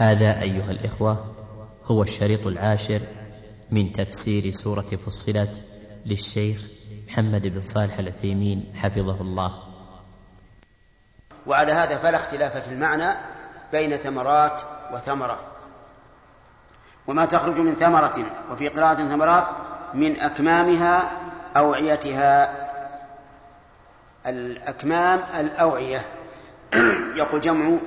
[0.00, 1.34] هذا أيها الإخوة
[1.84, 3.00] هو الشريط العاشر
[3.70, 5.62] من تفسير سورة فصلت
[6.06, 6.64] للشيخ
[7.08, 9.62] محمد بن صالح العثيمين حفظه الله.
[11.46, 13.14] وعلى هذا فلا اختلاف في المعنى
[13.72, 14.60] بين ثمرات
[14.92, 15.38] وثمرة.
[17.06, 19.44] وما تخرج من ثمرة وفي قراءة ثمرات
[19.94, 21.12] من أكمامها
[21.56, 22.52] أوعيتها.
[24.26, 26.04] الأكمام الأوعية.
[27.20, 27.78] يقول جمع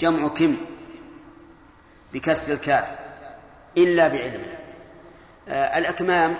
[0.00, 0.56] جمع كم
[2.12, 2.98] بكسر الكاف
[3.76, 4.58] إلا بعلمه.
[5.48, 6.34] آه الأكمام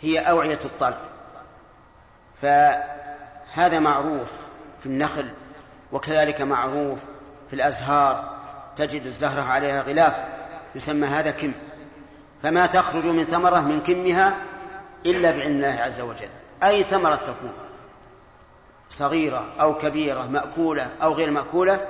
[0.00, 0.98] هي أوعية الطلب.
[2.42, 4.28] فهذا معروف
[4.80, 5.28] في النخل
[5.92, 6.98] وكذلك معروف
[7.50, 8.36] في الأزهار
[8.76, 10.24] تجد الزهرة عليها غلاف
[10.74, 11.52] يسمى هذا كم.
[12.42, 14.36] فما تخرج من ثمرة من كمها
[15.06, 16.28] إلا بعلم الله عز وجل.
[16.62, 17.52] أي ثمرة تكون؟
[18.92, 21.88] صغيرة أو كبيرة مأكولة أو غير مأكولة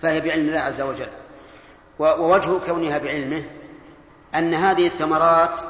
[0.00, 1.08] فهي بعلم الله عز وجل.
[1.98, 3.44] ووجه كونها بعلمه
[4.34, 5.60] أن هذه الثمرات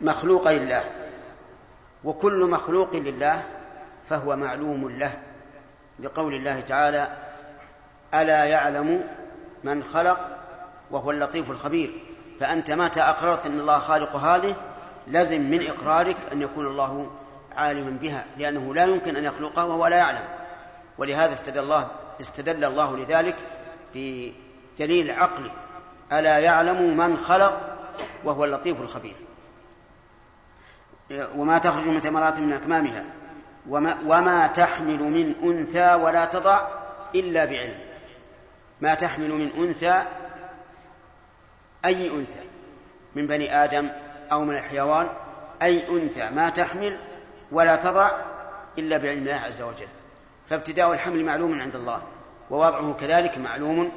[0.00, 0.84] مخلوقة لله.
[2.04, 3.42] وكل مخلوق لله
[4.08, 5.12] فهو معلوم له.
[6.00, 7.08] لقول الله تعالى
[8.14, 9.04] ألا يعلم
[9.64, 10.38] من خلق
[10.90, 11.90] وهو اللطيف الخبير.
[12.40, 14.56] فأنت متى أقررت أن الله خالق هذه
[15.06, 17.10] لزم من إقرارك أن يكون الله
[17.56, 20.24] عالما بها لأنه لا يمكن أن يخلقها وهو لا يعلم.
[20.98, 21.88] ولهذا استدل الله
[22.20, 23.36] استدل الله لذلك
[23.94, 25.50] بدليل عقلي
[26.12, 27.76] ألا يعلم من خلق
[28.24, 29.14] وهو اللطيف الخبير.
[31.36, 33.04] وما تخرج من ثمرات من أكمامها.
[33.68, 36.68] وما, وما تحمل من أنثى ولا تضع
[37.14, 37.78] إلا بعلم.
[38.80, 40.02] ما تحمل من أنثى
[41.84, 42.40] أي أنثى؟
[43.14, 43.90] من بني آدم
[44.32, 45.08] أو من الحيوان
[45.62, 46.30] أي أنثى.
[46.30, 46.98] ما تحمل
[47.52, 48.10] ولا تضع
[48.78, 49.88] إلا بعلم الله عز وجل.
[50.50, 52.02] فابتداء الحمل معلوم عند الله
[52.50, 53.92] ووضعه كذلك معلوم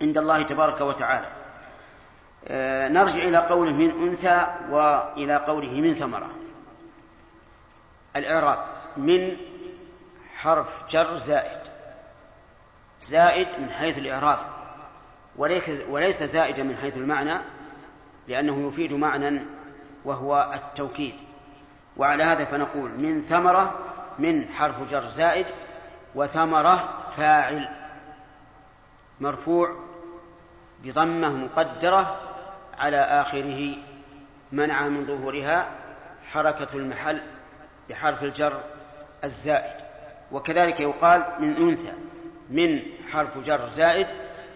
[0.00, 1.26] عند الله تبارك وتعالى.
[2.48, 6.30] آه نرجع إلى قوله من أنثى وإلى قوله من ثمرة.
[8.16, 8.58] الإعراب
[8.96, 9.36] من
[10.36, 11.58] حرف جر زائد.
[13.02, 14.38] زائد من حيث الإعراب
[15.88, 17.38] وليس زائدا من حيث المعنى
[18.28, 19.40] لأنه يفيد معنى
[20.04, 21.14] وهو التوكيد.
[21.96, 23.74] وعلى هذا فنقول من ثمرة
[24.18, 25.46] من حرف جر زائد
[26.14, 27.68] وثمرة فاعل
[29.20, 29.76] مرفوع
[30.84, 32.20] بضمة مقدرة
[32.78, 33.74] على آخره
[34.52, 35.66] منع من ظهورها
[36.32, 37.20] حركة المحل
[37.90, 38.60] بحرف الجر
[39.24, 39.82] الزائد.
[40.32, 41.92] وكذلك يقال من أنثى
[42.50, 42.82] من
[43.12, 44.06] حرف جر زائد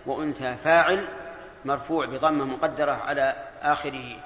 [0.07, 1.09] وأنثى فاعل
[1.65, 4.17] مرفوع بضمة مقدرة على آخره.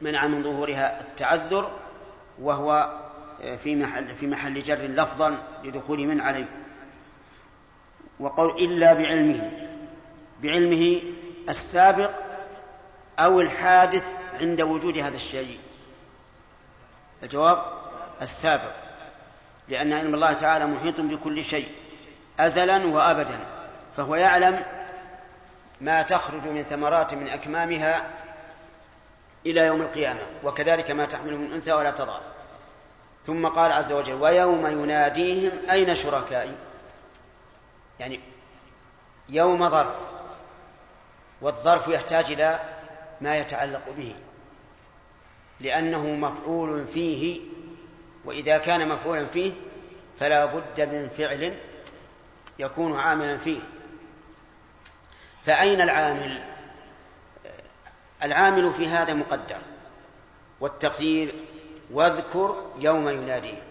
[0.00, 1.70] منع من ظهورها التعذر
[2.38, 2.98] وهو
[3.58, 6.48] في محل في محل جر لفظا لدخول من عليه.
[8.20, 9.50] وقول إلا بعلمه
[10.42, 11.02] بعلمه
[11.48, 12.10] السابق
[13.18, 15.58] أو الحادث عند وجود هذا الشيء.
[17.22, 17.62] الجواب
[18.22, 18.72] السابق
[19.68, 21.68] لأن علم الله تعالى محيط بكل شيء
[22.40, 23.40] أزلا وأبدا.
[23.96, 24.62] فهو يعلم
[25.80, 28.10] ما تخرج من ثمرات من أكمامها
[29.46, 32.20] إلى يوم القيامة وكذلك ما تحمل من أنثى ولا تضع.
[33.26, 36.58] ثم قال عز وجل ويوم يناديهم أين شركائي؟
[38.00, 38.20] يعني
[39.28, 39.96] يوم ظرف
[41.40, 42.60] والظرف يحتاج إلى
[43.20, 44.14] ما يتعلق به
[45.60, 47.40] لأنه مفعول فيه
[48.24, 49.52] وإذا كان مفعولا فيه
[50.20, 51.56] فلا بد من فعل
[52.58, 53.60] يكون عاملا فيه.
[55.46, 56.49] فأين العامل؟
[58.22, 59.58] العامل في هذا مقدر.
[60.60, 61.34] والتقدير
[61.92, 63.62] واذكر يوم يناديهم.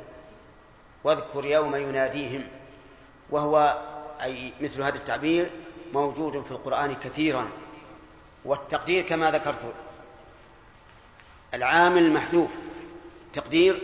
[1.04, 2.44] واذكر يوم يناديهم.
[3.30, 3.78] وهو
[4.22, 5.52] أي مثل هذا التعبير
[5.94, 7.50] موجود في القرآن كثيرا.
[8.46, 9.74] والتقدير كما ذكرت
[11.54, 12.50] العامل المحذوف
[13.34, 13.82] تقدير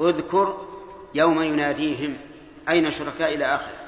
[0.00, 0.66] اذكر
[1.14, 2.16] يوم يناديهم.
[2.68, 3.80] أين شركاء إلى آخره؟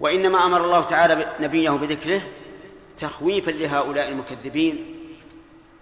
[0.00, 2.22] وإنما أمر الله تعالى نبيه بذكره
[3.00, 4.96] تخويفا لهؤلاء المكذبين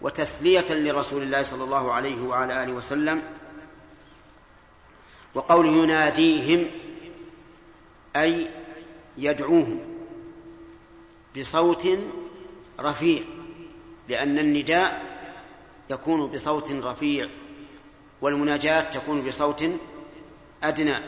[0.03, 3.23] وتسلية لرسول الله صلى الله عليه وعلى آله وسلم
[5.35, 6.71] وقول يناديهم
[8.17, 8.51] أي
[9.17, 9.81] يدعوهم
[11.39, 11.89] بصوت
[12.81, 13.25] رفيع
[14.09, 15.19] لأن النداء
[15.91, 17.29] يكون بصوت رفيع
[18.21, 19.65] والمناجاة تكون بصوت
[20.63, 20.99] أدنى.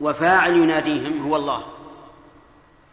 [0.00, 1.66] وفاعل يناديهم هو الله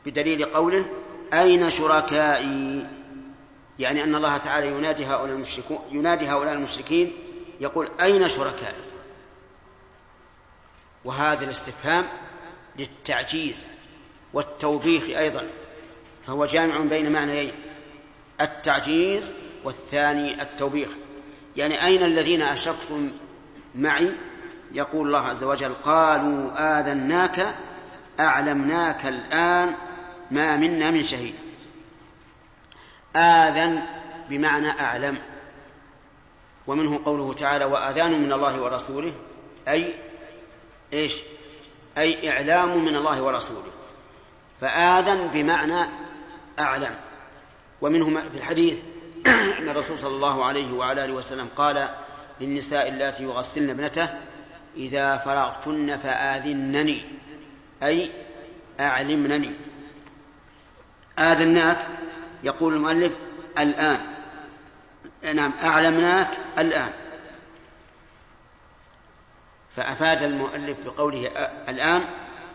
[0.06, 0.86] بدليل قوله
[1.34, 2.88] أين شركائي؟
[3.80, 7.14] يعني أن الله تعالى ينادي هؤلاء المشركون ينادي هؤلاء المشركين
[7.60, 8.84] يقول أين شركائي؟
[11.06, 12.06] وهذا الاستفهام
[12.75, 13.68] للتعجيز
[14.34, 15.48] والتوبيخ أيضا
[16.28, 17.54] فهو جامع بين معنيين
[18.42, 19.31] التعجيز
[19.64, 20.90] والثاني التوبيخ.
[21.56, 23.12] يعني أين الذين أشركتم
[23.75, 24.12] معي؟
[24.72, 27.56] يقول الله عز وجل قالوا آذناك
[28.20, 29.75] أعلمناك الآن
[30.31, 31.36] ما منا من شهيد.
[33.16, 33.84] آذن
[34.30, 35.18] بمعنى أعلم.
[36.68, 39.14] ومنه قوله تعالى وآذان من الله ورسوله
[39.68, 39.94] أي
[40.94, 41.16] إيش؟
[41.98, 43.72] أي إعلام من الله ورسوله.
[44.62, 45.90] فآذن بمعنى
[46.60, 46.96] أعلم.
[47.81, 48.78] ومنه في الحديث
[49.60, 51.90] أن الرسول صلى الله عليه وعلى آله وسلم قال
[52.42, 54.10] للنساء اللاتي يغسلن ابنته
[54.78, 57.06] إذا فرغتن فآذنني
[57.84, 58.12] أي
[58.80, 59.52] أعلمنني.
[61.19, 61.88] آذناك
[62.44, 63.12] يقول المؤلف
[63.60, 64.00] الآن.
[65.33, 66.27] نعم أعلمناك
[66.57, 66.89] الآن.
[69.75, 71.27] فأفاد المؤلف بقوله
[71.69, 72.04] الآن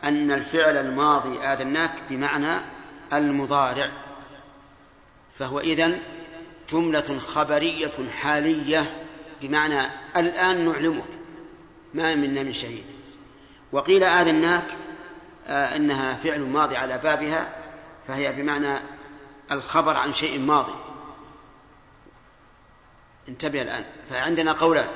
[0.04, 2.60] أن الفعل الماضي آذناك بمعنى
[3.12, 3.90] المضارع.
[5.38, 6.00] فهو إذن
[6.72, 8.94] جملة خبرية حالية
[9.42, 11.04] بمعنى الآن نعلمك
[11.94, 12.84] ما منا من شهيد
[13.72, 14.64] وقيل آذناك
[15.46, 17.48] آه إنها فعل ماضي على بابها
[18.08, 18.80] فهي بمعنى
[19.52, 20.74] الخبر عن شيء ماضي.
[23.28, 23.84] انتبه الآن.
[24.10, 24.88] فعندنا قولان.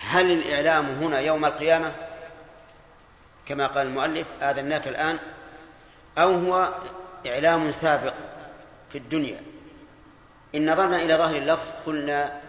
[0.00, 1.94] هل الإعلام هنا يوم القيامة؟
[3.46, 5.18] كما قال المؤلف آذناك الآن.
[6.18, 6.74] أو هو
[7.26, 8.14] إعلام سابق
[8.92, 9.40] في الدنيا.
[10.54, 12.40] إن نظرنا إلى ظاهر اللفظ قلنا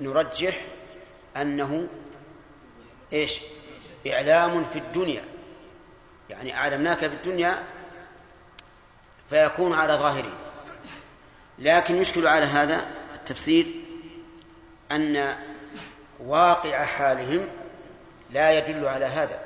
[0.00, 0.66] نرجح
[1.36, 1.88] أنه
[3.12, 3.40] إيش؟
[4.06, 5.24] إعلام في الدنيا.
[6.30, 7.62] يعني أعلمناك في الدنيا
[9.30, 10.32] فيكون على ظاهره.
[11.58, 13.66] لكن يشكل على هذا التفسير
[14.92, 15.36] أن
[16.20, 17.48] واقع حالهم
[18.30, 19.40] لا يدل على هذا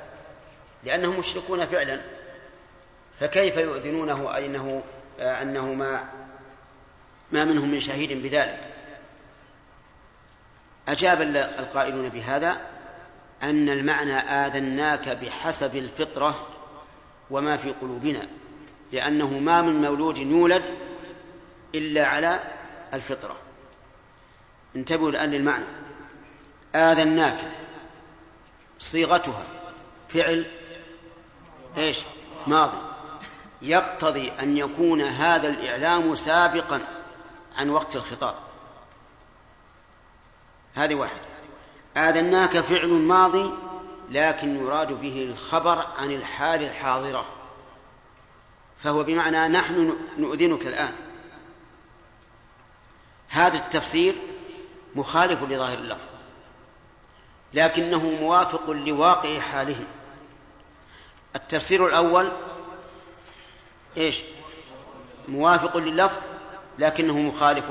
[0.83, 2.01] لأنهم مشركون فعلا.
[3.19, 4.83] فكيف يؤذنونه؟ أنه
[5.19, 6.09] أنه ما
[7.31, 8.59] ما منهم من شهيد بذلك.
[10.87, 11.21] أجاب
[11.59, 12.57] القائلون بهذا
[13.43, 16.47] أن المعنى آذناك بحسب الفطرة
[17.29, 18.27] وما في قلوبنا.
[18.91, 20.63] لأنه ما من مولود يولد
[21.75, 22.39] إلا على
[22.93, 23.37] الفطرة.
[24.75, 25.65] انتبهوا الآن للمعنى.
[26.75, 27.37] آذناك
[28.79, 29.43] صيغتها
[30.09, 30.45] فعل
[31.77, 31.99] إيش؟
[32.47, 32.77] ماضي.
[33.61, 36.81] يقتضي أن يكون هذا الإعلام سابقا
[37.57, 38.35] عن وقت الخطاب.
[40.75, 41.21] هذه واحدة.
[41.97, 43.53] آذناك فعل ماضي
[44.09, 47.40] لكن يراد به الخبر عن الحال الحاضرة.
[48.83, 50.93] فهو بمعنى نحن نؤذنك الآن.
[53.29, 54.15] هذا التفسير
[54.95, 56.11] مخالف لظاهر اللفظ
[57.53, 59.85] لكنه موافق لواقع حالهم
[61.35, 62.31] التفسير الأول
[63.97, 64.21] إيش؟
[65.27, 66.17] موافق لللفظ
[66.79, 67.65] لكنه مخالف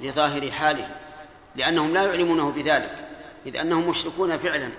[0.00, 0.88] لظاهر حاله
[1.56, 3.08] لأنهم لا يعلمونه بذلك
[3.46, 4.70] إذ أنهم مشركون فعلا.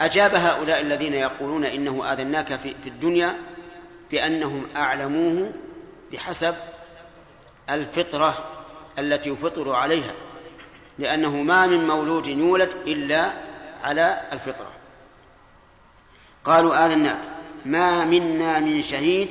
[0.00, 3.36] أجاب هؤلاء الذين يقولون إنه آذناك في, في الدنيا
[4.10, 5.52] بأنهم أعلموه
[6.12, 6.54] بحسب
[7.70, 8.48] الفطرة
[8.98, 10.14] التي يفطر عليها
[10.98, 13.32] لأنه ما من مولود يولد إلا
[13.82, 14.72] على الفطرة.
[16.44, 17.18] قالوا آذناك
[17.64, 19.28] ما منا من شهيد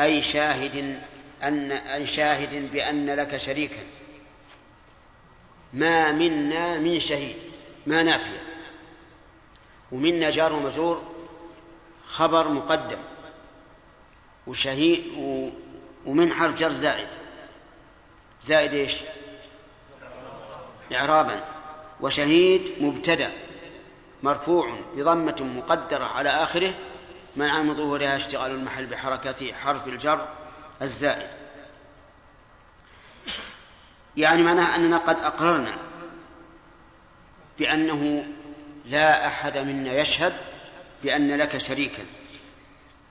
[0.00, 1.00] أي شاهد
[1.42, 3.82] أن أي شاهد بأن لك شريكا.
[5.72, 7.36] ما منا من شهيد
[7.86, 8.42] ما نافية.
[9.92, 11.02] ومنا جار ومجرور
[12.08, 12.98] خبر مقدم.
[14.46, 15.04] وشهيد
[16.06, 17.08] ومن حرف جر زائد.
[18.44, 18.94] زائد إيش؟
[20.92, 21.44] إعرابا.
[22.00, 23.32] وشهيد مبتدأ.
[24.22, 26.74] مرفوع بضمة مقدرة على آخره.
[27.36, 30.28] منع من ظهورها اشتغال المحل بحركة حرف الجر
[30.82, 31.30] الزائد.
[34.16, 35.78] يعني معناه أننا قد أقررنا
[37.58, 38.24] بأنه
[38.86, 40.32] لا أحد منا يشهد
[41.02, 42.02] بأن لك شريكا.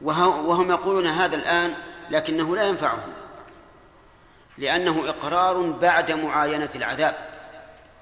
[0.01, 1.75] وهم يقولون هذا الآن
[2.09, 3.13] لكنه لا ينفعهم.
[4.57, 7.15] لأنه إقرار بعد معاينة العذاب.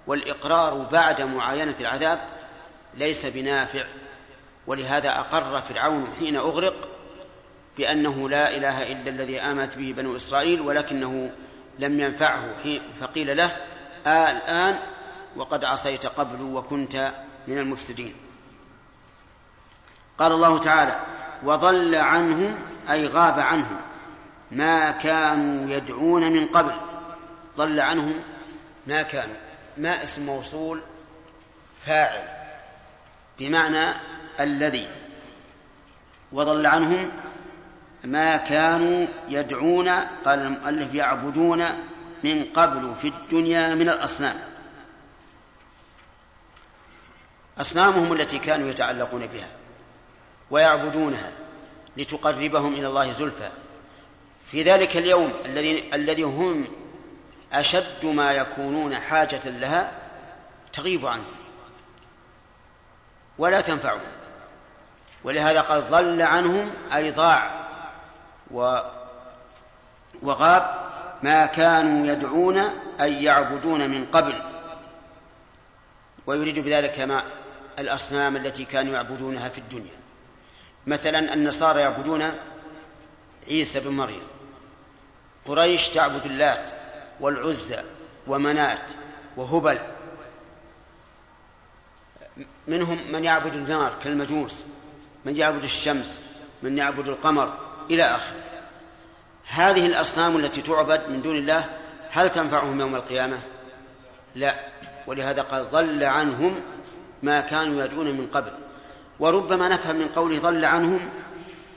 [0.08, 2.20] والإقرار بعد معاينة العذاب
[2.94, 3.86] ليس بنافع.
[4.68, 6.88] ولهذا أقر فرعون حين أغرق
[7.78, 11.32] بأنه لا إله إلا الذي آمنت به بنو إسرائيل ولكنه
[11.80, 13.58] لم ينفعه فقيل له
[14.08, 14.80] آه الآن
[15.36, 17.14] وقد عصيت قبل وكنت
[17.48, 18.16] من المفسدين.
[20.20, 22.56] قال الله تعالى وضل عنهم
[22.90, 23.78] أي غاب عنهم
[24.52, 26.74] ما كانوا يدعون من قبل.
[27.58, 28.24] ضل عنهم
[28.88, 29.36] ما كانوا.
[29.78, 30.82] ما اسم موصول؟
[31.86, 32.24] فاعل.
[33.40, 33.94] بمعنى
[34.40, 34.88] الذي.
[36.32, 37.12] وضل عنهم
[38.04, 39.90] ما كانوا يدعون
[40.26, 41.66] قال المؤلف يعبدون
[42.24, 44.36] من قبل في الدنيا من الأصنام.
[47.58, 49.57] أصنامهم التي كانوا يتعلقون بها.
[50.52, 51.32] ويعبدونها
[51.98, 53.50] لتقربهم إلى الله زلفى.
[54.52, 56.68] في ذلك اليوم الذي الذي هم
[57.54, 59.92] أشد ما يكونون حاجة لها
[60.74, 61.36] تغيب عنهم.
[63.38, 64.12] ولا تنفعهم.
[65.24, 67.52] ولهذا قال ضل عنهم أي ضاع
[70.22, 70.88] وغاب
[71.24, 72.58] ما كانوا يدعون
[73.02, 74.42] أي يعبدون من قبل.
[76.26, 77.24] ويريد بذلك ما
[77.80, 80.07] الأصنام التي كانوا يعبدونها في الدنيا.
[80.88, 82.32] مثلا النصارى يعبدون
[83.48, 84.22] عيسى بن مريم.
[85.46, 86.70] قريش تعبد اللات
[87.20, 87.80] والعزى
[88.28, 88.92] ومنات
[89.38, 89.80] وهبل.
[92.68, 94.54] منهم من يعبد النار كالمجوس
[95.26, 96.22] من يعبد الشمس
[96.64, 97.58] من يعبد القمر
[97.90, 98.44] إلى آخره.
[99.48, 101.66] هذه الأصنام التي تعبد من دون الله
[102.12, 103.40] هل تنفعهم يوم القيامة؟
[104.36, 104.56] لا.
[105.08, 106.62] ولهذا قال ضل عنهم
[107.24, 108.67] ما كانوا يدعون من قبل.
[109.20, 111.00] وربما نفهم من قوله ضل عنهم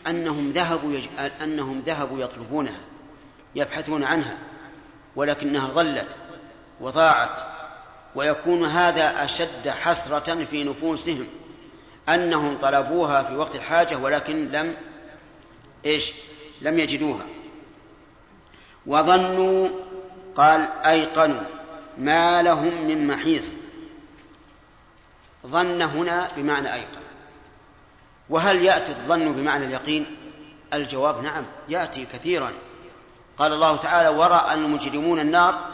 [0.06, 1.06] أنهم ذهبوا يج...
[1.42, 2.80] أنهم ذهبوا يطلبونها
[3.54, 4.38] يبحثون عنها
[5.16, 6.08] ولكنها ضلت
[6.80, 7.42] وضاعت
[8.14, 11.26] ويكون هذا أشد حسرة في نفوسهم
[12.08, 14.76] أنهم طلبوها في وقت الحاجة ولكن لم
[15.86, 16.12] إيش؟
[16.62, 17.26] لم يجدوها.
[18.86, 19.68] وظنوا
[20.36, 21.42] قال أيقنوا
[21.98, 23.46] ما لهم من محيص.
[25.46, 26.99] ظن هنا بمعنى أيقن.
[28.30, 30.16] وهل يأتي الظن بمعنى اليقين؟
[30.74, 32.52] الجواب نعم يأتي كثيرا.
[33.38, 35.68] قال الله تعالى ورأى المجرمون النار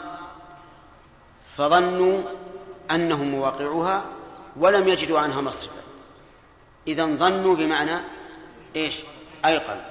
[1.57, 2.23] فظنوا
[2.91, 4.05] أنهم مواقعوها
[4.57, 5.81] ولم يجدوا عنها مصرفا
[6.87, 8.01] إذا ظنوا بمعنى
[8.75, 8.97] إيش؟
[9.45, 9.81] أيقن.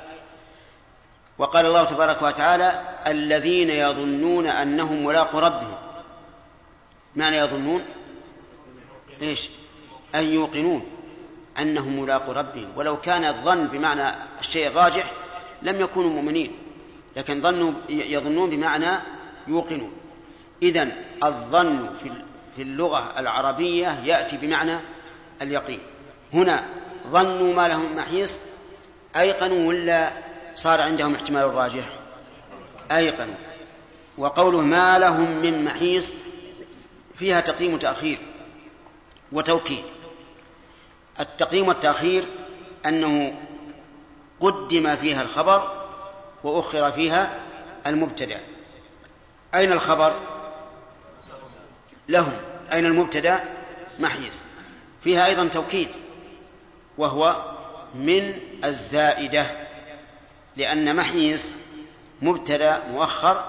[1.38, 5.78] وقال الله تبارك وتعالى الذين يظنون أنهم ملاقوا ربهم.
[7.16, 7.84] معنى يظنون؟
[9.22, 9.48] إيش؟
[10.14, 10.95] أن يوقنون.
[11.60, 12.68] أنهم ملاقوا ربهم.
[12.76, 15.12] ولو كان الظن بمعنى الشيء الراجح
[15.62, 16.52] لم يكونوا مؤمنين.
[17.16, 18.98] لكن ظنوا يظنون بمعنى
[19.48, 19.92] يوقنون.
[20.62, 20.88] إذا
[21.24, 21.88] الظن
[22.56, 24.78] في اللغة العربية يأتي بمعنى
[25.42, 25.80] اليقين.
[26.32, 26.64] هنا
[27.10, 28.36] ظنوا ما لهم محيص
[29.16, 30.10] أيقنوا ولا
[30.54, 31.84] صار عندهم احتمال راجح
[32.92, 33.34] أيقنوا.
[34.18, 36.12] وقوله ما لهم من محيص
[37.18, 38.18] فيها تقديم وتأخير
[39.32, 39.84] وتوكيد.
[41.20, 42.24] التقديم والتأخير
[42.86, 43.34] أنه
[44.40, 45.86] قدم فيها الخبر
[46.44, 47.36] وأخر فيها
[47.86, 48.40] المبتدأ.
[49.54, 50.20] أين الخبر؟
[52.08, 52.32] لهم.
[52.72, 53.40] أين المبتدأ؟
[53.98, 54.40] محيز
[55.04, 55.88] فيها أيضا توكيد
[56.98, 57.36] وهو
[57.94, 59.50] من الزائدة
[60.56, 61.54] لأن محيز
[62.22, 63.44] مبتدأ مؤخر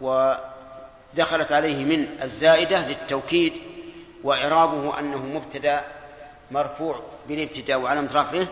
[0.00, 3.52] ودخلت عليه من الزائدة للتوكيد
[4.22, 5.84] وإعرابه أنه مبتدأ
[6.50, 8.46] مرفوع بالابتداء وعلامة رفعه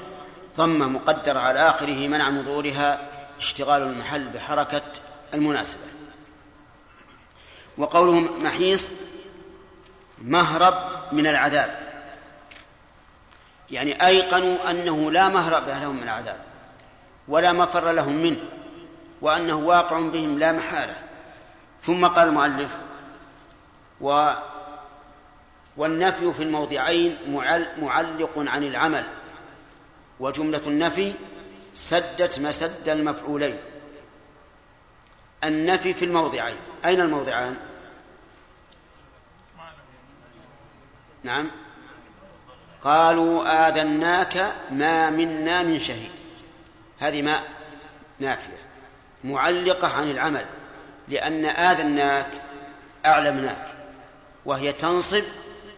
[0.57, 3.09] ضمة مقدرة على آخره منع من ظهورها
[3.39, 4.83] اشتغال المحل بحركة
[5.35, 5.83] المناسبة.
[7.79, 8.91] وقولهم محيص
[10.23, 10.75] مهرب
[11.13, 11.93] من العذاب.
[13.71, 16.39] يعني أيقنوا أنه لا مهرب لهم من العذاب
[17.29, 18.41] ولا مفر لهم منه
[19.21, 20.97] وأنه واقع بهم لا محالة.
[21.87, 22.71] ثم قال المؤلف
[24.01, 24.33] و
[25.77, 27.19] والنفي في الموضعين
[27.79, 29.05] معلق عن العمل
[30.21, 31.15] وجملة النفي
[31.75, 33.59] سدت مسد المفعولين.
[35.45, 37.57] النفي في الموضعين أين الموضعان؟
[41.23, 41.51] نعم.
[42.85, 46.11] قالوا آذناك ما منا من شهيد.
[47.01, 47.43] هذه ما
[48.19, 48.59] نافية
[49.25, 50.45] معلقة عن العمل
[51.09, 52.27] لأن آذناك
[53.07, 53.67] أعلمناك
[54.45, 55.23] وهي تنصب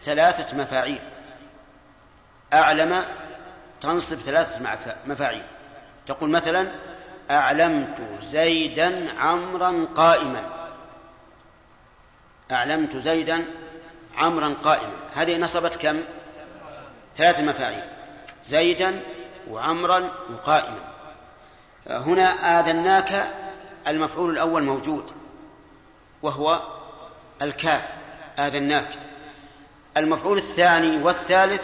[0.05, 0.99] ثلاثة مفاعيل.
[2.53, 3.05] أعلم
[3.81, 4.59] تنصب ثلاثة
[5.05, 5.43] مفاعيل.
[6.05, 6.71] تقول مثلا
[7.31, 10.49] أعلمت زيدا عمرا قائما.
[12.51, 13.45] أعلمت زيدا
[14.17, 14.93] عمرا قائما.
[15.15, 16.01] هذه نصبت كم؟
[17.17, 17.83] ثلاث مفاعيل.
[18.47, 19.01] زيدا
[19.49, 20.79] وعمرا وقائما.
[21.87, 23.25] هنا آذناك
[23.87, 25.11] المفعول الأول موجود
[26.21, 26.59] وهو
[27.41, 27.81] الكاف.
[28.39, 29.04] آذناك.
[29.97, 31.63] المفعول الثاني والثالث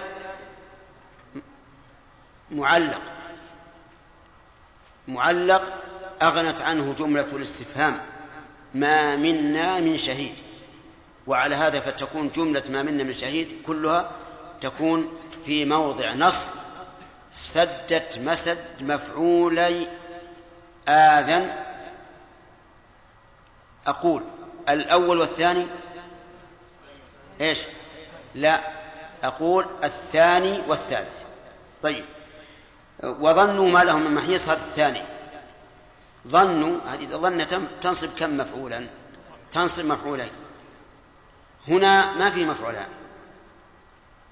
[2.51, 3.01] معلق.
[5.07, 5.63] معلق
[6.21, 8.01] أغنت عنه جملة الاستفهام.
[8.73, 10.35] ما منا من شهيد.
[11.27, 14.11] وعلى هذا فتكون جملة ما منا من شهيد كلها
[14.61, 16.47] تكون في موضع نصب.
[17.33, 19.87] سدت مسد مفعولي
[20.87, 21.63] آذن.
[23.87, 24.23] أقول
[24.69, 25.67] الأول والثاني
[27.41, 27.59] إيش؟
[28.35, 28.61] لا
[29.23, 31.21] أقول الثاني والثالث.
[31.83, 32.05] طيب.
[33.03, 35.01] وظنوا ما لهم من محيص هذا الثاني.
[36.27, 38.87] ظنوا هذه ظنة تنصب كم مفعولا؟
[39.51, 40.31] تنصب مفعولين.
[41.67, 42.87] هنا ما في مفعولان.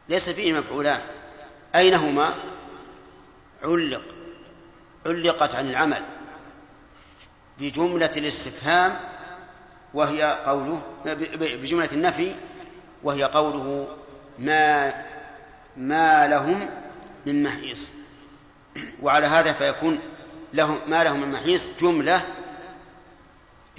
[0.09, 1.01] ليس فيه مفعولان.
[1.75, 2.35] أين هما
[3.63, 4.01] علق.
[5.05, 6.03] علقت عن العمل.
[7.59, 8.99] بجملة الاستفهام
[9.93, 10.81] وهي قوله
[11.35, 12.35] بجملة النفي
[13.03, 13.87] وهي قوله
[14.39, 14.93] ما
[15.77, 16.69] ما لهم
[17.25, 17.89] من محيص.
[19.01, 19.99] وعلى هذا فيكون
[20.53, 22.21] لهم ما لهم من محيص جملة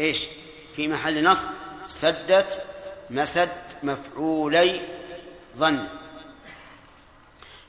[0.00, 0.24] إيش؟
[0.76, 1.48] في محل نصب
[1.86, 2.62] سدت
[3.10, 3.48] مسد
[3.82, 4.80] مفعولي
[5.56, 5.88] ظن.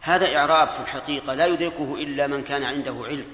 [0.02, 3.26] هذا إعراب في الحقيقة لا يدركه إلا من كان عنده علم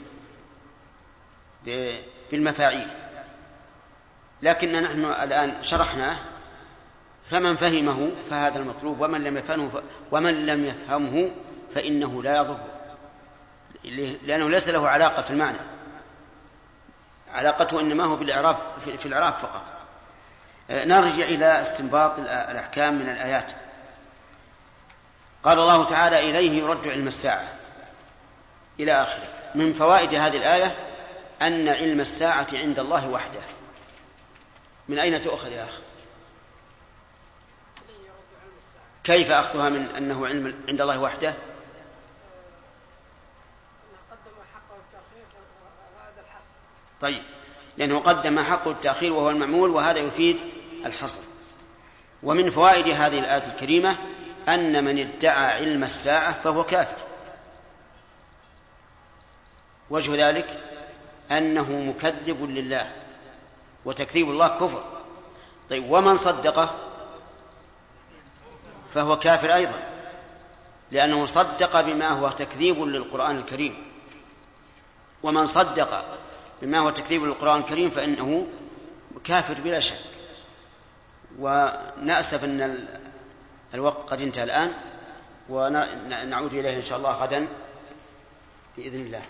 [2.31, 2.87] بالمفاعيل.
[4.41, 6.19] لكن نحن الآن شرحناه
[7.29, 9.81] فمن فهمه فهذا المطلوب ومن لم يفهمه.
[10.11, 11.31] ومن لم يفهمه
[11.75, 12.57] فإنه لا يضر.
[14.23, 15.57] لأنه ليس له علاقة في المعنى.
[17.33, 18.57] علاقته إنما هو بالإعراب
[18.97, 19.63] في الإعراب فقط.
[20.69, 23.51] آه، نرجع إلى استنباط الأحكام من الآيات.
[25.43, 27.47] قال الله تعالى إليه يرد علم الساعة.
[28.79, 29.27] إلى آخره.
[29.55, 30.75] من فوائد هذه الآية
[31.41, 33.41] أن علم الساعة عند الله وحده.
[34.87, 35.86] من أين تؤخذ يا أخي؟
[39.07, 41.33] كيف أخذها من أنه علم عند الله وحده؟
[47.01, 47.23] طيب
[47.77, 50.37] لأنه قدم حق التأخير وهو المعمول وهذا يفيد
[50.85, 51.19] الحصر.
[52.23, 53.97] ومن فوائد هذه الآية الكريمة
[54.47, 56.97] أن من ادعى علم الساعة فهو كافر.
[59.89, 60.63] وجه ذلك
[61.31, 62.91] أنه مكذب لله
[63.85, 64.83] وتكذيب الله كفر.
[65.69, 66.86] طيب ومن صدقه؟
[68.93, 69.79] فهو كافر أيضا
[70.91, 73.87] لأنه صدق بما هو تكذيب للقرآن الكريم.
[75.23, 76.19] ومن صدق
[76.61, 78.47] بما هو تكذيب للقرآن الكريم فإنه
[79.23, 79.99] كافر بلا شك.
[81.39, 82.87] ونأسف أن
[83.73, 84.73] الوقت قد انتهى الآن
[85.49, 87.47] ونعود إليه إن شاء الله غدا
[88.77, 89.21] بإذن الله.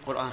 [0.00, 0.32] القرآن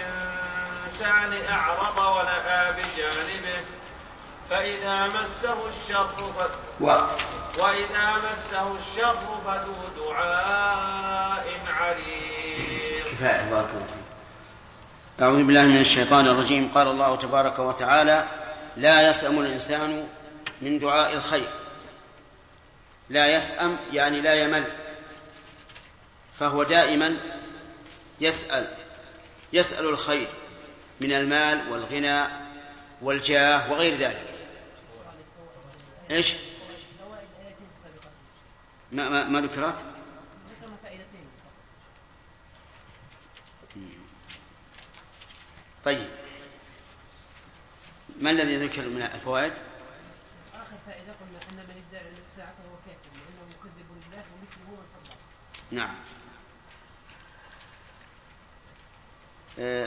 [1.03, 3.65] أعرض ونأى بجانبه
[4.49, 6.81] فإذا مسه الشر ف...
[6.81, 6.85] و...
[7.57, 11.47] وإذا مسه الشر فذو دعاء
[11.79, 13.67] عريض كفاية
[15.21, 16.71] أعوذ بالله من الشيطان الرجيم.
[16.75, 18.25] قال الله تبارك وتعالى
[18.77, 20.07] لا يسأم الإنسان
[20.61, 21.49] من دعاء الخير.
[23.09, 24.63] لا يسأم يعني لا يمل.
[26.39, 27.17] فهو دائما
[28.21, 28.67] يسأل
[29.53, 30.27] يسأل الخير.
[31.01, 32.27] من المال والغنى
[33.01, 34.27] والجاه وغير ذلك
[36.11, 36.33] إيش؟
[38.91, 39.85] ما ما, ما ذكرت؟
[45.85, 46.07] طيب
[48.19, 49.53] ما الذي ذكر من الفوائد؟
[50.53, 54.85] آخر فائدة قلنا أن من ادعى علم الساعة فهو كافر لأنه مكذب لله ومثله من
[54.93, 55.15] صدق.
[55.71, 55.89] نعم.
[55.89, 55.95] آه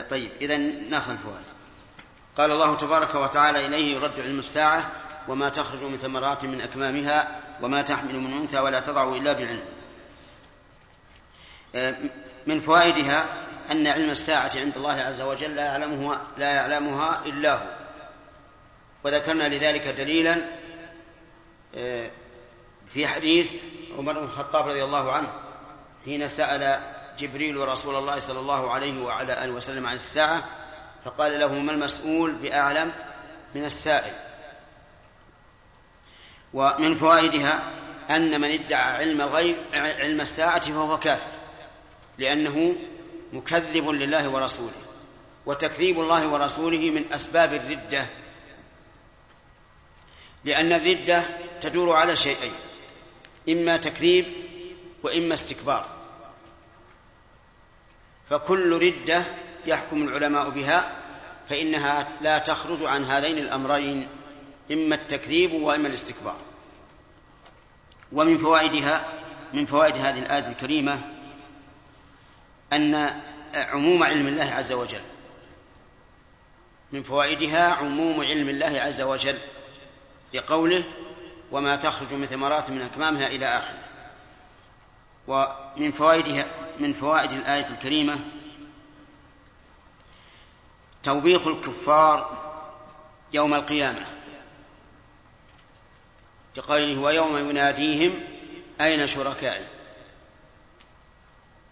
[0.09, 0.57] طيب إذا
[0.89, 1.45] ناخذ الفوائد.
[2.37, 4.91] قال الله تبارك وتعالى إليه يرد علم الساعة
[5.27, 9.63] وما تخرج من ثمرات من أكمامها وما تحمل من أنثى ولا تضع إلا بعلم.
[11.75, 11.95] آه
[12.47, 17.85] من فوائدها أن علم الساعة عند الله عز وجل لا يعلمها لا يعلمها إلا هو
[19.03, 20.41] وذكرنا لذلك دليلا
[21.75, 22.09] آه،
[22.93, 23.51] في حديث
[23.97, 25.33] عمر بن الخطاب رضي الله عنه
[26.05, 30.43] حين سأل جبريل رسول الله صلى الله عليه وعلى آله وسلم عن الساعة
[31.05, 32.91] فقال له ما المسؤول بأعلم
[33.55, 34.13] من السائل؟
[36.53, 37.71] ومن فوائدها
[38.09, 41.31] أن من ادعى علم الغيب علم الساعة فهو كافر
[42.17, 42.75] لأنه
[43.33, 44.85] مكذب لله ورسوله
[45.45, 48.07] وتكذيب الله ورسوله من أسباب الردة
[50.45, 51.23] لأن الردة
[51.61, 52.53] تدور على شيئين
[53.49, 54.25] إما تكذيب
[55.03, 55.94] وإما استكبار.
[58.29, 59.23] فكل ردة
[59.65, 60.91] يحكم العلماء بها
[61.49, 64.07] فإنها لا تخرج عن هذين الأمرين
[64.71, 66.37] إما التكذيب وإما الاستكبار.
[68.11, 69.05] ومن فوائدها
[69.53, 71.01] من فوائد هذه الآية الكريمة
[72.73, 73.21] أن
[73.55, 75.01] عموم علم الله عز وجل.
[76.91, 79.37] من فوائدها عموم علم الله عز وجل
[80.33, 80.83] لقوله
[81.51, 83.79] وما تخرج من ثمرات من أكمامها إلى آخره
[85.27, 86.45] ومن فوائدها
[86.79, 88.19] من فوائد الآية الكريمة
[91.03, 92.45] توبيخ الكفار
[93.33, 94.05] يوم القيامة.
[96.55, 98.19] بقوله ويوم يناديهم
[98.81, 99.65] أين شركائي؟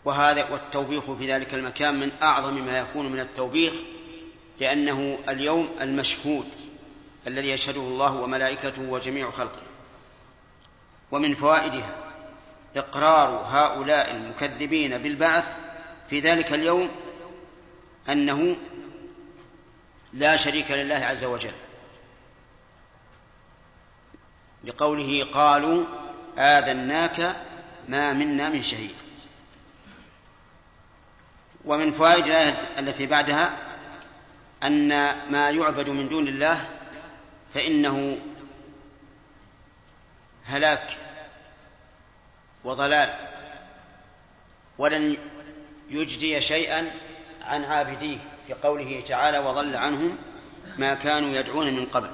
[0.05, 3.73] وهذا والتوبيخ في ذلك المكان من أعظم ما يكون من التوبيخ
[4.59, 6.45] لأنه اليوم المشهود
[7.27, 9.61] الذي يشهده الله وملائكته وجميع خلقه.
[11.11, 12.02] ومن فوائدها
[12.75, 15.59] إقرار هؤلاء المكذبين بالبعث
[16.09, 16.89] في ذلك اليوم
[18.09, 18.55] أنه
[20.13, 21.53] لا شريك لله عز وجل.
[24.63, 25.85] بقوله قالوا
[26.37, 27.35] آذناك
[27.87, 28.95] ما منا من شهيد.
[31.65, 33.57] ومن فوائد الآية التي بعدها
[34.63, 34.89] أن
[35.31, 36.69] ما يعبد من دون الله
[37.53, 38.17] فإنه
[40.45, 40.97] هلاك
[42.63, 43.17] وضلال
[44.77, 45.17] ولن
[45.89, 46.91] يجدي شيئا
[47.41, 50.17] عن عابديه في قوله تعالى وضل عنهم
[50.77, 52.11] ما كانوا يدعون من قبل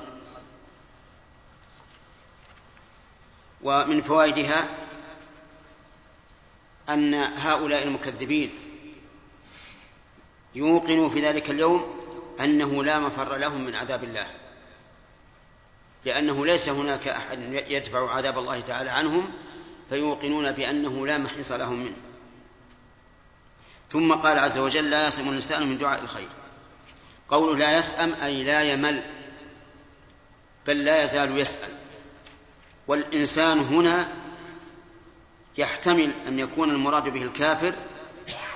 [3.62, 4.68] ومن فوائدها
[6.90, 8.52] أن هؤلاء المكذبين
[10.56, 12.00] يوقنوا في ذلك اليوم
[12.40, 14.28] أنه لا مفر لهم من عذاب الله
[16.06, 19.32] لأنه ليس هناك أحد يدفع عذاب الله تعالى عنهم
[19.90, 21.98] فيوقنون بأنه لا محيص لهم منه.
[23.92, 26.30] ثم قال عز وجل لا يسأم الإنسان من دعاء الخير.
[27.30, 29.04] قوله لا يسأم أي لا يمل
[30.68, 31.70] بل لا يزال يسأل.
[32.88, 34.14] والإنسان هنا
[35.58, 37.74] يحتمل أن يكون المراد به الكافر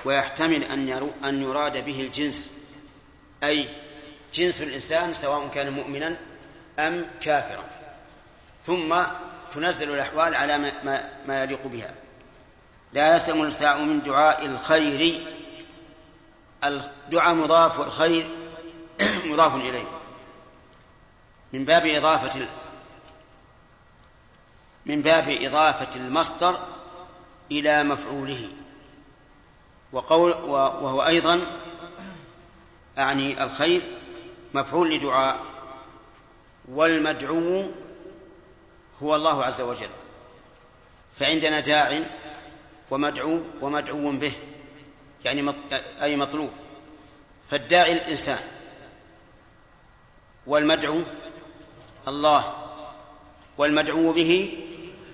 [0.04, 2.52] ويحتمل أن أن يراد به الجنس.
[3.44, 3.68] أي
[4.34, 6.16] جنس الإنسان سواء كان مؤمنا
[6.78, 7.64] أم كافرا.
[8.66, 8.94] ثم
[9.54, 11.94] تنزل الأحوال على ما, ما يليق بها.
[12.92, 15.26] لا يسلم الإنسان من دعاء الخير.
[16.64, 18.30] الدعاء مضاف والخير
[19.30, 19.86] مضاف إليه.
[21.52, 22.48] من باب إضافة
[24.86, 26.58] من باب إضافة المصدر
[27.50, 28.48] إلى مفعوله.
[29.92, 31.40] وقول وهو أيضا
[32.98, 33.82] أعني الخير
[34.54, 35.40] مفعول لدعاء.
[36.68, 37.70] والمدعو
[39.02, 39.90] هو الله عز وجل.
[41.20, 42.02] فعندنا داع
[42.90, 44.32] ومدعو ومدعو به
[45.24, 45.54] يعني
[46.02, 46.50] أي مطلوب.
[47.50, 48.38] فالداعي الإنسان.
[50.46, 51.02] والمدعو
[52.08, 52.54] الله.
[53.58, 54.58] والمدعو به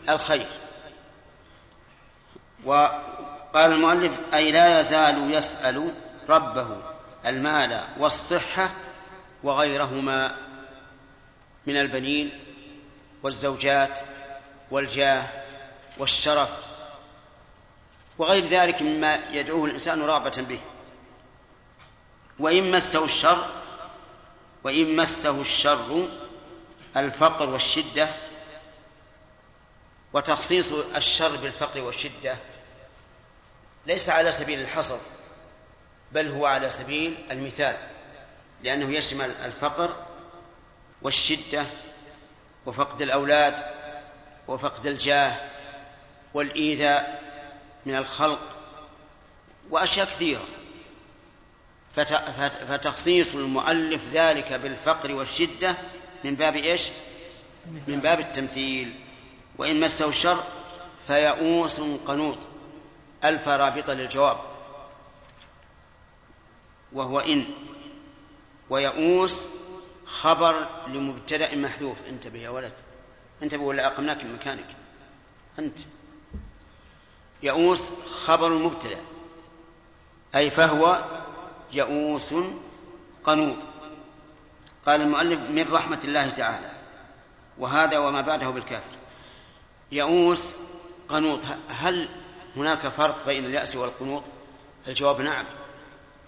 [0.08, 0.46] الخير.
[2.64, 5.94] وقال المؤلف أي لا يزال يسأل
[6.28, 6.76] ربه
[7.26, 8.70] المال والصحة
[9.42, 10.36] وغيرهما
[11.66, 12.30] من البنين
[13.22, 13.98] والزوجات
[14.70, 15.26] والجاه
[15.98, 16.48] والشرف
[18.18, 20.60] وغير ذلك مما يدعوه الإنسان رغبة به.
[22.38, 23.48] وإن مسه الشر
[24.64, 26.08] وإن مسه الشر
[26.96, 28.08] الفقر والشدة
[30.12, 32.36] وتخصيص الشر بالفقر والشدة
[33.86, 34.98] ليس على سبيل الحصر
[36.12, 37.76] بل هو على سبيل المثال
[38.62, 39.96] لأنه يشمل الفقر
[41.02, 41.66] والشدة
[42.70, 43.64] وفقد الأولاد
[44.48, 45.36] وفقد الجاه
[46.34, 47.22] والإيذاء
[47.86, 48.40] من الخلق
[49.70, 50.44] وأشياء كثيرة.
[52.68, 55.76] فتخصيص المؤلف ذلك بالفقر والشدة
[56.24, 56.88] من باب إيش؟
[57.86, 58.94] من باب التمثيل.
[59.58, 60.44] وإن مسه الشر
[61.06, 62.38] فيئوس قنوط.
[63.24, 64.40] ألف رابطة للجواب.
[66.92, 67.44] وهو إن.
[68.70, 69.46] ويئوس
[70.10, 71.96] خبر لمبتدأ محذوف.
[72.08, 72.72] انتبه يا ولد.
[73.42, 74.66] انتبه ولا أقمناك من مكانك.
[75.58, 75.78] أنت.
[77.42, 77.82] يئوس
[78.24, 79.00] خبر المبتدأ
[80.34, 81.04] أي فهو
[81.72, 82.34] يئوس
[83.24, 83.58] قنوط.
[84.86, 86.70] قال المؤلف من رحمة الله تعالى.
[87.58, 88.96] وهذا وما بعده بالكافر.
[89.92, 90.52] يئوس
[91.08, 91.40] قنوط.
[91.68, 92.08] هل
[92.56, 94.22] هناك فرق بين اليأس والقنوط؟
[94.88, 95.44] الجواب نعم.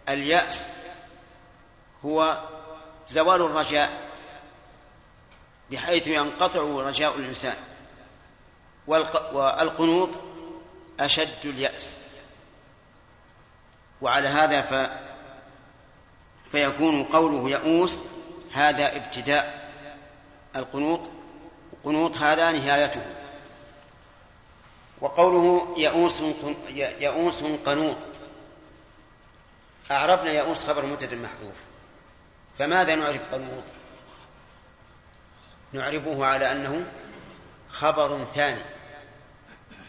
[0.08, 0.72] اليأس
[2.04, 2.42] هو
[3.08, 4.10] زوال الرجاء
[5.70, 7.56] بحيث ينقطع رجاء الإنسان.
[8.86, 10.08] والقنوط
[11.00, 11.96] أشد اليأس.
[14.00, 14.90] وعلى هذا ف
[16.52, 18.00] فيكون قوله يئوس
[18.52, 19.72] هذا ابتداء.
[20.56, 21.00] القنوط
[21.84, 23.02] قنوط هذا نهايته.
[25.00, 26.22] وقوله يئوس
[26.74, 27.96] يئوس قنوط.
[29.90, 31.54] أعربنا يئوس خبر متد محذوف
[32.58, 33.64] فماذا نعرف قنوط
[35.72, 36.86] نعربه على أنه
[37.70, 38.62] خبر ثاني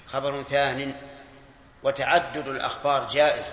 [0.07, 0.95] خبر ثان
[1.83, 3.45] وتعدد الأخبار جائز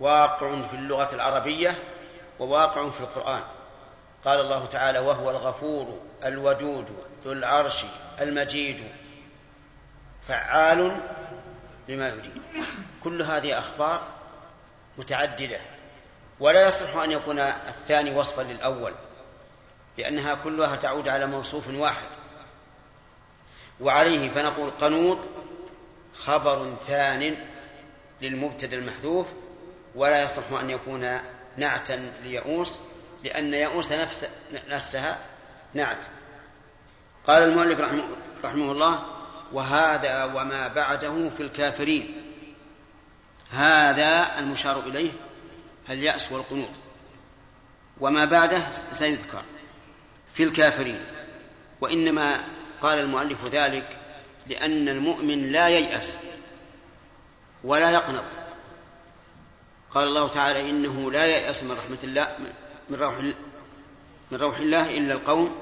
[0.00, 1.78] واقع في اللغة العربية
[2.38, 3.42] وواقع في القرآن.
[4.24, 7.84] قال الله تعالى وهو الغفور الودود ذو العرش
[8.20, 8.84] المجيد
[10.28, 11.00] فعال
[11.88, 12.42] لما يريد.
[13.04, 14.02] كل هذه أخبار
[14.98, 15.60] متعددة.
[16.40, 18.92] ولا يصح أن يكون الثاني وصفا للأول
[19.98, 22.08] لأنها كلها تعود على موصوف واحد.
[23.80, 25.18] وعليه فنقول قنوط
[26.18, 27.36] خبر ثان
[28.20, 29.26] للمبتدأ المحذوف
[29.94, 31.18] ولا يصح أن يكون
[31.56, 32.78] نعتا ليئوس
[33.24, 34.28] لأن يئوس نفس
[34.68, 35.18] نفسها
[35.74, 36.04] نعت.
[37.26, 37.80] قال المؤلف
[38.44, 39.02] رحمه الله
[39.52, 42.22] وهذا وما بعده في الكافرين.
[43.50, 45.10] هذا المشار إليه
[45.90, 46.68] اليأس والقنوط.
[48.00, 49.42] وما بعده سيذكر
[50.34, 51.04] في الكافرين.
[51.80, 52.44] وإنما
[52.82, 53.96] قال المؤلف ذلك
[54.46, 56.18] لأن المؤمن لا ييأس
[57.64, 58.24] ولا يقنط.
[59.90, 62.36] قال الله تعالى إنه لا ييأس من رحمة الله
[62.90, 63.18] من روح
[64.30, 65.58] من روح الله إلا القوم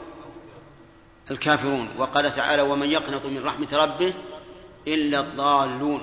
[1.30, 1.88] الكافرون.
[1.98, 4.14] وقال تعالى ومن يقنط من رحمة ربه
[4.86, 6.02] إلا الضالون.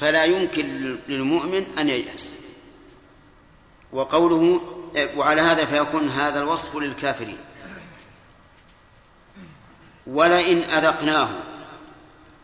[0.00, 2.32] فلا يمكن للمؤمن أن ييأس.
[3.92, 4.60] وقوله
[5.16, 7.38] وعلى هذا فيكون هذا الوصف للكافرين.
[10.06, 11.30] ولئن أذقناه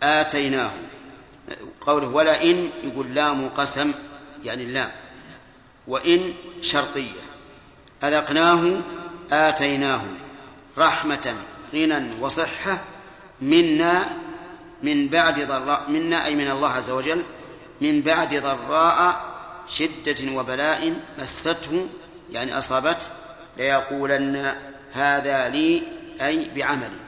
[0.03, 0.71] آتيناه.
[1.81, 3.93] قوله ولئن يقول لام قسم
[4.45, 4.91] يعني اللام
[5.87, 7.21] وإن شرطية.
[8.05, 8.81] أذقناه
[9.33, 10.03] آتيناه.
[10.79, 11.35] رحمة
[11.75, 12.79] غنى وصحة
[13.41, 14.09] منا
[14.83, 17.23] من بعد ضراء منا أي من الله عز وجل
[17.81, 19.38] من بعد ضراء
[19.69, 21.89] شدة وبلاء مسته
[22.33, 23.07] يعني أصابته
[23.57, 24.55] ليقولن
[24.93, 25.83] هذا لي
[26.21, 26.99] أي بعملي.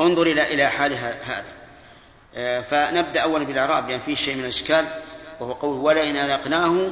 [0.00, 1.44] انظر إلى إلى حال هذا.
[2.34, 5.02] آه، فنبدأ أولا بالإعراب لأن فيه شيء من الإشكال
[5.40, 6.90] وهو قول ولئن أذقناه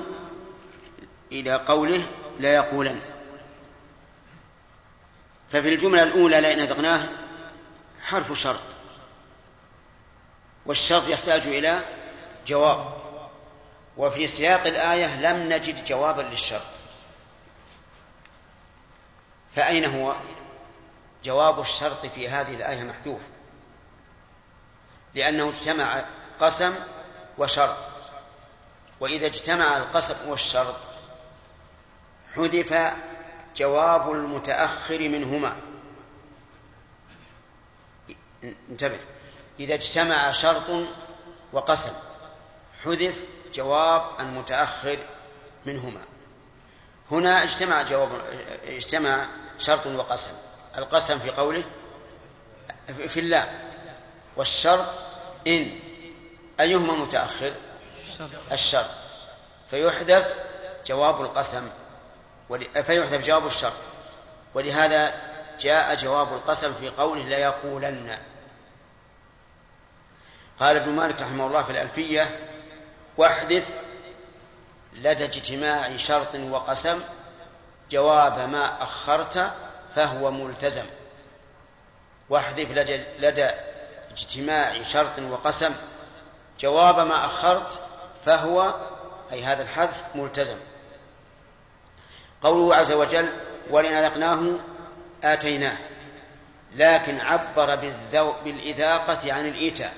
[1.32, 2.06] إلى قوله
[2.40, 3.00] ليقولن.
[5.50, 7.08] ففي الجملة الأولى لئن أذقناه
[8.02, 8.60] حرف شرط
[10.66, 11.80] والشرط يحتاج إلى
[12.46, 12.93] جواب.
[13.96, 16.66] وفي سياق الآية لم نجد جوابا للشرط.
[19.56, 20.16] فأين هو؟
[21.24, 23.20] جواب الشرط في هذه الآية محذوف؟
[25.14, 26.04] لأنه اجتمع
[26.40, 26.74] قسم
[27.38, 27.76] وشرط.
[29.00, 30.76] وإذا اجتمع القسم والشرط
[32.34, 32.94] حذف
[33.56, 35.56] جواب المتأخر منهما.
[38.70, 39.00] انتبه.
[39.60, 40.86] إذا اجتمع شرط
[41.52, 41.92] وقسم
[42.84, 44.98] حذف جواب المتأخر
[45.66, 46.00] منهما.
[47.10, 48.08] هنا اجتمع جواب
[48.66, 49.26] اجتمع
[49.58, 50.32] شرط وقسم.
[50.78, 51.64] القسم في قوله
[53.08, 53.60] في الله
[54.36, 54.86] والشرط
[55.46, 55.78] إن.
[56.60, 57.54] أيهما متأخر؟
[58.52, 58.90] الشرط.
[59.70, 60.34] فيحذف
[60.86, 61.68] جواب القسم
[62.72, 63.72] فيحذف جواب الشرط.
[64.54, 65.14] ولهذا
[65.60, 68.18] جاء جواب القسم في قوله ليقولن.
[70.60, 72.38] قال ابن مالك رحمه الله في الألفية
[73.16, 73.64] واحذف
[74.92, 77.00] لدى اجتماع شرط وقسم
[77.90, 79.50] جواب ما أخرت
[79.96, 80.84] فهو ملتزم.
[82.28, 82.70] واحذف
[83.18, 83.50] لدى
[84.10, 85.74] اجتماع شرط وقسم
[86.60, 87.80] جواب ما أخرت
[88.26, 88.74] فهو
[89.32, 90.56] أي هذا الحذف ملتزم.
[92.42, 93.28] قوله عز وجل
[93.70, 94.58] ولن أذقناه
[95.24, 95.76] آتيناه.
[96.74, 97.76] لكن عبر
[98.44, 99.94] بالإذاقة عن الإيتاء.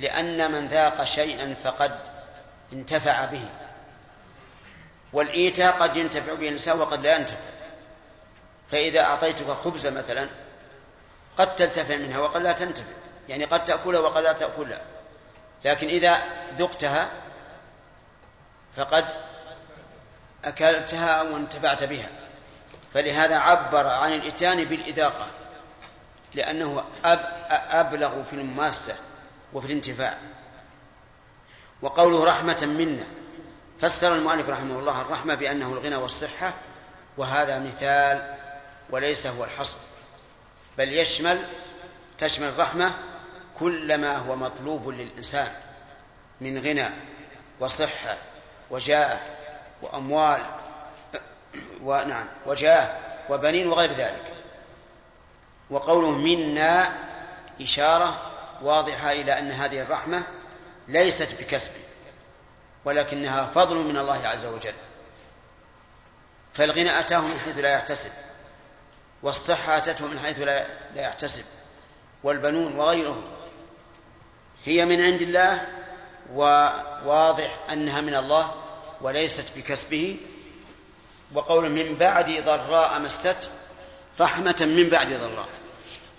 [0.00, 1.98] لأن من ذاق شيئا فقد
[2.72, 3.44] انتفع به.
[5.12, 7.36] والإيتاء قد ينتفع به الإنسان وقد لا ينتفع.
[8.70, 10.28] فإذا أعطيتك خبزة مثلا
[11.38, 12.92] قد تنتفع منها وقد لا تنتفع.
[13.28, 14.82] يعني قد تأكلها وقد لا تأكلها.
[15.64, 16.22] لكن إذا
[16.58, 17.08] ذقتها
[18.76, 19.04] فقد
[20.44, 22.08] أكلتها وانتفعت بها.
[22.94, 25.26] فلهذا عبر عن الإتيان بالإذاقة
[26.34, 26.84] لأنه
[27.70, 28.94] أبلغ في المماسة
[29.52, 30.18] وفي الانتفاع
[31.82, 33.04] وقوله رحمة منا
[33.80, 36.52] فسر المؤلف رحمه الله الرحمة بأنه الغنى والصحة
[37.16, 38.34] وهذا مثال
[38.90, 39.76] وليس هو الحصر.
[40.78, 41.42] بل يشمل
[42.18, 42.94] تشمل الرحمة
[43.58, 45.52] كل ما هو مطلوب للإنسان
[46.40, 46.88] من غنى
[47.60, 48.16] وصحة
[48.70, 49.20] وجاه
[49.82, 50.42] وأموال
[51.82, 52.98] ونعم وجاه
[53.30, 54.32] وبنين وغير ذلك.
[55.70, 56.92] وقوله منا
[57.60, 58.29] إشارة
[58.62, 60.22] واضحة إلى أن هذه الرحمة
[60.88, 61.70] ليست بكسب
[62.84, 64.74] ولكنها فضل من الله عز وجل.
[66.54, 68.10] فالغنى أتاه من حيث لا يحتسب
[69.22, 71.44] والصحة أتته من حيث لا يحتسب
[72.22, 73.22] والبنون وغيرهم
[74.64, 75.66] هي من عند الله
[76.34, 78.54] وواضح أنها من الله
[79.00, 80.16] وليست بكسبه.
[81.34, 83.50] وقول من بعد ضراء مست
[84.20, 85.48] رحمة من بعد ضراء.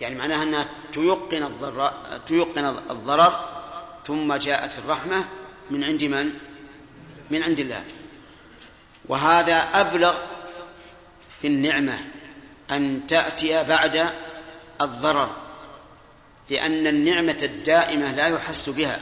[0.01, 3.49] يعني معناها أنها تيقن الضراء تيقن الضرر
[4.07, 5.25] ثم جاءت الرحمة
[5.71, 6.33] من عند من؟
[7.31, 7.83] من عند الله
[9.05, 10.15] وهذا أبلغ
[11.41, 11.99] في النعمة
[12.71, 14.09] أن تأتي بعد
[14.81, 15.29] الضرر
[16.49, 18.99] لأن النعمة الدائمة لا يحس بها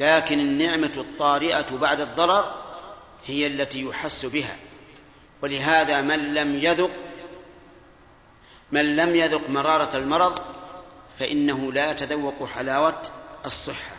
[0.00, 2.54] لكن النعمة الطارئة بعد الضرر
[3.26, 4.56] هي التي يحس بها
[5.42, 6.90] ولهذا من لم يذق
[8.72, 10.38] من لم يذق مرارة المرض
[11.18, 13.02] فإنه لا يتذوق حلاوة
[13.46, 13.94] الصحة.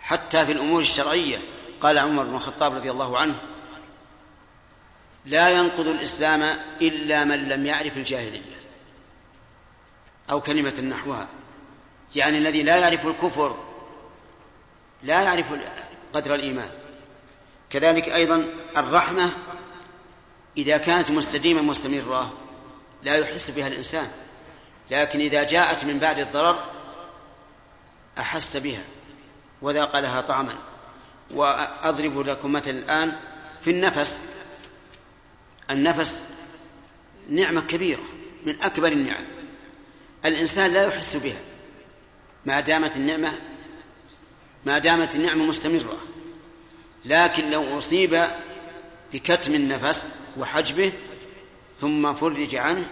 [0.00, 1.38] حتى في الأمور الشرعية
[1.80, 3.34] قال عمر بن الخطاب رضي الله عنه
[5.26, 6.42] لا ينقض الإسلام
[6.80, 8.56] إلا من لم يعرف الجاهلية
[10.30, 11.28] أو كلمة نحوها.
[12.16, 13.56] يعني الذي لا يعرف الكفر
[15.02, 15.46] لا يعرف
[16.12, 16.70] قدر الإيمان.
[17.70, 19.32] كذلك أيضا الرحمة
[20.56, 22.32] إذا كانت مستديمة مستمرة.
[23.02, 24.10] لا يحس بها الإنسان
[24.90, 26.64] لكن إذا جاءت من بعد الضرر
[28.18, 28.82] أحس بها
[29.62, 30.54] وذاق لها طعما.
[31.30, 33.16] وأضرب لكم مثل الآن
[33.64, 34.20] في النفس
[35.70, 36.20] النفس
[37.28, 38.02] نعمة كبيرة
[38.46, 39.24] من أكبر النعم.
[40.24, 41.40] الإنسان لا يحس بها
[42.46, 43.32] ما دامت النعمة
[44.64, 45.98] ما دامت النعمة مستمرة.
[47.04, 48.26] لكن لو أصيب
[49.12, 50.92] بكتم النفس وحجبه
[51.82, 52.88] ثم فرج عنه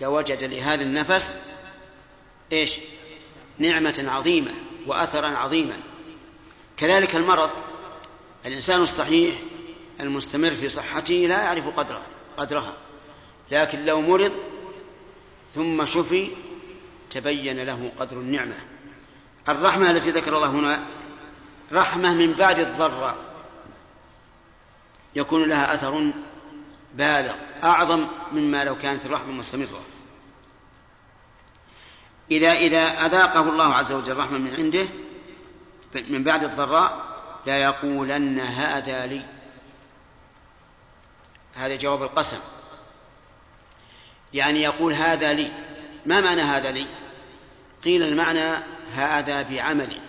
[0.00, 1.36] لوجد لهذا النفس
[2.52, 2.78] إيش؟
[3.58, 4.50] نعمة عظيمة
[4.86, 5.76] وأثرا عظيما.
[6.76, 7.50] كذلك المرض
[8.46, 9.34] الإنسان الصحيح
[10.00, 12.74] المستمر في صحته لا يعرف قدرها قدرها.
[13.50, 14.32] لكن لو مرض
[15.54, 16.30] ثم شفي
[17.10, 18.56] تبين له قدر النعمة.
[19.48, 20.86] الرحمة التي ذكر الله هنا
[21.72, 23.16] رحمة من بعد الضراء.
[25.16, 26.12] يكون لها أثر
[26.94, 27.34] بالغ.
[27.64, 29.82] أعظم مما لو كانت الرحمة مستمرة.
[32.30, 34.86] إذا إذا أذاقه الله عز وجل رحمة من عنده
[35.94, 37.04] من بعد الضراء
[37.46, 39.22] لا يقولن هذا لي.
[41.54, 42.38] هذا جواب القسم.
[44.34, 45.52] يعني يقول هذا لي.
[46.06, 46.86] ما معنى هذا لي؟
[47.84, 48.62] قيل المعنى
[48.94, 50.00] هذا بعملي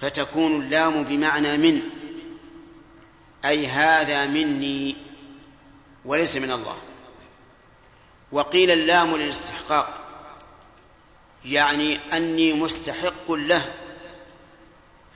[0.00, 1.99] فتكون اللام بمعنى من.
[3.44, 4.96] أي هذا مني
[6.04, 6.76] وليس من الله.
[8.32, 10.00] وقيل اللام للاستحقاق
[11.44, 13.74] يعني أني مستحق له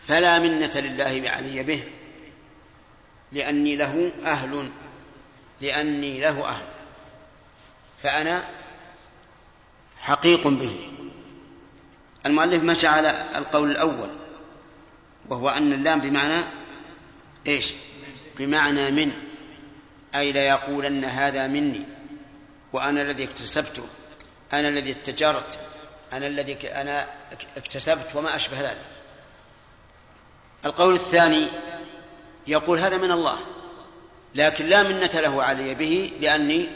[0.08, 1.84] فلا منة لله علي به
[3.32, 4.70] لأني له أهل
[5.60, 6.66] لأني له أهل
[8.02, 8.44] فأنا
[10.00, 10.88] حقيق به.
[12.26, 14.10] المؤلف مشى على القول الأول
[15.28, 16.44] وهو أن اللام بمعنى
[17.46, 17.74] إيش؟
[18.38, 19.12] بمعنى من
[20.14, 21.84] أي ليقولن هذا مني
[22.72, 23.82] وأنا الذي اكتسبته
[24.52, 25.58] أنا الذي اتجرت
[26.12, 27.08] أنا الذي أنا
[27.56, 28.86] اكتسبت وما أشبه ذلك.
[30.64, 31.48] القول الثاني
[32.46, 33.38] يقول هذا من الله
[34.34, 36.68] لكن لا منة له علي به لأني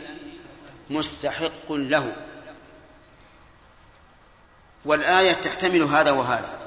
[0.91, 2.17] مستحق له.
[4.85, 6.59] والآية تحتمل هذا وهذا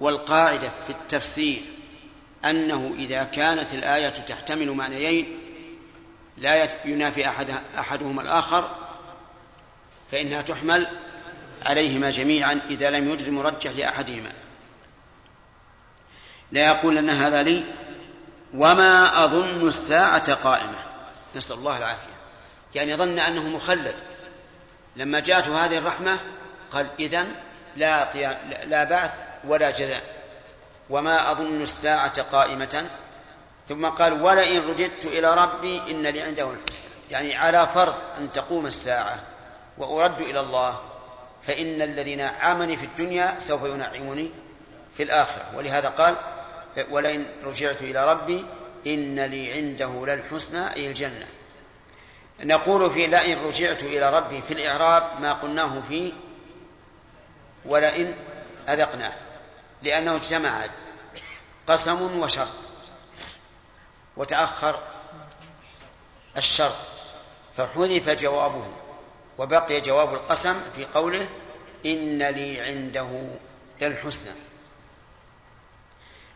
[0.00, 1.62] والقاعدة في التفسير
[2.50, 5.38] أنه إذا كانت الآية تحتمل معنيين
[6.38, 8.76] لا ينافي أحد أحدهما الآخر
[10.12, 10.86] فإنها تحمل
[11.66, 14.32] عليهما جميعا إذا لم يوجد مرجح لأحدهما.
[16.52, 17.64] لا يقول أن هذا لي
[18.54, 20.78] وما أظن الساعة قائمة.
[21.36, 22.14] نسأل الله العافية.
[22.74, 23.94] يعني ظن أنه مخلد.
[24.96, 26.18] لما جاءته هذه الرحمة
[26.72, 27.34] قال إذن
[27.76, 28.14] لا,
[28.64, 29.12] لا بعث
[29.44, 30.13] ولا جزاء.
[30.90, 32.90] وما أظن الساعة قائمة.
[33.68, 36.86] ثم قال ولئن رددت إلى ربي إن لي عنده الحسنى.
[37.10, 39.18] يعني على فرض أن تقوم الساعة
[39.78, 40.80] وأرد إلى الله
[41.46, 44.30] فإن الذي نعمني في الدنيا سوف ينعمني
[44.96, 45.56] في الآخرة.
[45.56, 46.16] ولهذا قال
[46.90, 48.44] ولئن رجعت إلى ربي
[48.86, 51.26] إن لي عنده للحسنى أي الجنة.
[52.40, 56.12] نقول في لئن رجعت إلى ربي في الإعراب ما قلناه في
[57.66, 58.14] ولئن
[58.68, 59.12] أذقناه.
[59.84, 60.70] لأنه اجتمعت
[61.66, 62.56] قسم وشرط
[64.16, 64.82] وتأخر
[66.36, 66.76] الشرط
[67.56, 68.66] فحذف جوابه
[69.38, 71.28] وبقي جواب القسم في قوله
[71.86, 73.08] إن لي عنده
[73.80, 74.32] للحسنى.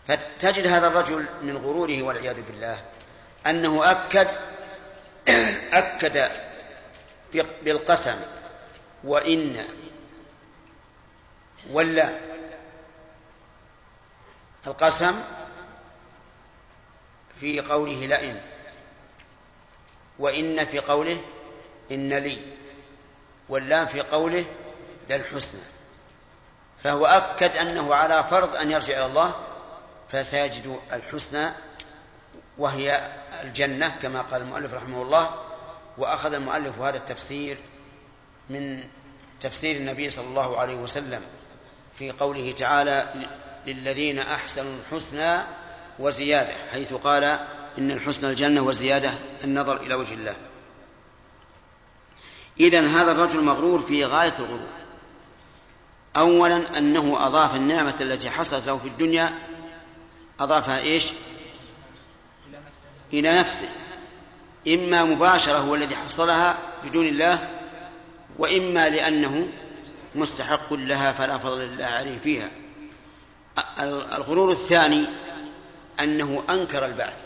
[0.08, 2.84] فتجد هذا الرجل من غروره والعياذ بالله
[3.46, 4.28] أنه أكد
[5.72, 6.30] أكد
[7.62, 8.20] بالقسم
[9.04, 9.64] وإن
[11.70, 12.18] ولا
[14.66, 15.20] القسم
[17.40, 18.40] في قوله لئن
[20.18, 21.20] وإن في قوله
[21.92, 22.42] إن لي
[23.48, 24.44] واللام في قوله
[25.10, 25.60] للحسنى
[26.82, 29.34] فهو أكد أنه على فرض أن يرجع إلى الله
[30.12, 31.50] فسيجد الحسنى
[32.58, 33.10] وهي
[33.42, 35.42] الجنة كما قال المؤلف رحمه الله
[35.98, 37.58] وأخذ المؤلف هذا التفسير
[38.50, 38.84] من
[39.40, 41.22] تفسير النبي صلى الله عليه وسلم
[41.98, 43.08] في قوله تعالى
[43.68, 45.42] للذين أحسنوا الحسنى
[45.98, 47.24] وزيادة حيث قال
[47.78, 49.14] إن الحسنى الجنة وزيادة
[49.44, 50.36] النظر إلى وجه الله.
[52.60, 54.68] إذن هذا الرجل مغرور في غاية الغرور.
[56.16, 59.38] أولا أنه أضاف النعمة التي حصلت له في الدنيا
[60.40, 61.10] أضافها إيش؟
[63.12, 63.68] إلى نفسه.
[64.68, 67.48] إما مباشرة هو الذي حصلها بدون الله
[68.38, 69.48] وإما لأنه
[70.14, 72.50] مستحق لها فلا فضل لله عليه فيها.
[74.16, 75.06] الغرور الثاني
[76.00, 77.24] أنه أنكر البعث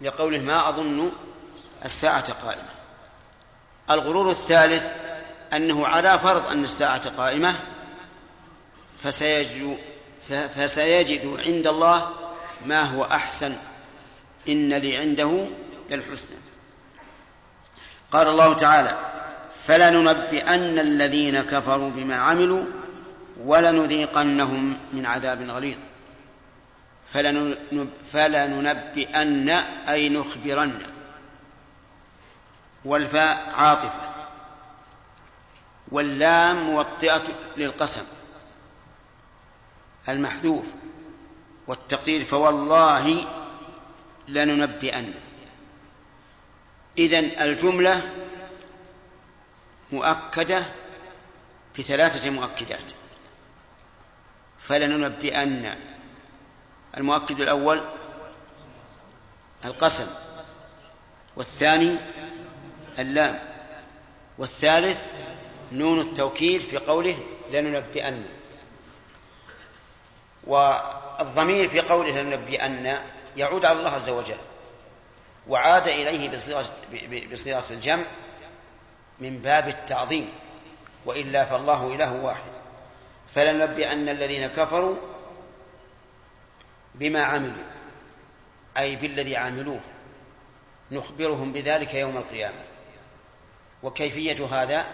[0.00, 1.12] لقوله ما أظن
[1.84, 2.68] الساعة قائمة.
[3.90, 4.86] الغرور الثالث
[5.52, 7.54] أنه على فرض أن الساعة قائمة
[9.02, 9.78] فسيجد,
[10.28, 12.10] فسيجد عند الله
[12.66, 13.56] ما هو أحسن
[14.48, 15.46] إن لي عنده
[15.90, 16.36] للحسنى.
[18.12, 18.98] قال الله تعالى
[19.66, 22.64] فلننبئن الذين كفروا بما عملوا
[23.40, 25.78] ولنذيقنهم من عذاب غليظ.
[28.12, 29.48] فلننبئن
[29.88, 30.82] أي نخبرن.
[32.84, 34.14] والفاء عاطفة.
[35.88, 37.22] واللام موطئة
[37.56, 38.04] للقسم.
[40.08, 40.64] المحذوف
[41.66, 43.26] والتقدير فوالله
[44.28, 45.14] لننبئن.
[46.98, 48.12] إذن الجملة
[49.92, 50.66] مؤكدة
[51.78, 52.92] بثلاثة مؤكدات.
[54.68, 55.74] فلننبئن
[56.96, 57.82] المؤكد الأول
[59.64, 60.06] القسم
[61.36, 61.96] والثاني
[62.98, 63.38] اللام
[64.38, 65.04] والثالث
[65.72, 67.18] نون التوكيد في قوله
[67.52, 68.24] لننبئن
[70.44, 72.98] والضمير في قوله لننبئن
[73.36, 74.36] يعود على الله عز وجل
[75.48, 76.70] وعاد إليه بصيغة,
[77.32, 78.04] بصيغة الجمع
[79.20, 80.32] من باب التعظيم
[81.06, 82.53] وإلا فالله إله واحد.
[83.34, 84.96] فلننبئن الذين كفروا
[86.94, 87.64] بما عملوا
[88.76, 89.80] أي بالذي عملوه.
[90.90, 92.64] نخبرهم بذلك يوم القيامة.
[93.82, 94.86] وكيفية هذا؟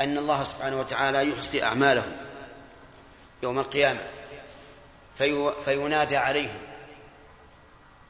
[0.00, 2.16] أن الله سبحانه وتعالى يحصي أعمالهم
[3.42, 4.00] يوم القيامة
[5.18, 6.60] في فينادى عليهم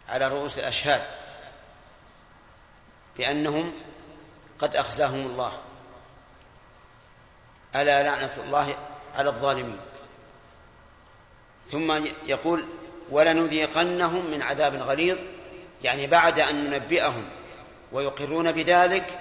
[0.09, 1.03] على رؤوس الأشهاد
[3.17, 3.73] بأنهم
[4.59, 5.59] قد أخزاهم الله.
[7.77, 8.77] ألا لعنة الله
[9.15, 9.79] على الظالمين.
[11.71, 12.65] ثم يقول
[13.11, 15.19] ولنذيقنهم من عذاب غليظ
[15.83, 17.25] يعني بعد أن ننبئهم
[17.93, 19.19] ويقرون بذلك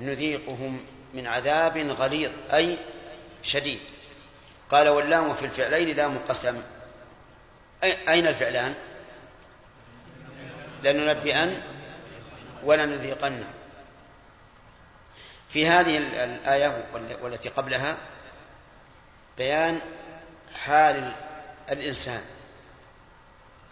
[0.00, 2.78] نذيقهم من عذاب غليظ أي
[3.42, 3.80] شديد.
[4.70, 6.62] قال واللام في الفعلين لام قسم
[8.08, 8.74] أين الفعلان؟
[10.82, 11.62] لننبئن
[12.64, 13.44] ولنذيقن.
[15.48, 16.84] في هذه الآية
[17.22, 17.96] والتي قبلها
[19.38, 19.80] بيان
[20.54, 21.14] حال
[21.70, 22.22] الإنسان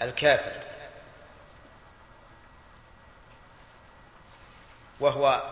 [0.02, 0.52] الكافر.
[5.00, 5.50] وهو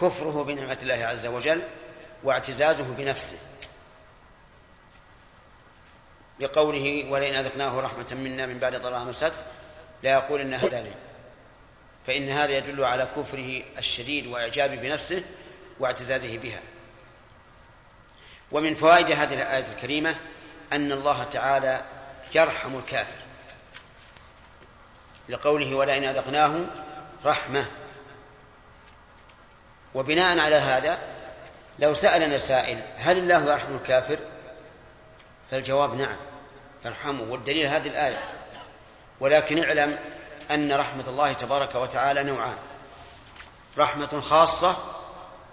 [0.00, 1.62] كفره بنعمة الله عز وجل
[2.22, 3.38] واعتزازه بنفسه.
[6.40, 9.44] لقوله ولئن أذقناه رحمة منا من بعد ضراء مسته
[10.02, 10.94] لا يقول إن هذا لي.
[12.06, 15.22] فإن هذا يدل على كفره الشديد وإعجابه بنفسه
[15.78, 16.60] واعتزازه بها.
[18.52, 20.16] ومن فوائد هذه الآية الكريمة
[20.72, 21.82] أن الله تعالى
[22.34, 23.18] يرحم الكافر.
[25.28, 26.64] لقوله ولئن أذقناه
[27.24, 27.66] رحمة.
[29.94, 30.98] وبناء على هذا
[31.78, 34.18] لو سألنا سائل هل الله يرحم الكافر؟
[35.50, 36.16] فالجواب نعم
[36.84, 37.22] يرحمه.
[37.22, 38.18] والدليل هذه الآية.
[39.20, 39.98] ولكن اعلم
[40.50, 42.56] أن رحمة الله تبارك وتعالى نوعان.
[43.78, 44.76] رحمة خاصة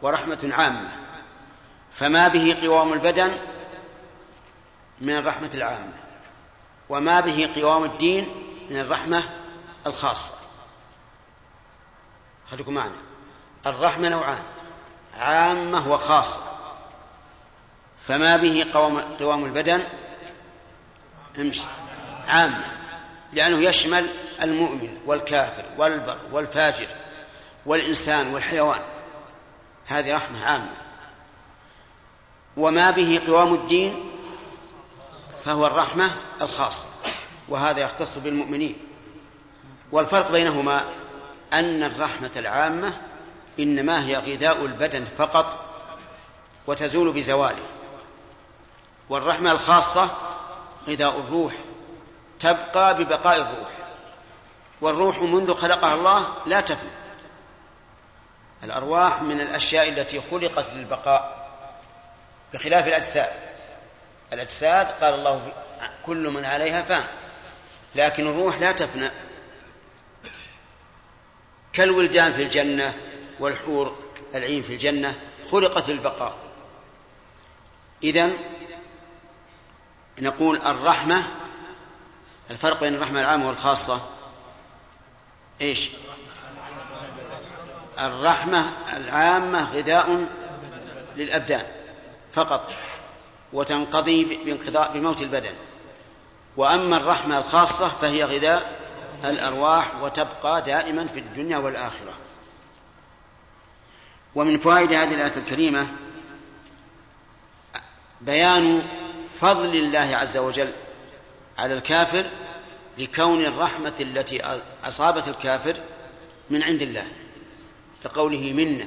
[0.01, 1.06] ورحمة عامة.
[1.99, 3.37] فما به قوام البدن
[5.01, 5.93] من الرحمة العامة
[6.89, 9.23] وما به قوام الدين من الرحمة
[9.87, 10.33] الخاصة.
[12.51, 12.95] خليكم معنا.
[13.65, 14.43] الرحمة نوعان
[15.19, 16.41] عامة وخاصة.
[18.07, 19.83] فما به قوام, قوام البدن؟
[21.39, 21.65] امشي.
[22.27, 22.65] عامة
[23.33, 24.07] لأنه يشمل
[24.41, 26.87] المؤمن والكافر والبر والفاجر
[27.65, 28.81] والإنسان والحيوان.
[29.87, 30.86] هذه رحمة عامة.
[32.57, 34.11] وما به قوام الدين
[35.45, 36.87] فهو الرحمة الخاصة
[37.49, 38.77] وهذا يختص بالمؤمنين.
[39.91, 40.85] والفرق بينهما
[41.53, 42.97] أن الرحمة العامة
[43.59, 45.65] إنما هي غذاء البدن فقط
[46.67, 47.63] وتزول بزواله.
[49.09, 50.09] والرحمة الخاصة
[50.87, 51.53] غذاء الروح
[52.39, 53.77] تبقى ببقاء الروح.
[54.81, 56.89] والروح منذ خلقها الله لا تفنى.
[58.63, 61.36] الأرواح من الأشياء التي خلقت للبقاء.
[62.53, 63.31] بخلاف الأجساد.
[64.33, 65.51] الأجساد قال الله
[66.05, 67.03] كل من عليها فان.
[67.95, 69.09] لكن الروح لا تفنى.
[71.73, 72.97] كالولدان في الجنة
[73.39, 73.99] والحور
[74.35, 75.15] العين في الجنة
[75.51, 76.35] خلقت للبقاء.
[78.03, 78.37] إذن
[80.19, 81.23] نقول الرحمة
[82.51, 84.09] الفرق بين الرحمة العامة والخاصة
[85.61, 85.89] إيش؟
[87.99, 90.27] الرحمة العامة غذاء
[91.15, 91.65] للأبدان.
[92.37, 92.71] فقط
[93.53, 95.53] وتنقضي بانقضاء بموت البدن.
[96.57, 98.79] وأما الرحمة الخاصة فهي غذاء
[99.23, 102.13] الأرواح وتبقى دائما في الدنيا والآخرة.
[104.35, 105.87] ومن فوائد هذه الآية الكريمة
[108.21, 108.87] بيان
[109.41, 110.71] فضل الله عز وجل
[111.57, 112.25] على الكافر
[112.97, 115.81] لكون الرحمة التي أصابت الكافر
[116.49, 117.07] من عند الله
[118.03, 118.85] كقوله منا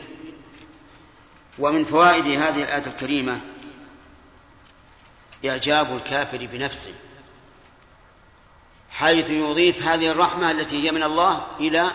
[1.61, 3.41] ومن فوائد هذه الآية الكريمة
[5.45, 6.93] إعجاب الكافر بنفسه
[8.91, 11.91] حيث يضيف هذه الرحمة التي هي من الله إلى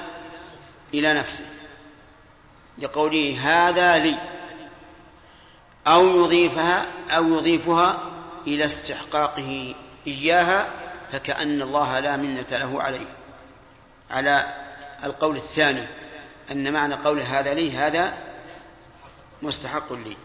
[0.93, 1.45] إلى نفسه.
[2.77, 4.17] لقوله هذا لي
[5.87, 7.99] أو يضيفها أو يضيفها
[8.47, 9.75] إلى استحقاقه
[10.07, 10.69] إياها
[11.11, 13.15] فكأن الله لا منة له عليه.
[14.11, 14.53] على
[15.03, 15.87] القول الثاني
[16.51, 18.13] أن معنى قول هذا لي هذا
[19.45, 20.17] مستحق لي.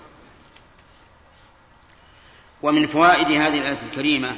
[2.63, 4.37] ومن فوائد هذه الآية الكريمة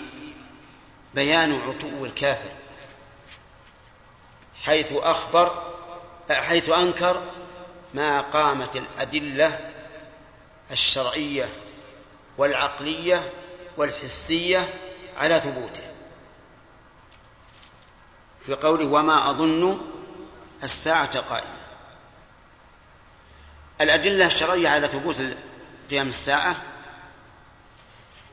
[1.15, 2.51] بيان عتو الكافر
[4.63, 5.73] حيث أخبر
[6.31, 7.23] حيث أنكر
[7.95, 9.71] ما قامت الأدلة
[10.71, 11.49] الشرعية
[12.39, 13.33] والعقلية
[13.77, 14.75] والحسية
[15.17, 15.93] على ثبوته.
[18.47, 19.81] في قوله وما أظن
[20.63, 21.62] الساعة قائمة.
[23.81, 25.17] الأدلة الشرعية على ثبوت
[25.91, 26.57] قيام الساعة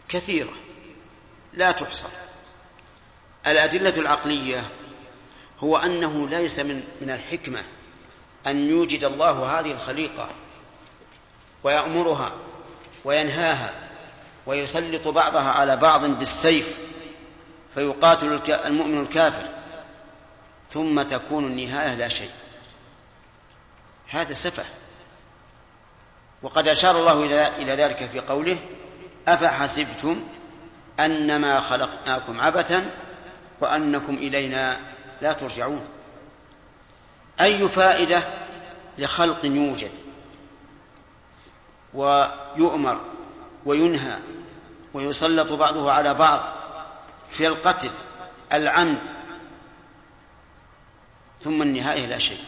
[0.10, 0.54] كثيرة
[1.54, 2.08] لا تحصى.
[3.48, 4.70] الأدلة العقلية
[5.60, 7.64] هو أنه ليس من من الحكمة
[8.48, 10.30] أن يوجد الله هذه الخليقة
[11.64, 12.32] ويأمرها
[13.06, 13.74] وينهاها
[14.46, 16.78] ويسلط بعضها على بعض بالسيف
[17.74, 19.48] فيقاتل المؤمن الكافر
[20.74, 22.32] ثم تكون النهاية لا شيء.
[24.08, 24.66] هذا سفه.
[26.42, 28.58] وقد أشار الله إلى ذلك في قوله
[29.28, 30.22] أفحسبتم
[31.00, 32.92] أنما خلقناكم عبثا
[33.62, 34.78] وأنكم إلينا
[35.22, 35.86] لا ترجعون؟
[37.42, 38.24] أي فائدة
[38.98, 39.92] لخلق يوجد
[41.94, 43.02] ويؤمر
[43.66, 44.18] وينهى
[44.94, 46.40] ويسلط بعضه على بعض
[47.30, 47.92] في القتل
[48.54, 49.02] العمد
[51.44, 52.44] ثم النهاية لا شيء.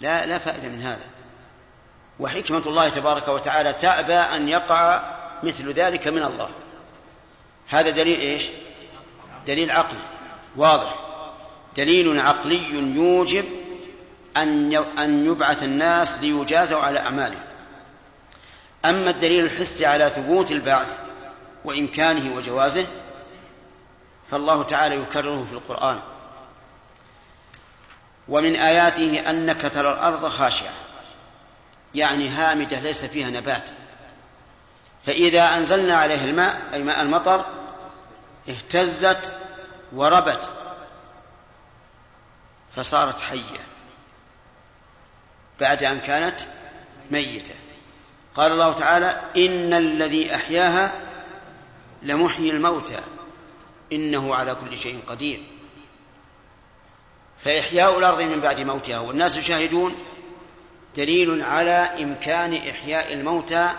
[0.00, 1.15] لا لا فائدة من هذا.
[2.20, 5.02] وحكمة الله تبارك وتعالى تأبى أن يقع
[5.42, 6.48] مثل ذلك من الله.
[7.68, 8.48] هذا دليل إيش؟
[9.46, 9.98] دليل عقلي.
[10.56, 10.94] واضح.
[11.76, 13.44] دليل عقلي يوجب
[14.36, 17.42] أن أن يبعث الناس ليجازوا على أعمالهم.
[18.84, 20.98] أما الدليل الحسي على ثبوت البعث
[21.64, 22.86] وإمكانه وجوازه
[24.30, 26.00] فالله تعالى يكرره في القرآن.
[28.28, 30.85] ومن آياته أنك ترى الأرض خاشعة.
[31.96, 33.70] يعني هامدة ليس فيها نبات.
[35.06, 37.44] فإذا أنزلنا عليه الماء أي ماء المطر
[38.48, 39.32] اهتزت
[39.92, 40.50] وربت.
[42.76, 43.66] فصارت حية.
[45.60, 46.40] بعد أن كانت
[47.10, 47.54] ميتة.
[48.34, 50.92] قال الله تعالى إن الذي أحياها
[52.02, 53.00] لمحيي الموتى.
[53.92, 55.42] إنه على كل شيء قدير.
[57.44, 58.98] فإحياء الأرض من بعد موتها.
[58.98, 59.94] والناس يشاهدون
[60.96, 63.70] دليل على إمكان إحياء الموتى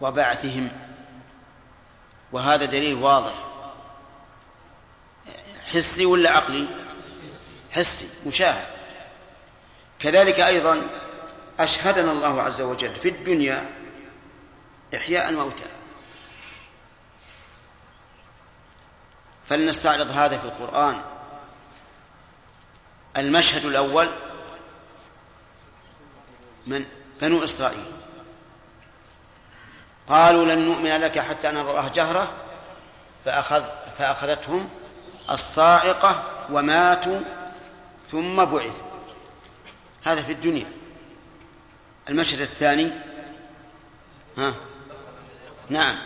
[0.00, 0.72] وبعثهم.
[2.32, 3.34] وهذا دليل واضح.
[5.72, 6.66] حسي ولا عقلي؟
[7.72, 8.66] حسي مشاهد.
[9.98, 10.82] كذلك أيضا
[11.60, 13.70] أشهدنا الله عز وجل في الدنيا
[14.94, 15.64] إحياء الموتى.
[19.48, 21.02] فلنستعرض هذا في القرآن.
[23.16, 24.08] المشهد الأول
[26.66, 26.84] من
[27.20, 27.84] بنو إسرائيل.
[30.08, 32.32] قالوا لن نؤمن لك حتى نرى الله جهرة
[33.24, 33.64] فأخذ
[33.98, 34.68] فأخذتهم
[35.30, 37.20] الصاعقة وماتوا
[38.12, 38.74] ثم بعث.
[40.04, 40.66] هذا في الدنيا.
[42.08, 42.90] المشهد الثاني
[44.38, 44.54] ها؟
[45.70, 45.98] نعم.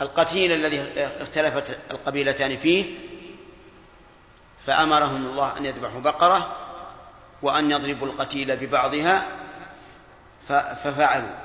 [0.00, 0.80] القتيل الذي
[1.20, 2.84] اختلفت القبيلتان فيه
[4.66, 6.56] فأمرهم الله أن يذبحوا بقرة
[7.42, 9.26] وأن يضربوا القتيل ببعضها
[10.58, 11.36] ففعلوا.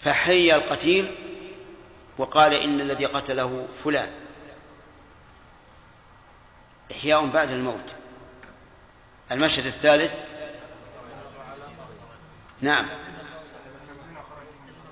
[0.00, 1.14] فحي القتيل
[2.18, 4.10] وقال إن الذي قتله فلان.
[6.92, 7.94] إحياء بعد الموت.
[9.32, 10.14] المشهد الثالث.
[12.60, 12.88] نعم.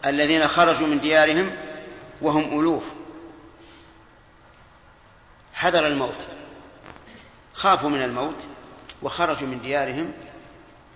[0.07, 1.57] الذين خرجوا من ديارهم
[2.23, 2.85] وهم ألوف.
[5.55, 6.29] حذر الموت.
[7.55, 8.37] خافوا من الموت
[9.03, 10.13] وخرجوا من ديارهم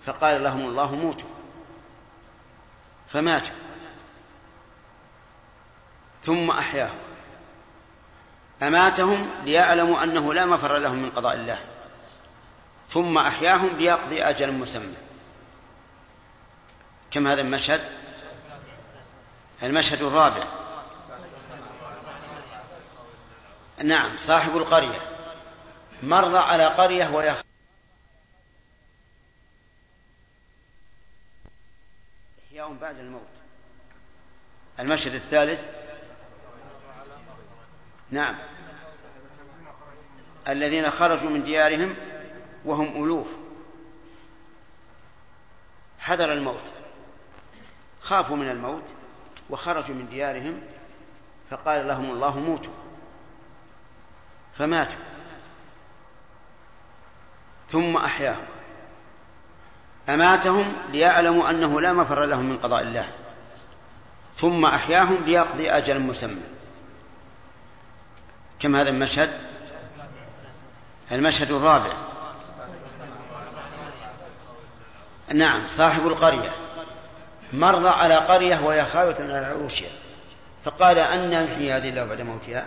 [0.07, 1.32] فقال لهم الله موتوا.
[3.12, 3.54] فماتوا
[6.24, 6.98] ثم أحياهم
[8.62, 11.58] أماتهم ليعلموا أنه لا مفر لهم من قضاء الله.
[12.90, 14.94] ثم أحياهم ليقضي أجل مسمى.
[17.10, 17.80] كم هذا المشهد؟
[19.62, 20.44] المشهد الرابع.
[23.84, 24.98] نعم صاحب القرية.
[26.02, 27.34] مر على قرية وهي
[32.62, 33.28] إحياء بعد الموت.
[34.80, 35.60] المشهد الثالث.
[38.10, 38.38] نعم.
[40.48, 41.96] الذين خرجوا من ديارهم
[42.64, 43.26] وهم ألوف.
[45.98, 46.72] حذر الموت.
[48.00, 48.84] خافوا من الموت
[49.50, 50.62] وخرجوا من ديارهم
[51.50, 52.74] فقال لهم الله موتوا.
[54.58, 55.00] فماتوا.
[57.70, 58.61] ثم أحياهم.
[60.09, 63.09] أماتهم ليعلموا أنه لا مفر لهم من قضاء الله
[64.36, 66.42] ثم أحياهم ليقضي أجلا مسمى.
[68.61, 69.30] كم هذا المشهد؟
[71.12, 71.92] المشهد الرابع.
[75.34, 76.53] نعم صاحب القرية.
[77.53, 79.90] مر على قرية وهي خاوية على عروشها
[80.64, 82.66] فقال أن يحيي هذه الله بعد موتها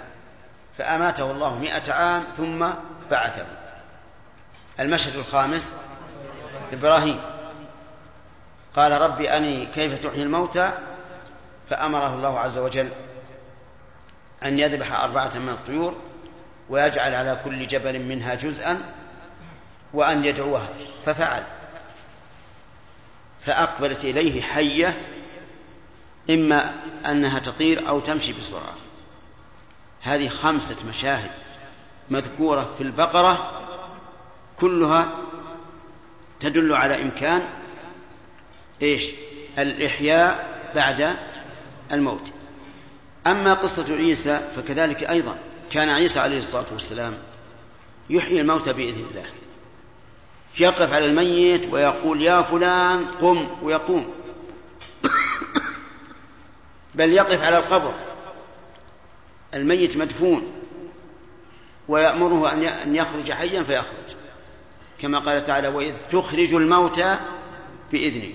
[0.77, 2.69] فأماته الله مئة عام ثم
[3.11, 3.45] بعثه.
[4.79, 5.71] المشهد الخامس.
[6.73, 7.21] إبراهيم.
[8.75, 10.71] قال رب أني كيف تحيي الموتى؟
[11.69, 12.89] فأمره الله عز وجل
[14.43, 15.95] أن يذبح أربعة من الطيور
[16.69, 18.81] ويجعل على كل جبل منها جزءا
[19.93, 20.69] وأن يدعوها.
[21.05, 21.43] ففعل.
[23.45, 24.97] فأقبلت إليه حية
[26.29, 26.73] إما
[27.05, 28.75] أنها تطير أو تمشي بسرعة.
[30.01, 31.31] هذه خمسة مشاهد
[32.09, 33.61] مذكورة في البقرة
[34.59, 35.07] كلها
[36.39, 37.47] تدل على إمكان
[38.81, 39.11] إيش؟
[39.57, 41.15] الإحياء بعد
[41.93, 42.21] الموت.
[43.27, 45.37] أما قصة عيسى فكذلك أيضا.
[45.71, 47.17] كان عيسى عليه الصلاة والسلام
[48.09, 49.25] يحيي الموتى بإذن الله.
[50.59, 54.13] يقف على الميت ويقول يا فلان قم ويقوم.
[56.95, 57.93] بل يقف على القبر.
[59.53, 60.51] الميت مدفون.
[61.87, 64.04] ويأمره أن يخرج حيا فيخرج.
[65.05, 67.19] كما قال تعالى وإذ تخرج الموتى
[67.91, 68.33] بإذنه.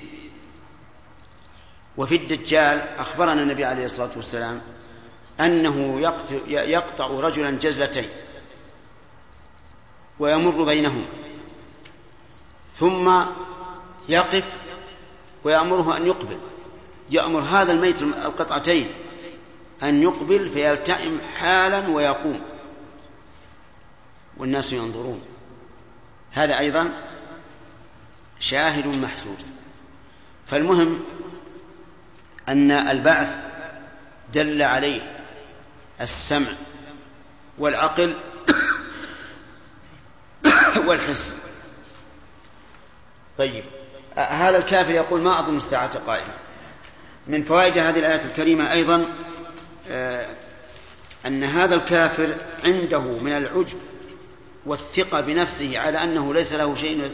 [1.96, 4.60] وفي الدجال أخبرنا النبي عليه الصلاة والسلام
[5.40, 6.00] أنه
[6.48, 8.08] يقطع رجلا جزلتين
[10.18, 11.04] ويمر بينهما.
[12.78, 13.24] ثم
[14.08, 14.48] يقف
[15.44, 16.38] ويأمره أن يقبل.
[17.10, 18.90] يأمر هذا الميت القطعتين
[19.82, 22.40] أن يقبل فيلتئم حالا ويقوم.
[24.36, 25.20] والناس ينظرون.
[26.32, 26.90] هذا أيضا
[28.40, 29.46] شاهد محسوس.
[30.50, 31.00] فالمهم
[32.48, 33.28] أن البعث
[34.34, 35.22] دل عليه
[36.00, 36.52] السمع
[37.58, 38.16] والعقل
[40.86, 41.38] والحس.
[43.38, 43.64] طيب.
[44.16, 46.34] هذا الكافر يقول ما أظن الساعة قائمة.
[47.26, 49.06] من فوائد هذه الآية الكريمة أيضا
[49.88, 50.26] آه،
[51.26, 53.78] أن هذا الكافر عنده من العجب
[54.66, 57.12] والثقة بنفسه على أنه ليس له شيء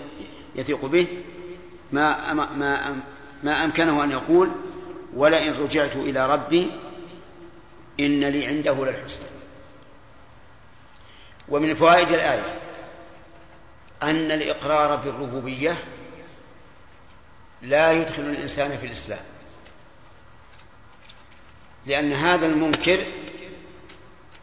[0.55, 1.07] يثق به
[1.93, 3.03] ما ما
[3.43, 4.51] ما أمكنه أن يقول
[5.15, 6.71] ولئن رجعت إلى ربي
[8.01, 9.27] إن لي عنده للحسنى.
[11.49, 12.59] ومن فوائد الآية
[14.03, 15.85] أن الإقرار بالربوبية
[17.63, 19.25] لا يدخل الإنسان في الإسلام
[21.87, 23.05] لأن هذا المنكر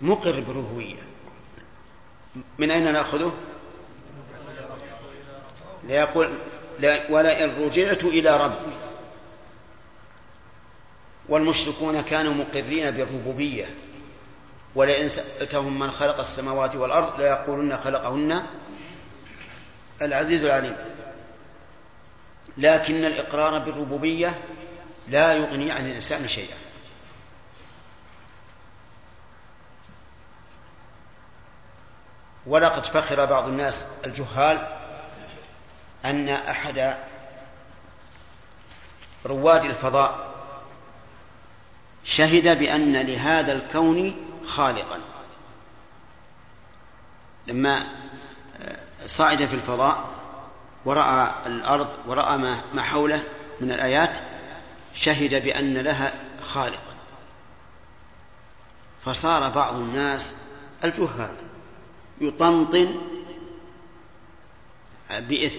[0.01, 1.12] مقر بالربوبية.
[2.57, 3.33] من أين نأخذه؟
[5.83, 6.33] ليقول
[7.09, 8.73] ولئن رجعت إلى ربي.
[11.29, 13.75] والمشركون كانوا مقرين بالربوبية.
[14.75, 18.43] ولئن سألتهم من خلق السماوات والأرض ليقولن خلقهن
[20.01, 20.75] العزيز العليم.
[22.57, 24.41] لكن الإقرار بالربوبية
[25.07, 26.62] لا يغني عن الإنسان شيئا.
[32.45, 34.67] ولقد فخر بعض الناس الجهال
[36.05, 36.97] أن أحد
[39.25, 40.33] رواد الفضاء
[42.03, 44.15] شهد بأن لهذا الكون
[44.47, 44.99] خالقا.
[47.47, 47.87] لما
[49.07, 50.09] صعد في الفضاء
[50.85, 52.37] ورأى الأرض ورأى
[52.73, 53.23] ما حوله
[53.61, 54.17] من الآيات
[54.95, 56.13] شهد بأن لها
[56.43, 56.93] خالقا.
[59.05, 60.33] فصار بعض الناس
[60.83, 61.35] الجهال.
[62.27, 62.95] يطنطن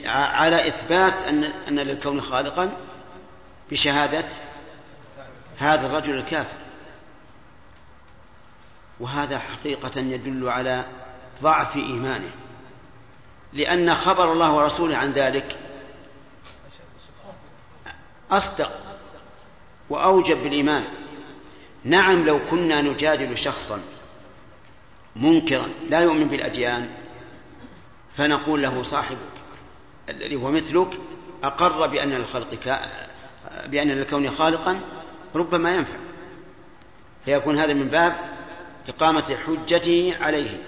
[0.07, 2.77] على إثبات أن أن للكون خالقا
[3.71, 4.25] بشهادة
[5.59, 6.59] هذا الرجل الكافر.
[9.01, 10.85] وهذا حقيقة يدل على
[11.43, 12.31] ضعف إيمانه
[13.53, 15.59] لأن خبر الله ورسوله عن ذلك
[18.31, 18.71] أصدق
[19.91, 20.85] وأوجب بالإيمان.
[21.85, 23.81] نعم لو كنا نجادل شخصا
[25.17, 26.89] منكرا لا يؤمن بالأديان
[28.17, 29.19] فنقول له صاحبك
[30.09, 30.99] الذي هو مثلك
[31.43, 32.81] أقر بأن الخلق
[33.67, 34.81] بأن للكون خالقا
[35.35, 35.97] ربما ينفع.
[37.25, 38.17] فيكون هذا من باب
[38.89, 40.61] إقامة حجته عليه.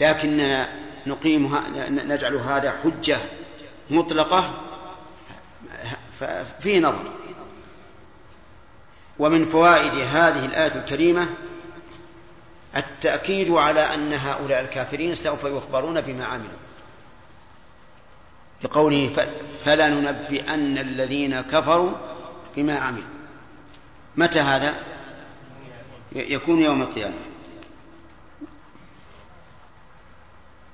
[0.00, 0.68] لكننا
[1.06, 3.18] نقيمها نجعل هذا حجة
[3.90, 4.50] مطلقة
[6.60, 7.12] فيه نظر
[9.18, 11.28] ومن فوائد هذه الآية الكريمة
[12.76, 16.58] التأكيد على أن هؤلاء الكافرين سوف يخبرون بما عملوا.
[18.62, 19.28] لقوله
[19.64, 21.92] فلننبئن الذين كفروا
[22.56, 23.04] بما عملوا.
[24.16, 24.74] متى هذا؟
[26.12, 27.14] يكون يوم القيامة.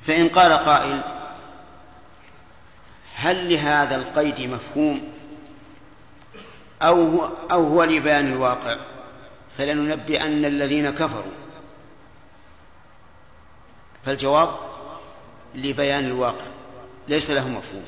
[0.06, 1.02] فإن قال قائل
[3.14, 5.12] هل لهذا القيد مفهوم؟
[6.82, 8.76] أو هو, أو هو لبيان الواقع؟
[9.58, 11.32] فلننبئن الذين كفروا.
[14.06, 14.48] فالجواب
[15.54, 16.46] لبيان الواقع
[17.08, 17.84] ليس له مفهوم.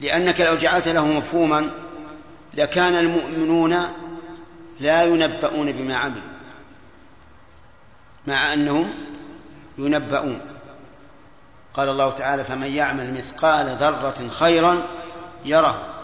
[0.00, 1.70] لأنك لو جعلت له مفهوما
[2.54, 3.88] لكان المؤمنون
[4.80, 6.22] لا ينبؤون بما عملوا
[8.26, 8.94] مع أنهم
[9.78, 10.40] ينبؤون.
[11.74, 14.86] قال الله تعالى فمن يعمل مثقال ذرة خيرا
[15.44, 15.94] يره.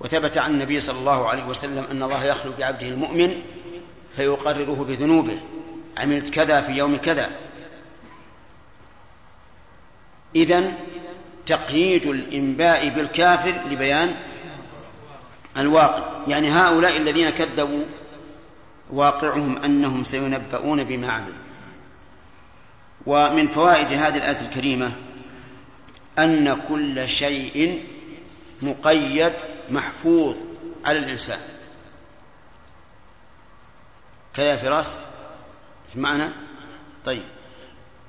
[0.00, 3.42] وثبت عن النبي صلى الله عليه وسلم أن الله يخلو بعبده المؤمن
[4.16, 5.40] فيقرره بذنوبه
[5.96, 7.30] عملت كذا في يوم كذا.
[10.36, 10.74] إذن
[11.46, 14.14] تقييد الإنباء بالكافر لبيان
[15.56, 16.30] الواقع.
[16.30, 17.84] يعني هؤلاء الذين كذبوا
[18.90, 21.34] واقعهم أنهم سينبؤون بما عملوا.
[23.06, 24.92] ومن فوائد هذه الآية الكريمة
[26.18, 27.84] أن كل شيء
[28.62, 29.32] مقيد
[29.70, 30.36] محفوظ
[30.84, 31.38] على الإنسان.
[34.34, 34.98] كذا فراس؟
[35.96, 36.28] معنى؟
[37.04, 37.22] طيب.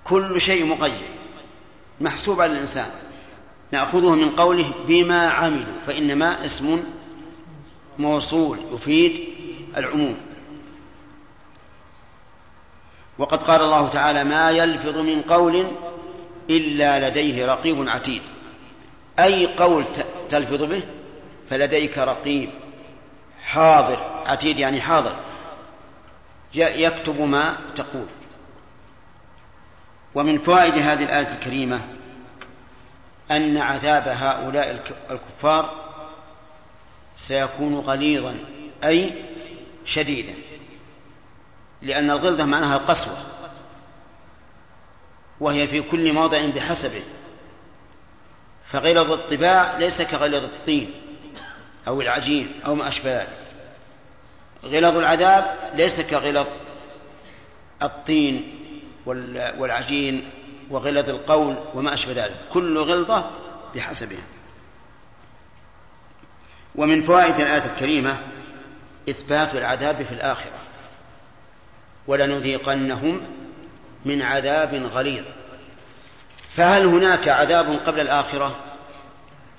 [0.04, 1.19] كل شيء مقيد.
[2.02, 2.90] محسوب على الإنسان.
[3.72, 6.84] نأخذه من قوله بما عملوا فإنما اسم
[7.98, 9.30] موصول يفيد
[9.78, 10.18] العموم.
[13.18, 15.72] وقد قال الله تعالى ما يلفظ من قول
[16.50, 18.22] إلا لديه رقيب عتيد.
[19.20, 19.86] أي قول
[20.30, 20.84] تلفظ به؟
[21.50, 22.50] فلديك رقيب
[23.44, 25.16] حاضر عتيد يعني حاضر.
[26.54, 28.06] يكتب ما تقول.
[30.16, 31.82] ومن فوائد هذه الآية الكريمة
[33.32, 35.90] أن عذاب هؤلاء الكفار
[37.18, 38.38] سيكون غليظا
[38.84, 39.26] أي
[39.86, 40.34] شديدا.
[41.82, 43.18] لأن الغلظة معناها القسوة.
[45.40, 47.02] وهي في كل موضع بحسبه.
[48.72, 50.92] فغلظ الطباع ليس كغلظ الطين
[51.88, 53.38] أو العجين أو ما أشبه ذلك.
[54.64, 56.48] غلظ العذاب ليس كغلظ
[57.82, 58.59] الطين
[59.06, 60.30] والعجين
[60.70, 62.36] وغلظ القول وما أشبه ذلك.
[62.54, 63.30] كل غلظة
[63.76, 64.24] بحسبها.
[66.76, 68.18] ومن فوائد الآية الكريمة
[69.10, 70.60] إثبات العذاب في الآخرة.
[72.08, 73.22] ولنذيقنهم
[74.06, 75.26] من عذاب غليظ.
[76.56, 78.60] فهل هناك عذاب قبل الآخرة؟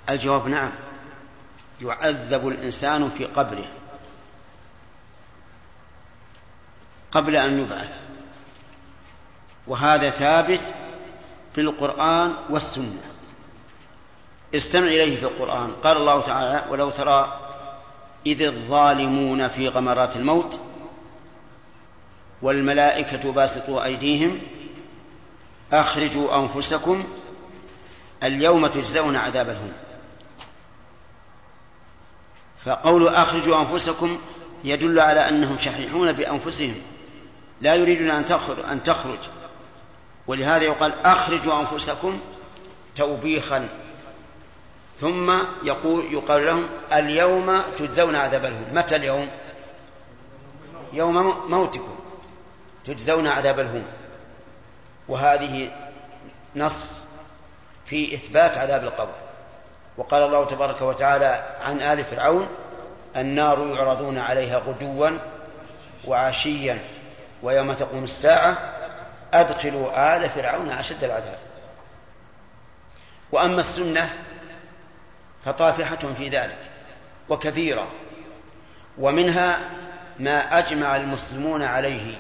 [0.09, 0.73] الجواب نعم.
[1.81, 3.67] يعذب الإنسان في قبره.
[7.13, 8.10] قبل أن يبعث.
[9.71, 10.61] وهذا ثابت
[11.55, 13.01] في القرآن والسنة.
[14.55, 15.71] استمع إليه في القرآن.
[15.71, 17.41] قال الله تعالى ولو ترى
[18.27, 20.61] إذ الظالمون في غمرات الموت
[22.43, 24.41] والملائكة باسطوا أيديهم
[25.73, 27.05] أخرجوا أنفسكم
[28.23, 29.73] اليوم تجزون عذاب الهون.
[32.65, 34.19] فقول أخرجوا أنفسكم
[34.65, 36.75] يدل على أنهم شحيحون بأنفسهم.
[37.61, 39.19] لا يريدون أن تخرج, أن تخرج.
[40.31, 42.21] ولهذا يقال أخرجوا أنفسكم
[42.97, 43.69] توبيخا.
[45.01, 45.33] ثم
[45.65, 48.67] يقول يقال لهم اليوم تجزون عذاب الهون.
[48.75, 49.29] متى اليوم؟
[50.93, 51.97] يوم موتكم.
[52.85, 53.85] تجزون عذاب الهون.
[55.09, 55.71] وهذه
[56.57, 56.87] نص
[57.87, 59.15] في إثبات عذاب القبر.
[59.97, 62.49] وقال الله تبارك وتعالى عن آل فرعون
[63.17, 65.11] النار يعرضون عليها غدوا
[66.07, 66.79] وعشيا
[67.43, 68.80] ويوم تقوم الساعة
[69.33, 71.39] أدخلوا آل فرعون أشد العذاب.
[73.33, 74.11] وأما السنة
[75.45, 76.59] فطافحة في ذلك
[77.29, 77.87] وكثيرة
[78.99, 79.59] ومنها
[80.19, 82.19] ما أجمع المسلمون عليه.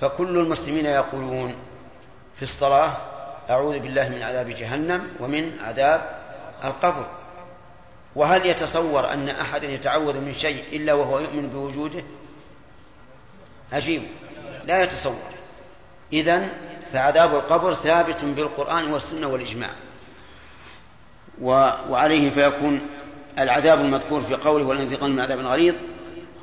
[0.00, 1.54] فكل المسلمين يقولون
[2.36, 2.96] في الصلاة
[3.50, 6.20] أعوذ بالله من عذاب جهنم ومن عذاب
[6.64, 7.06] القبر.
[8.14, 12.02] وهل يتصور أن أحدا يتعوذ من شيء إلا وهو يؤمن بوجوده؟
[13.72, 14.02] عجيب.
[14.64, 15.39] لا يتصور.
[16.12, 16.48] إذن
[16.92, 19.70] فعذاب القبر ثابت بالقرآن والسنة والإجماع.
[21.40, 22.80] وعليه فيكون
[23.38, 25.74] العذاب المذكور في قوله والانتقام من عذاب غليظ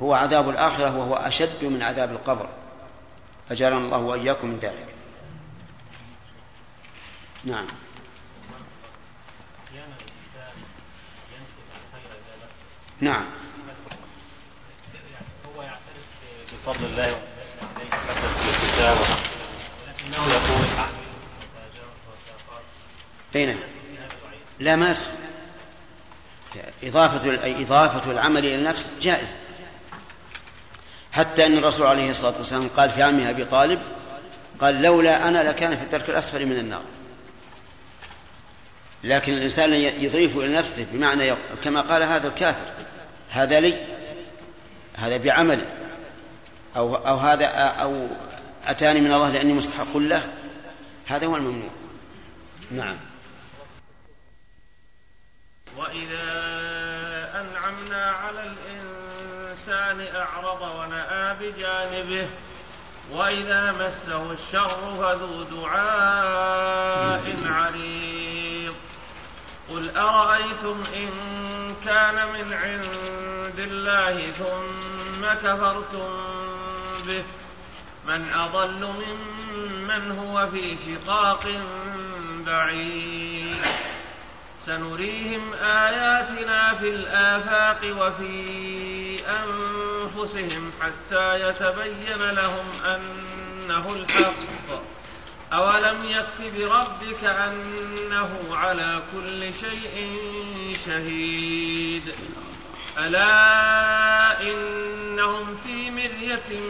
[0.02, 2.48] هو عذاب الآخرة وهو أشد من عذاب القبر.
[3.50, 4.88] أجارنا الله وإياكم من ذلك.
[7.44, 7.66] نعم.
[13.00, 13.24] نعم.
[15.56, 16.06] هو يعترف
[16.52, 17.88] بفضل الله عليه
[18.48, 19.37] الكتاب
[20.08, 20.88] لكنه يقول
[23.36, 23.58] أين
[24.58, 24.96] لا ما
[26.82, 29.36] إضافة إضافة العمل إلى النفس جائز.
[31.12, 33.80] حتى أن الرسول عليه الصلاة والسلام قال في عمه أبي طالب
[34.60, 36.82] قال لولا أنا لكان في الدرك الأسفل من النار.
[39.04, 41.34] لكن الإنسان يضيف إلى نفسه بمعنى
[41.64, 42.66] كما قال هذا الكافر
[43.30, 43.86] هذا لي
[44.96, 45.64] هذا بعمل
[46.76, 48.08] أو أو هذا أو
[48.68, 50.32] أتاني من الله لأني مستحق له؟
[51.06, 51.70] هذا هو الممنوع.
[52.70, 52.96] نعم.
[55.76, 56.24] وإذا
[57.34, 62.28] أنعمنا على الإنسان أعرض ونأى بجانبه
[63.12, 68.74] وإذا مسه الشر فذو دعاء عريض.
[69.70, 71.10] قل أرأيتم إن
[71.84, 76.08] كان من عند الله ثم كفرتم
[77.06, 77.24] به؟
[78.08, 81.46] من أضل ممن هو في شقاق
[82.46, 83.56] بعيد.
[84.66, 94.34] سنريهم آياتنا في الآفاق وفي أنفسهم حتى يتبين لهم أنه الحق.
[95.52, 100.16] أولم يكف بربك أنه على كل شيء
[100.84, 102.14] شهيد.
[102.98, 106.60] ألا إنهم في مرية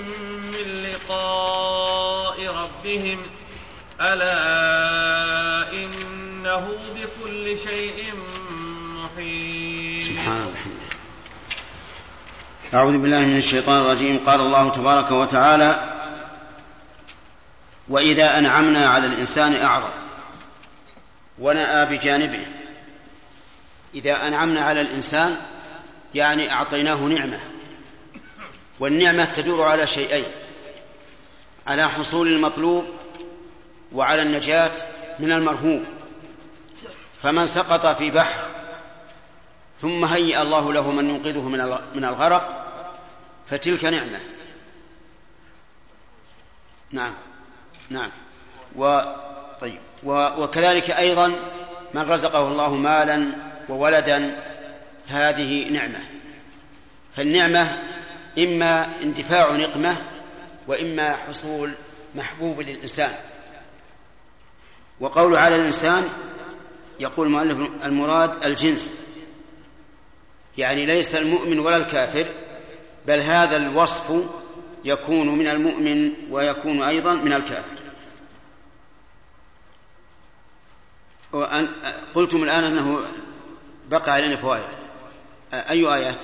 [0.53, 3.23] من لقاء ربهم
[4.01, 8.13] ألا إنه بكل شيء
[8.95, 10.55] محيط سبحان
[12.75, 14.21] أعوذ بالله من الشيطان الرجيم.
[14.27, 15.99] قال الله تبارك وتعالى
[17.89, 19.91] وإذا أنعمنا على الإنسان أعرض
[21.39, 22.47] ونأى بجانبه.
[23.95, 25.37] إذا أنعمنا على الإنسان
[26.15, 27.41] يعني أعطيناه نعمة.
[28.81, 30.25] والنعمة تدور على شيئين.
[31.67, 32.85] على حصول المطلوب
[33.93, 34.73] وعلى النجاة
[35.19, 35.85] من المرهوب.
[37.23, 38.41] فمن سقط في بحر
[39.83, 41.43] ثم هيأ الله له من ينقذه
[41.95, 42.65] من الغرق
[43.51, 44.21] فتلك نعمة.
[46.91, 47.15] نعم.
[47.91, 48.11] نعم.
[48.77, 49.01] و
[49.61, 49.81] طيب.
[50.05, 51.33] وكذلك أيضا
[51.95, 53.33] من رزقه الله مالا
[53.69, 54.48] وولدا
[55.09, 56.05] هذه نعمة.
[57.17, 57.83] فالنعمة
[58.39, 59.97] إما اندفاع نقمة
[60.67, 61.73] وإما حصول
[62.15, 63.15] محبوب للإنسان.
[65.01, 66.09] وقول على الإنسان
[67.01, 69.05] يقول المؤلف المراد الجنس.
[70.59, 72.27] يعني ليس المؤمن ولا الكافر
[73.07, 74.13] بل هذا الوصف
[74.85, 77.79] يكون من المؤمن ويكون أيضا من الكافر.
[82.15, 83.01] قلتم الآن أنه
[83.89, 84.88] بقى علينا فوائد.
[85.53, 86.19] أي آيات؟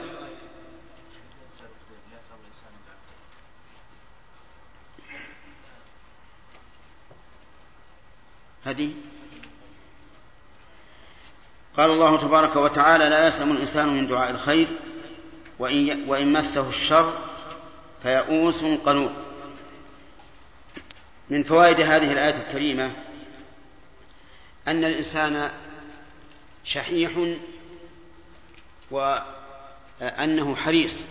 [8.64, 8.92] هذه؟
[11.76, 14.68] قال الله تبارك وتعالى لا يسلم الإنسان من دعاء الخير
[15.58, 17.18] وإن, وإن مسه الشر
[18.02, 19.10] فيئوس قنوط.
[21.30, 22.92] من فوائد هذه الآية الكريمة
[24.68, 25.50] أن الإنسان
[26.64, 27.36] شحيح
[28.94, 31.04] وأنه حريص.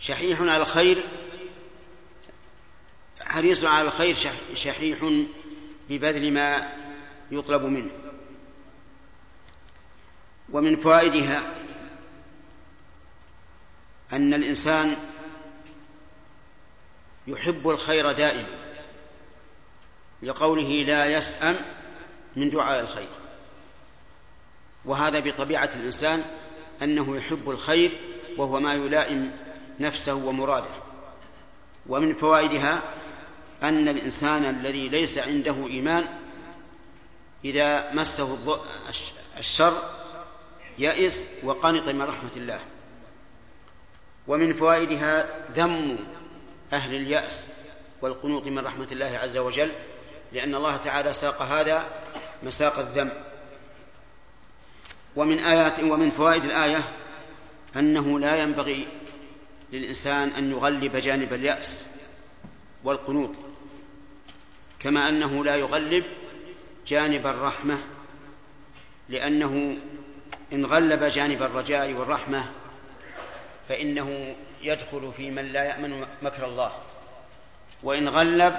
[0.00, 1.04] شحيح على الخير
[3.20, 4.16] حريص على الخير
[4.54, 5.24] شحيح
[5.88, 6.72] ببذل ما
[7.30, 7.90] يطلب منه.
[10.52, 11.54] ومن فوائدها
[14.12, 14.96] أن الإنسان
[17.26, 18.46] يحب الخير دائما
[20.22, 21.56] لقوله لا يسأم
[22.36, 23.08] من دعاء الخير.
[24.86, 26.24] وهذا بطبيعة الإنسان
[26.82, 27.90] أنه يحب الخير
[28.36, 29.30] وهو ما يلائم
[29.80, 30.70] نفسه ومراده.
[31.86, 32.82] ومن فوائدها
[33.62, 36.04] أن الإنسان الذي ليس عنده إيمان
[37.44, 38.58] إذا مسه
[39.38, 39.90] الشر
[40.78, 42.60] يئس وقنط من رحمة الله.
[44.26, 45.26] ومن فوائدها
[45.56, 45.98] ذم
[46.72, 47.48] أهل اليأس
[48.02, 49.72] والقنوط من رحمة الله عز وجل
[50.32, 51.84] لأن الله تعالى ساق هذا
[52.42, 53.10] مساق الذم.
[55.16, 56.84] ومن آيات ومن فوائد الآية
[57.76, 58.86] أنه لا ينبغي
[59.72, 61.86] للإنسان أن يغلب جانب اليأس
[62.84, 63.30] والقنوط
[64.78, 66.04] كما أنه لا يغلب
[66.86, 67.78] جانب الرحمة
[69.08, 69.76] لأنه
[70.52, 72.44] إن غلب جانب الرجاء والرحمة
[73.68, 76.72] فإنه يدخل في من لا يأمن مكر الله.
[77.82, 78.56] وإن غلب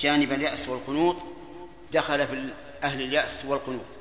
[0.00, 1.16] جانب اليأس والقنوط
[1.92, 2.48] دخل في
[2.82, 3.99] أهل اليأس والقنوط.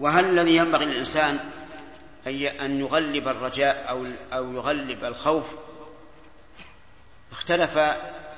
[0.00, 1.38] وهل الذي ينبغي للإنسان
[2.60, 5.44] أن يغلب الرجاء أو أو يغلب الخوف؟
[7.32, 7.78] اختلف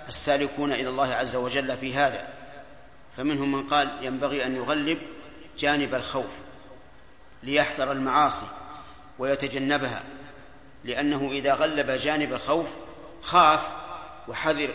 [0.09, 2.29] السالكون إلى الله عز وجل في هذا.
[3.17, 4.99] فمنهم من قال ينبغي أن يغلب
[5.59, 6.31] جانب الخوف
[7.43, 8.47] ليحذر المعاصي
[9.19, 10.03] ويتجنبها
[10.85, 12.67] لأنه إذا غلب جانب الخوف
[13.23, 13.61] خاف
[14.29, 14.71] وحذر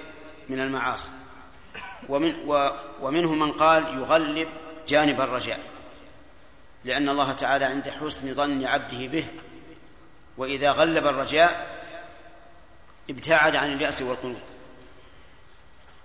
[0.49, 1.09] من المعاصي.
[2.09, 2.35] ومن
[3.01, 4.47] ومنهم من قال يغلب
[4.87, 5.76] جانب الرجاء.
[6.85, 9.25] لأن الله تعالى عند حسن ظن عبده به
[10.37, 11.77] وإذا غلب الرجاء
[13.09, 14.41] ابتعد عن اليأس والقنوط.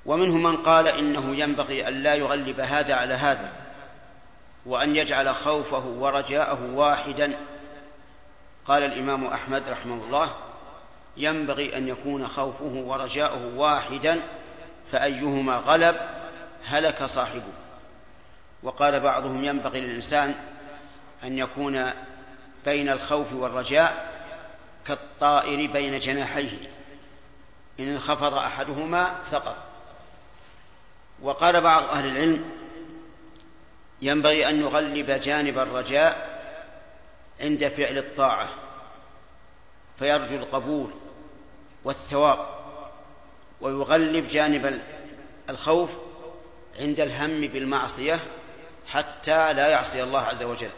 [0.07, 3.53] ومنهم من قال إنه ينبغي أن لا يغلب هذا على هذا
[4.66, 7.39] وأن يجعل خوفه ورجاءه واحدا.
[8.66, 10.35] قال الإمام أحمد رحمه الله
[11.16, 14.20] ينبغي أن يكون خوفه ورجاؤه واحدا
[14.93, 15.97] فأيهما غلب
[16.64, 17.53] هلك صاحبه.
[18.62, 20.35] وقال بعضهم ينبغي للإنسان
[21.25, 21.91] أن يكون
[22.64, 24.12] بين الخوف والرجاء
[24.87, 26.70] كالطائر بين جناحيه.
[27.81, 29.57] إن انخفض أحدهما سقط.
[31.23, 32.45] وقال بعض أهل العلم
[34.03, 36.33] ينبغي أن يغلب جانب الرجاء
[37.41, 38.49] عند فعل الطاعة
[39.99, 40.91] فيرجو القبول
[41.85, 42.47] والثواب
[43.61, 44.81] ويغلب جانب
[45.51, 45.91] الخوف
[46.79, 48.20] عند الهم بالمعصية
[48.87, 50.70] حتى لا يعصي الله عز وجل.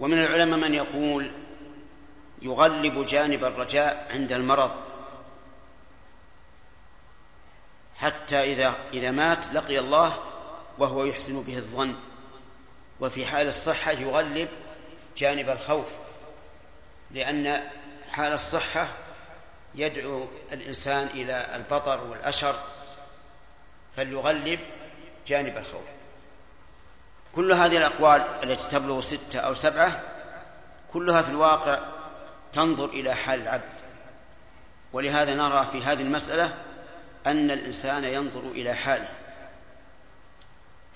[0.00, 1.32] ومن العلماء من يقول
[2.42, 4.70] يغلب جانب الرجاء عند المرض
[7.96, 10.18] حتى إذا إذا مات لقي الله
[10.78, 11.94] وهو يحسن به الظن
[13.00, 14.48] وفي حال الصحة يغلب
[15.16, 15.86] جانب الخوف
[17.10, 17.62] لأن
[18.10, 18.88] حال الصحة
[19.74, 22.60] يدعو الإنسان إلى البطر والأشر
[23.96, 24.60] فليغلب
[25.26, 25.95] جانب الخوف
[27.36, 30.00] كل هذه الأقوال التي تبلغ ستة أو سبعة
[30.92, 31.78] كلها في الواقع
[32.52, 33.76] تنظر إلى حال العبد.
[34.92, 36.54] ولهذا نرى في هذه المسألة
[37.26, 39.08] أن الإنسان ينظر إلى حاله.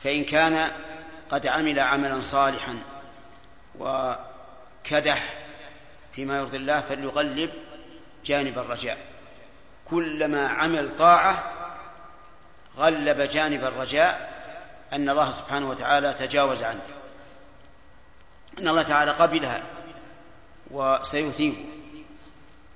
[0.05, 0.71] فإن كان
[1.31, 2.77] قد عمل عملا صالحا
[3.79, 5.35] وكدح
[6.15, 7.51] فيما يرضي الله فليغلب
[8.25, 8.99] جانب الرجاء.
[9.91, 11.53] كلما عمل طاعة
[12.77, 14.30] غلب جانب الرجاء
[14.93, 16.81] أن الله سبحانه وتعالى تجاوز عنه.
[18.59, 19.63] أن الله تعالى قبلها
[20.71, 21.65] وسيثيبه.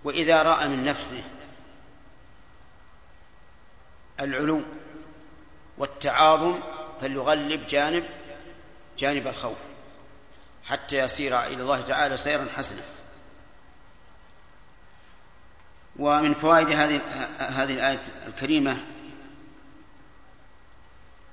[0.05, 1.23] وإذا رأى من نفسه
[4.21, 4.63] العلو
[5.79, 6.61] والتعاظم
[7.01, 8.05] فليغلب جانب
[8.99, 9.57] جانب الخوف
[10.65, 12.83] حتى يسير إلى الله تعالى سيرا حسنا.
[15.99, 17.01] ومن فوائد هذه
[17.39, 18.94] هذه الآية الكريمة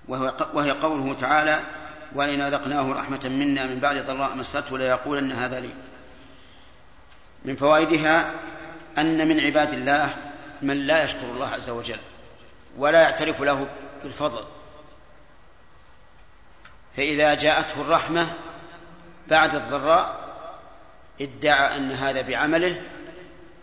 [0.07, 1.59] وهي قوله تعالى
[2.15, 5.69] وإن أذقناه رحمة منا من بعد ضراء مسته ليقولن هذا لي.
[7.45, 8.33] من فوائدها
[8.97, 10.15] أن من عباد الله
[10.61, 11.99] من لا يشكر الله عز وجل
[12.77, 13.67] ولا يعترف له
[14.03, 14.43] بالفضل.
[16.97, 18.33] فإذا جاءته الرحمة
[19.27, 20.21] بعد الضراء
[21.21, 22.81] ادعى أن هذا بعمله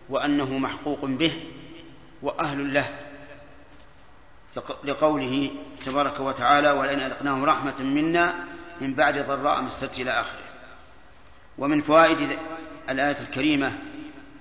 [0.09, 1.43] وأنه محقوق به
[2.21, 3.08] وأهل له.
[4.83, 5.51] لقوله
[5.85, 8.35] تبارك وتعالى ولئن أذقناه رحمة منا
[8.81, 10.49] من بعد ضراء مست إلى آخره
[11.57, 12.37] ومن فوائد
[12.89, 13.71] الآية الكريمة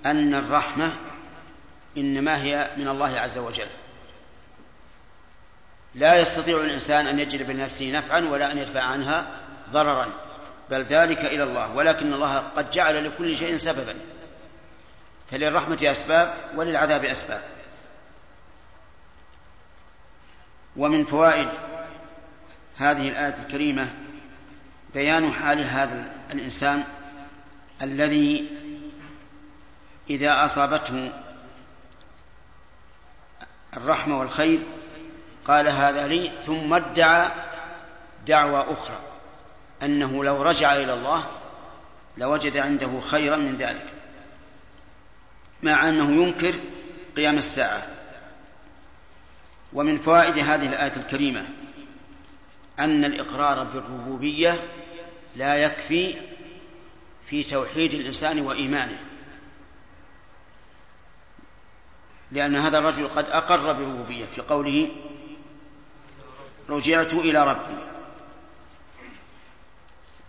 [0.07, 0.93] أن الرحمة
[1.97, 3.67] إنما هي من الله عز وجل.
[5.95, 9.27] لا يستطيع الإنسان أن يجلب لنفسه نفعا ولا أن يدفع عنها
[9.73, 10.07] ضررا
[10.71, 13.95] بل ذلك إلى الله ولكن الله قد جعل لكل شيء سببا.
[15.31, 17.43] فللرحمة أسباب وللعذاب أسباب.
[20.77, 21.49] ومن فوائد
[22.77, 23.91] هذه الآية الكريمة
[24.95, 26.85] بيان حال هذا الإنسان
[27.83, 28.49] الذي
[30.11, 31.13] إذا أصابته
[33.77, 34.61] الرحمة والخير
[35.45, 37.31] قال هذا لي ثم ادعى
[38.27, 38.99] دعوى أخرى
[39.83, 41.27] أنه لو رجع إلى الله
[42.17, 43.87] لوجد عنده خيرا من ذلك
[45.63, 46.55] مع أنه ينكر
[47.17, 47.87] قيام الساعة.
[49.73, 51.47] ومن فوائد هذه الآية الكريمة
[52.79, 54.59] أن الإقرار بالربوبية
[55.37, 56.15] لا يكفي
[57.31, 59.01] في توحيد الإنسان وإيمانه.
[62.33, 64.89] لأن هذا الرجل قد أقر بالربوبية في قوله
[66.69, 67.79] رجعت إلى ربي.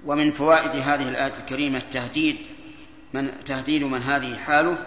[0.06, 2.38] ومن فوائد هذه الآية الكريمة تهديد
[3.14, 4.78] من تهديد من هذه حاله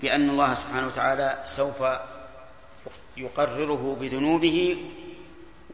[0.00, 1.82] بأن الله سبحانه وتعالى سوف
[3.16, 4.76] يقرره بذنوبه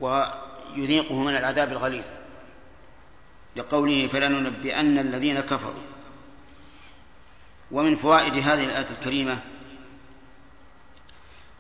[0.01, 2.05] ويذيقه من العذاب الغليظ.
[3.57, 5.83] لقوله فلننبئن الذين كفروا.
[7.71, 9.39] ومن فوائد هذه الآية الكريمة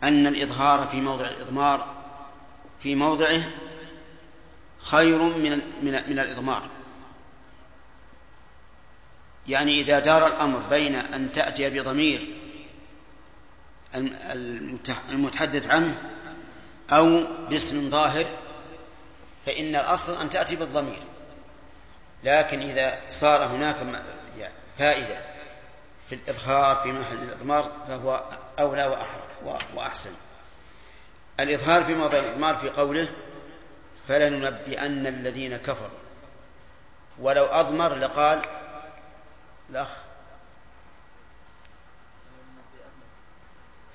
[0.02, 1.94] أن الإظهار في موضع الإضمار
[2.82, 3.42] في موضعه
[4.80, 5.50] خير من
[5.82, 6.62] من من الإضمار.
[9.48, 12.37] يعني إذا دار الأمر بين أن تأتي بضمير
[15.10, 16.02] المتحدث عنه
[16.92, 18.26] أو باسم ظاهر
[19.46, 20.98] فإن الأصل أن تأتي بالضمير.
[22.24, 23.76] لكن إذا صار هناك
[24.78, 25.20] فائدة
[26.08, 28.24] في الإظهار في محل الإضمار فهو
[28.58, 29.06] أولى
[29.74, 30.10] وأحسن.
[31.40, 33.08] الإظهار في موضع الإضمار في قوله
[34.08, 35.98] فلننبئن الذين كفروا.
[37.18, 38.40] ولو أضمر لقال
[39.70, 39.88] الأخ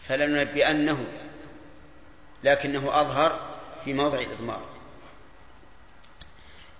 [0.07, 1.05] فلننبئنه
[2.43, 4.61] لكنه أظهر في موضع الإضمار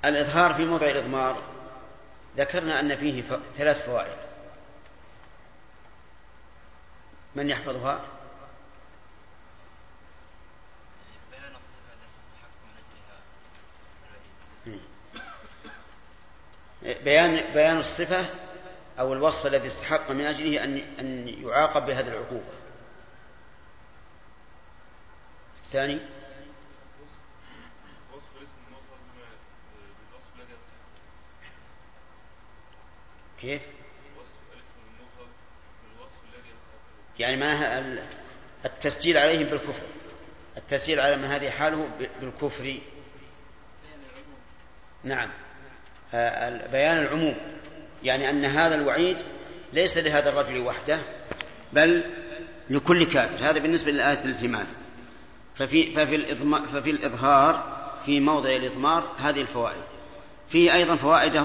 [0.05, 1.41] الإظهار في موضع الإضمار
[2.37, 3.23] ذكرنا أن فيه
[3.57, 4.17] ثلاث فوائد
[7.35, 8.01] من يحفظها؟
[16.83, 18.25] بيان بيان الصفة
[18.99, 22.62] أو الوصف الذي استحق من أجله أن أن يعاقب بهذه العقوبة.
[25.73, 25.99] الثاني؟
[33.41, 33.61] كيف؟
[37.19, 37.79] يعني ما
[38.65, 39.83] التسجيل عليهم بالكفر.
[40.57, 41.89] التسجيل على من هذه حاله
[42.21, 42.79] بالكفر.
[45.03, 45.29] نعم.
[46.71, 47.35] بيان العموم.
[48.03, 49.17] يعني أن هذا الوعيد
[49.73, 50.99] ليس لهذا الرجل وحده
[51.73, 52.13] بل
[52.69, 53.49] لكل كافر.
[53.49, 54.82] هذا بالنسبة للآية التي معنا
[55.55, 56.35] ففي, ففي,
[56.73, 59.81] ففي الإظهار في موضع الإضمار هذه الفوائد.
[60.49, 61.43] فيه أيضا فوائد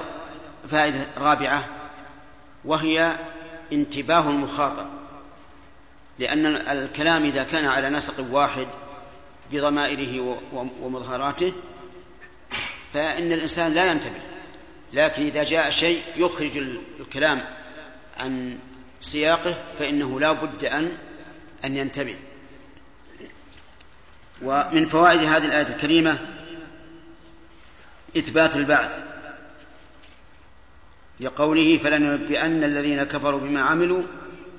[0.70, 1.68] فائدة رابعة
[2.64, 3.16] وهي
[3.72, 4.86] انتباه المخاطب.
[6.18, 8.66] لأن الكلام إذا كان على نسق واحد
[9.52, 10.38] بضمائره
[10.82, 11.52] ومظهراته
[12.94, 14.20] فإن الإنسان لا ينتبه.
[14.92, 16.58] لكن إذا جاء شيء يخرج
[17.00, 17.44] الكلام
[18.16, 18.58] عن
[19.00, 20.96] سياقه فإنه لا بد أن
[21.64, 22.16] أن ينتبه.
[24.42, 26.18] ومن فوائد هذه الآية الكريمة
[28.16, 29.00] إثبات البعث
[31.20, 34.02] لقوله فلننبئن الذين كفروا بما عملوا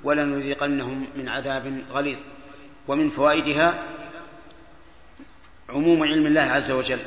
[0.03, 2.17] ولنذيقنهم من عذاب غليظ.
[2.87, 3.83] ومن فوائدها
[5.69, 6.99] عموم علم الله عز وجل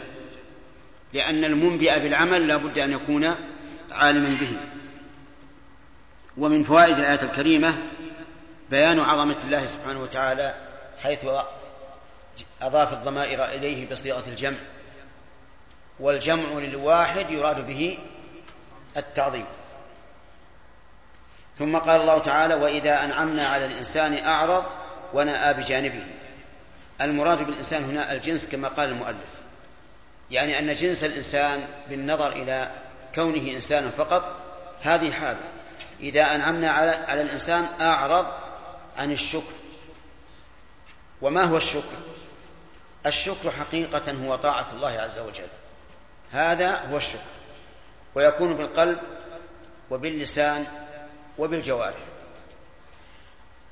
[1.13, 3.35] لأن المنبئ بالعمل لا بد أن يكون
[3.91, 4.57] عالما به.
[6.37, 7.79] ومن فوائد الآية الكريمة
[8.71, 10.55] بيان عظمة الله سبحانه وتعالى
[11.03, 11.25] حيث
[12.63, 14.59] أضاف الضمائر إليه بصيغة الجمع
[16.01, 17.99] والجمع للواحد يراد به
[18.97, 19.47] التعظيم.
[21.59, 24.65] ثم قال الله تعالى وإذا أنعمنا على الإنسان أعرض
[25.15, 26.07] ونأى بجانبه.
[27.01, 29.31] المراد بالإنسان هنا الجنس كما قال المؤلف
[30.31, 32.71] يعني أن جنس الإنسان بالنظر إلى
[33.15, 34.37] كونه إنسانا فقط
[34.83, 35.41] هذه حالة.
[36.01, 38.27] إذا أنعمنا على على الإنسان أعرض
[38.99, 39.53] عن الشكر.
[41.23, 41.97] وما هو الشكر؟
[43.07, 45.49] الشكر حقيقة هو طاعة الله عز وجل.
[46.33, 47.33] هذا هو الشكر.
[48.15, 48.99] ويكون بالقلب
[49.91, 50.67] وباللسان
[51.39, 51.99] وبالجوارح.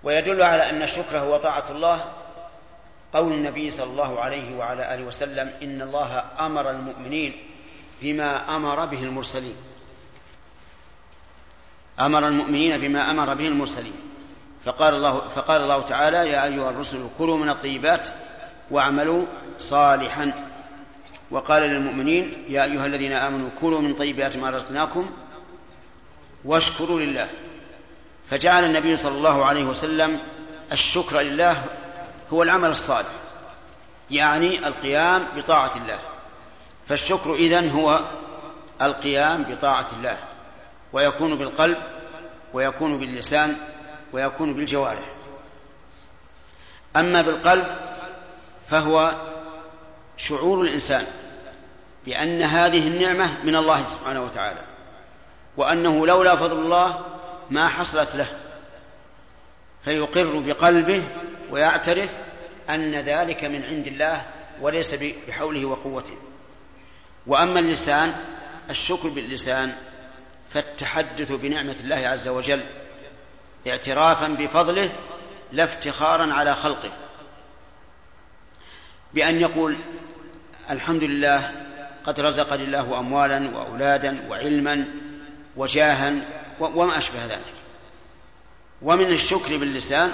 [0.03, 2.13] ويدل على أن الشكر هو طاعة الله.
[3.13, 7.37] قول النبي صلى الله عليه وعلى آله وسلم إن الله أمر المؤمنين
[8.03, 9.57] بما أمر به المرسلين.
[12.01, 14.01] أمر المؤمنين بما أمر به المرسلين.
[14.65, 18.09] فقال الله فقال الله تعالى يا أيها الرسل كلوا من الطيبات
[18.71, 19.27] واعملوا
[19.59, 20.47] صالحا.
[21.31, 25.11] وقال للمؤمنين يا أيها الذين آمنوا كلوا من طيبات ما رزقناكم
[26.45, 27.29] واشكروا لله.
[28.31, 30.21] فجعل النبي صلى الله عليه وسلم
[30.73, 31.65] الشكر لله
[32.33, 33.09] هو العمل الصالح
[34.11, 35.99] يعني القيام بطاعة الله.
[36.89, 38.01] فالشكر إذن هو
[38.83, 40.19] القيام بطاعة الله
[40.93, 41.79] ويكون بالقلب
[42.53, 43.57] ويكون باللسان
[44.13, 45.05] ويكون بالجوارح.
[46.97, 47.67] أما بالقلب
[48.71, 49.15] فهو
[50.17, 51.07] شعور الإنسان
[52.07, 54.61] بأن هذه النعمة من الله سبحانه وتعالى
[55.57, 57.01] وأنه لولا فضل الله
[57.51, 58.27] ما حصلت له
[59.85, 61.03] فيقر بقلبه
[61.51, 62.11] ويعترف
[62.71, 64.23] أن ذلك من عند الله
[64.61, 64.95] وليس
[65.29, 66.17] بحوله وقوته.
[67.27, 68.15] وأما اللسان
[68.71, 69.73] الشكر باللسان
[70.55, 72.61] فالتحدث بنعمة الله عز وجل
[73.67, 74.91] اعترافا بفضله
[75.53, 76.93] لا افتخارا على خلقه.
[79.15, 79.77] بأن يقول
[80.71, 81.67] الحمد لله
[82.05, 84.89] قد رزقني الله أموالا وأولادا وعلما
[85.57, 86.15] وجاها
[86.61, 87.55] وما أشبه ذلك.
[88.83, 90.13] ومن الشكر باللسان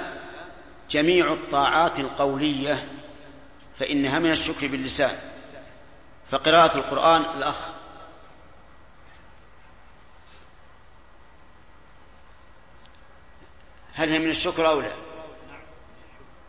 [0.89, 2.87] جميع الطاعات القولية
[3.79, 5.17] فإنها من الشكر باللسان.
[6.31, 7.69] فقراءة القرآن الأخ.
[13.93, 14.91] هل هي من الشكر أو لا؟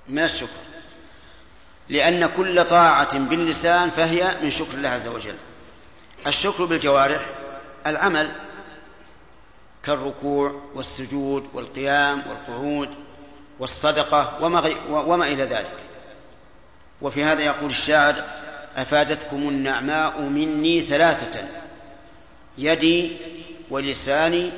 [0.08, 0.67] من الشكر.
[1.88, 5.34] لأن كل طاعة باللسان فهي من شكر الله عز وجل.
[6.26, 7.26] الشكر بالجوارح
[7.86, 8.30] العمل
[9.84, 12.88] كالركوع والسجود والقيام والقعود
[13.58, 15.78] والصدقة وما, وما إلى ذلك.
[17.02, 18.24] وفي هذا يقول الشاعر
[18.76, 21.48] أفادتكم النعماء مني ثلاثة
[22.58, 23.16] يدي
[23.70, 24.50] ولساني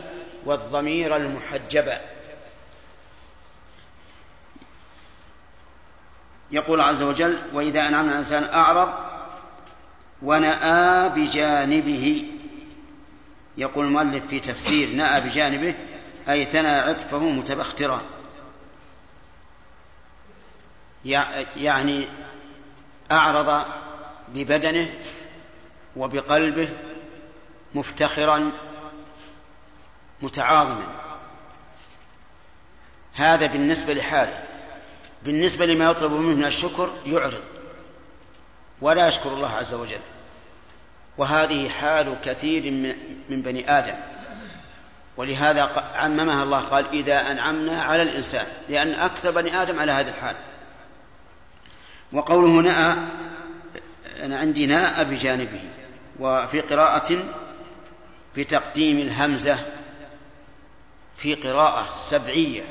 [0.44, 1.98] والضمير المحجبة
[6.52, 8.94] يقول عز وجل وإذا أنعمنا الإنسان أعرض
[10.22, 12.30] ونأى بجانبه.
[13.56, 15.74] يقول المؤلف في تفسير نأى بجانبه
[16.28, 18.02] أي ثنى عطفه متبخترا.
[21.56, 22.08] يعني
[23.12, 23.64] أعرض
[24.28, 24.90] ببدنه
[25.96, 26.68] وبقلبه
[27.74, 28.52] مفتخرا
[30.22, 30.86] متعاظما.
[33.14, 34.49] هذا بالنسبة لحاله.
[35.24, 37.42] بالنسبة لما يطلب منه من الشكر يعرض.
[38.80, 40.00] ولا يشكر الله عز وجل.
[41.18, 42.70] وهذه حال كثير
[43.28, 43.94] من بني آدم.
[45.16, 45.62] ولهذا
[45.94, 46.60] عممها الله.
[46.60, 48.46] قال إذا أنعمنا على الإنسان.
[48.68, 50.36] لأن أكثر بني آدم على هذه الحال.
[52.12, 52.96] وقوله نأى
[54.22, 55.62] أنا عندي ناء بجانبه.
[56.18, 57.18] وفي قراءة
[58.36, 59.58] بتقديم الهمزة
[61.16, 62.62] في قراءة سبعية.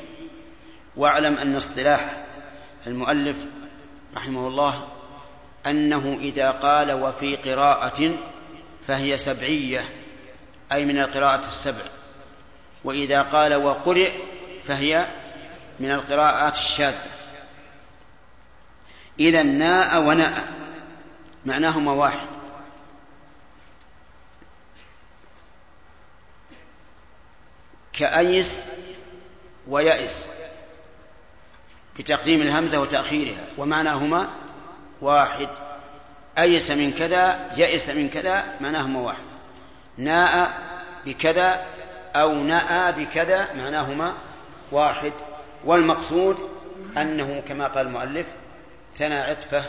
[0.96, 2.24] واعلم أن اصطلاح
[2.86, 3.44] المؤلف
[4.16, 4.88] رحمه الله
[5.66, 8.18] أنه إذا قال وفي قراءة
[8.86, 9.88] فهي سبعية
[10.72, 11.84] أي من القراءة السبع.
[12.84, 14.12] وإذا قال وقرئ
[14.64, 15.06] فهي
[15.80, 17.04] من القراءات الشاذة.
[19.20, 20.48] إذا ناء وناء
[21.46, 22.28] معناهما واحد
[27.92, 28.64] كأيس
[29.68, 30.29] ويأس.
[32.00, 33.44] بتقديم الهمزة وتأخيرها.
[33.58, 34.28] ومعناهما
[35.00, 35.48] واحد.
[36.38, 39.22] أيس من كذا يئس من كذا معناهما واحد.
[39.96, 40.58] ناء
[41.06, 41.66] بكذا
[42.16, 44.14] أو نأى بكذا معناهما
[44.72, 45.12] واحد.
[45.64, 46.50] والمقصود
[46.96, 48.26] أنه كما قال المؤلف
[48.94, 49.64] ثنى عطفه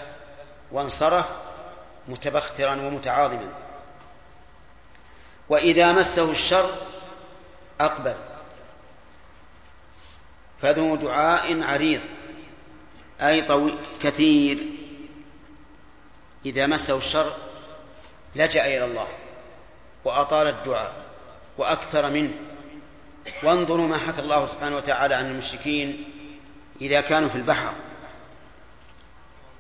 [0.72, 1.26] وانصرف
[2.08, 3.50] متبخترا ومتعاظما.
[5.50, 6.70] وإذا مسه الشر
[7.82, 8.16] أقبل.
[10.62, 12.02] فذو دعاء عريض.
[13.22, 14.58] أي طويل كثير.
[16.46, 17.34] إذا مسه الشر
[18.36, 19.08] لجأ إلى الله
[20.04, 20.94] وأطال الدعاء
[21.58, 22.34] وأكثر منه.
[23.44, 26.04] وانظروا ما حكى الله سبحانه وتعالى عن المشركين
[26.82, 27.74] إذا كانوا في البحر.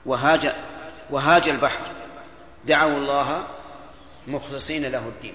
[0.05, 0.53] وهاج
[1.09, 1.85] وهاج البحر.
[2.65, 3.47] دعوا الله
[4.27, 5.33] مخلصين له الدين.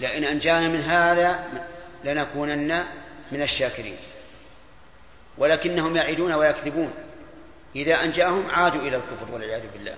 [0.00, 1.44] لئن أنجانا من هذا
[2.04, 2.84] لنكونن
[3.32, 3.96] من الشاكرين.
[5.38, 6.90] ولكنهم يعيدون ويكذبون.
[7.76, 9.94] إذا أنجاهم عادوا إلى الكفر والعياذ بالله.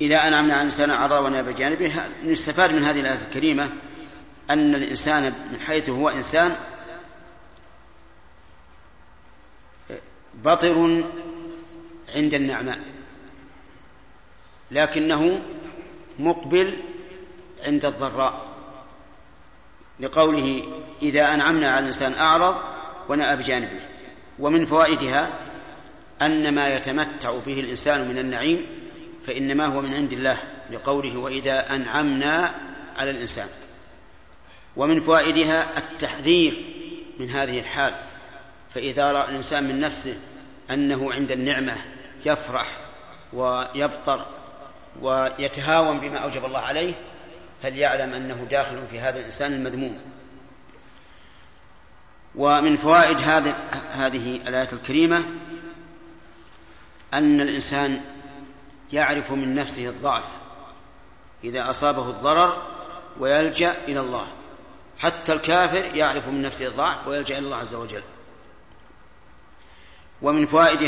[0.00, 1.92] إذا أنعمنا على الإنسان أعرض وناب بجانبه
[2.24, 3.70] نستفاد من هذه الآية الكريمة
[4.50, 5.22] أن الإنسان
[5.52, 6.56] من حيث هو إنسان
[10.34, 11.04] بطر
[12.16, 12.78] عند النعماء
[14.70, 15.42] لكنه
[16.18, 16.78] مقبل
[17.64, 18.46] عند الضراء.
[20.00, 20.64] لقوله
[21.02, 22.75] إذا أنعمنا على الإنسان أعرض
[23.08, 23.80] ونأى بجانبه.
[24.38, 25.30] ومن فوائدها
[26.22, 28.66] أن ما يتمتع به الإنسان من النعيم
[29.26, 30.38] فإنما هو من عند الله
[30.70, 32.54] لقوله وإذا أنعمنا
[32.96, 33.48] على الإنسان.
[34.76, 36.64] ومن فوائدها التحذير
[37.18, 37.94] من هذه الحال
[38.74, 40.18] فإذا رأى الإنسان من نفسه
[40.70, 41.76] أنه عند النعمة
[42.26, 42.78] يفرح
[43.32, 44.26] ويبطر
[45.02, 46.94] ويتهاون بما أوجب الله عليه
[47.62, 49.98] فليعلم أنه داخل في هذا الإنسان المذموم.
[52.36, 53.20] ومن فوائد
[53.92, 55.24] هذه الآية الكريمة
[57.14, 58.00] أن الإنسان
[58.92, 60.24] يعرف من نفسه الضعف
[61.44, 62.62] إذا أصابه الضرر
[63.18, 64.26] ويلجأ إلى الله.
[64.98, 68.02] حتى الكافر يعرف من نفسه الضعف ويلجأ إلى الله عز وجل.
[70.22, 70.82] ومن فوائد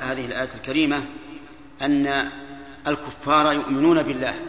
[0.00, 1.06] هذه الآية الكريمة
[1.82, 2.30] أن
[2.86, 4.40] الكفار يؤمنون بالله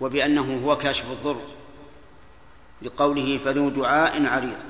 [0.00, 1.42] وبأنه هو كاشف الضر
[2.82, 4.69] لقوله فذو دعاء عريض.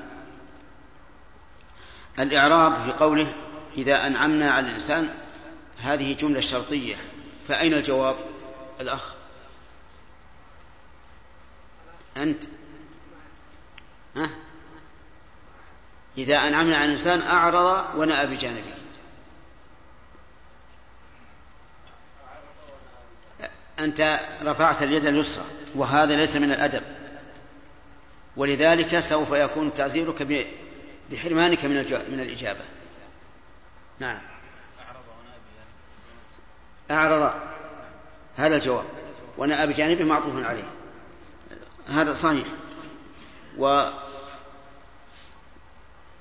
[2.19, 3.33] الإعراب في قوله
[3.77, 5.09] إذا أنعمنا على الإنسان
[5.81, 6.95] هذه جملة شرطية.
[7.47, 8.15] فأين الجواب؟
[8.79, 9.13] الأخ.
[12.17, 12.43] أنت.
[14.15, 14.29] ها؟
[16.17, 18.73] إذا أنعمنا على الإنسان أعرض ونأى بجانبه.
[23.79, 26.83] أنت رفعت اليد اليسرى وهذا ليس من الأدب.
[28.37, 30.23] ولذلك سوف يكون تعزيرك
[31.11, 31.75] بحرمانك من
[32.11, 32.61] من الإجابة.
[33.99, 34.21] نعم.
[36.91, 37.33] أعرض
[38.37, 38.85] هذا الجواب
[39.37, 40.69] ونأى بجانبه معطوف عليه.
[41.87, 42.47] هذا صحيح.
[43.57, 43.89] و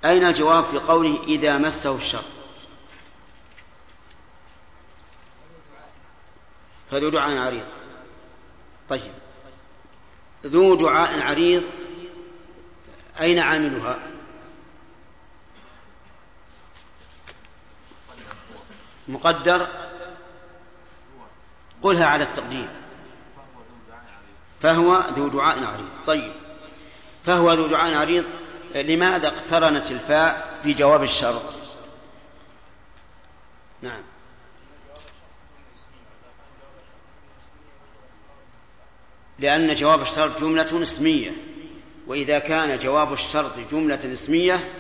[0.05, 2.25] أين الجواب في قوله إذا مسه الشر؟
[6.91, 7.67] فذو دعاء عريض.
[8.89, 9.13] طيب.
[10.47, 11.63] ذو دعاء عريض
[13.21, 14.10] أين عاملها؟
[19.11, 19.67] مقدر؟
[21.83, 22.69] قلها على التقدير.
[24.63, 25.89] فهو ذو دعاء عريض.
[26.07, 26.33] طيب.
[27.27, 28.25] فهو ذو دعاء عريض
[28.75, 31.55] لماذا اقترنت الفاء في جواب الشرط؟
[33.83, 34.03] نعم.
[39.39, 41.33] لأن جواب الشرط جملة اسمية.
[42.07, 44.71] وإذا كان جواب الشرط جملة اسمية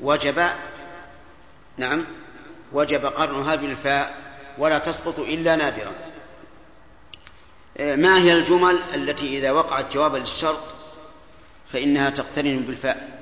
[0.00, 0.50] وجب
[1.76, 2.06] نعم.
[2.72, 4.16] وجب قرنها بالفاء
[4.58, 5.92] ولا تسقط إلا نادرا.
[7.78, 10.62] ما هي الجمل التي إذا وقعت جوابا للشرط
[11.72, 13.16] فإنها تقترن بالفاء؟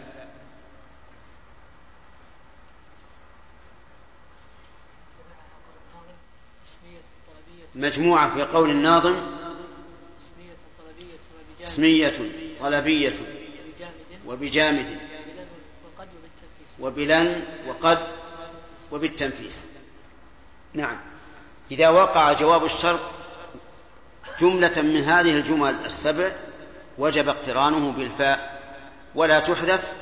[7.74, 9.16] مجموعة في قول الناظم.
[11.64, 12.12] اسمية
[12.60, 13.14] طلبية.
[14.26, 14.98] وبجامد.
[16.80, 17.42] وبلن.
[17.68, 18.23] وقد.
[18.94, 19.60] وبالتنفيس
[20.74, 20.96] نعم.
[21.70, 23.00] إذا وقع جواب الشرط
[24.40, 26.32] جملة من هذه الجمل السبع
[26.98, 28.62] وجب اقترانه بالفاء
[29.14, 29.92] ولا تحذف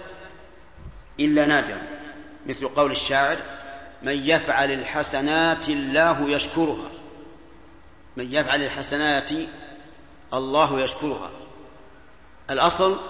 [1.21, 1.83] إلا نادرا
[2.47, 3.39] مثل قول الشاعر
[4.03, 6.91] من يفعل الحسنات الله يشكرها
[8.17, 9.31] من يفعل الحسنات
[10.35, 11.31] الله يشكرها
[12.51, 13.01] الأصل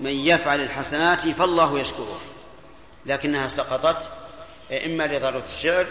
[0.00, 2.20] من يفعل الحسنات فالله يشكرها
[3.06, 4.10] لكنها سقطت
[4.70, 5.86] إما لضرورة الشعر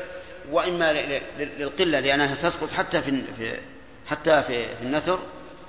[0.51, 0.93] وإما
[1.39, 3.23] للقلة لأنها تسقط حتى في
[4.07, 5.19] حتى في النثر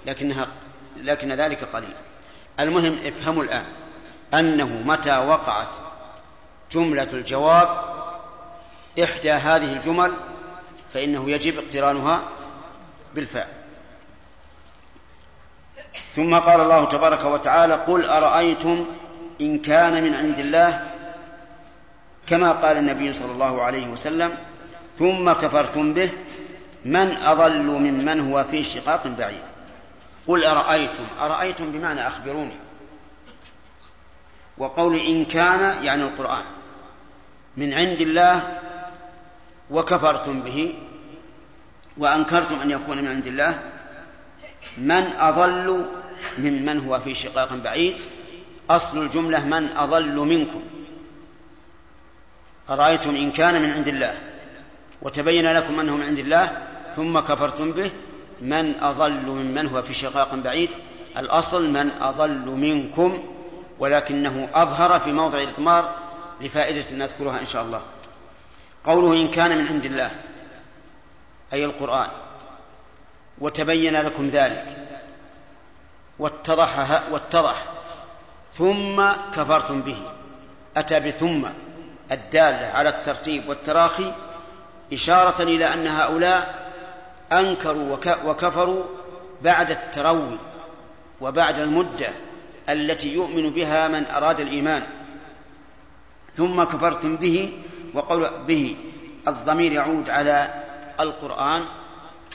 [0.07, 0.49] لكنها
[0.97, 1.95] لكن ذلك قليل.
[2.61, 3.65] المهم افهموا الآن
[4.35, 5.77] أنه متى وقعت
[6.73, 7.97] جملة الجواب
[9.03, 10.13] إحدى هذه الجمل
[10.95, 12.23] فإنه يجب اقترانها
[13.15, 13.49] بالفاء.
[16.17, 18.87] ثم قال الله تبارك وتعالى قل أرأيتم
[19.41, 20.96] إن كان من عند الله
[22.27, 24.39] كما قال النبي صلى الله عليه وسلم
[24.99, 26.11] ثم كفرتم به
[26.85, 29.43] من أضل ممن هو في شقاق بعيد.
[30.27, 32.57] قل أرأيتم؟ أرأيتم بمعنى أخبروني.
[34.59, 36.45] وقول إن كان يعني القرآن.
[37.57, 38.59] من عند الله
[39.71, 40.75] وكفرتم به
[41.99, 43.59] وأنكرتم أن يكون من عند الله
[44.79, 45.85] من أضل
[46.39, 47.97] ممن هو في شقاق بعيد.
[48.71, 50.63] أصل الجملة من أضل منكم.
[52.71, 54.15] أرأيتم إن كان من عند الله؟
[55.03, 56.67] وتبين لكم أنه من عند الله
[56.97, 57.91] ثم كفرتم به.
[58.41, 60.71] من أضل ممن هو في شقاق بعيد؟
[61.17, 63.25] الأصل من أضل منكم
[63.79, 65.95] ولكنه أظهر في موضع الإضمار
[66.41, 67.81] لفائدة نذكرها إن شاء الله.
[68.85, 70.11] قوله إن كان من عند الله
[71.53, 72.09] أي القرآن.
[73.39, 74.67] وتبين لكم ذلك.
[76.19, 77.65] واتضح واتضح.
[78.59, 79.03] ثم
[79.35, 79.99] كفرتم به.
[80.77, 81.47] أتى بثم.
[82.13, 84.13] الدالة على الترتيب والتراخي
[84.93, 86.71] إشارة إلى أن هؤلاء
[87.33, 88.85] أنكروا وكفروا
[89.43, 90.39] بعد التروي
[91.21, 92.09] وبعد المدة
[92.69, 94.83] التي يؤمن بها من أراد الإيمان.
[96.37, 97.53] ثم كفرتم به
[97.95, 98.77] وقول به.
[99.29, 100.65] الضمير يعود على
[101.01, 101.65] القرآن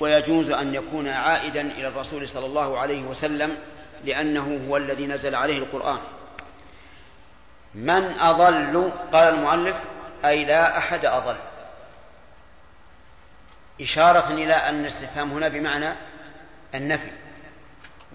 [0.01, 3.57] ويجوز أن يكون عائدا إلى الرسول صلى الله عليه وسلم
[4.05, 5.99] لأنه هو الذي نزل عليه القرآن.
[7.75, 9.83] من أضل؟ قال المؤلف
[10.25, 11.35] أي لا أحد أضل.
[13.81, 15.95] إشارة إلى أن الاستفهام هنا بمعنى
[16.75, 17.11] النفي.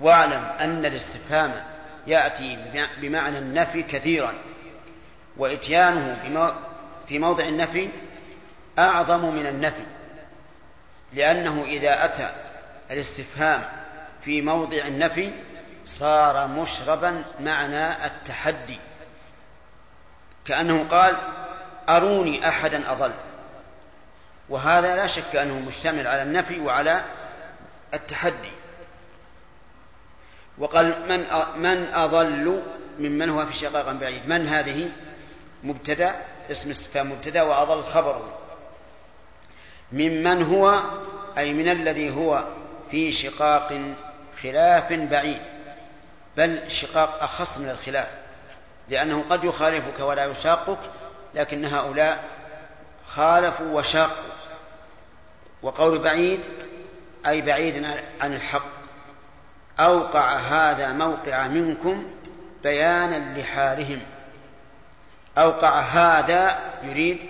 [0.00, 1.64] واعلم أن الاستفهام
[2.06, 2.58] يأتي
[3.00, 4.34] بمعنى النفي كثيرا
[5.36, 6.16] وإتيانه
[7.08, 7.88] في موضع النفي
[8.78, 9.84] أعظم من النفي
[11.12, 12.30] لأنه إذا أتى
[12.90, 13.62] الاستفهام
[14.22, 15.32] في موضع النفي
[15.86, 18.78] صار مشربا معنى التحدي.
[20.46, 21.16] كأنه قال
[21.88, 23.12] أروني أحدا أضل.
[24.48, 27.04] وهذا لا شك أنه مشتمل على النفي وعلى
[27.94, 28.52] التحدي.
[30.58, 32.62] وقال من من أضل
[32.98, 34.90] ممن هو في شقاق بعيد؟ من هذه؟
[35.64, 36.14] مبتدأ
[36.50, 38.32] اسم استفهام مبتدأ وأضل خبر.
[39.92, 40.82] ممن هو
[41.38, 42.44] أي من الذي هو
[42.90, 43.80] في شقاق
[44.42, 45.42] خلاف بعيد.
[46.36, 48.25] بل شقاق أخص من الخلاف.
[48.88, 50.78] لأنه قد يخالفك ولا يشاقك
[51.34, 52.24] لكن هؤلاء
[53.06, 54.36] خالفوا وشاقوا.
[55.62, 56.44] وقول بعيد
[57.26, 57.84] أي بعيد
[58.20, 58.76] عن الحق.
[59.80, 62.04] أوقع هذا موقع منكم
[62.62, 64.00] بيانا لحالهم.
[65.38, 67.26] أوقع هذا يريد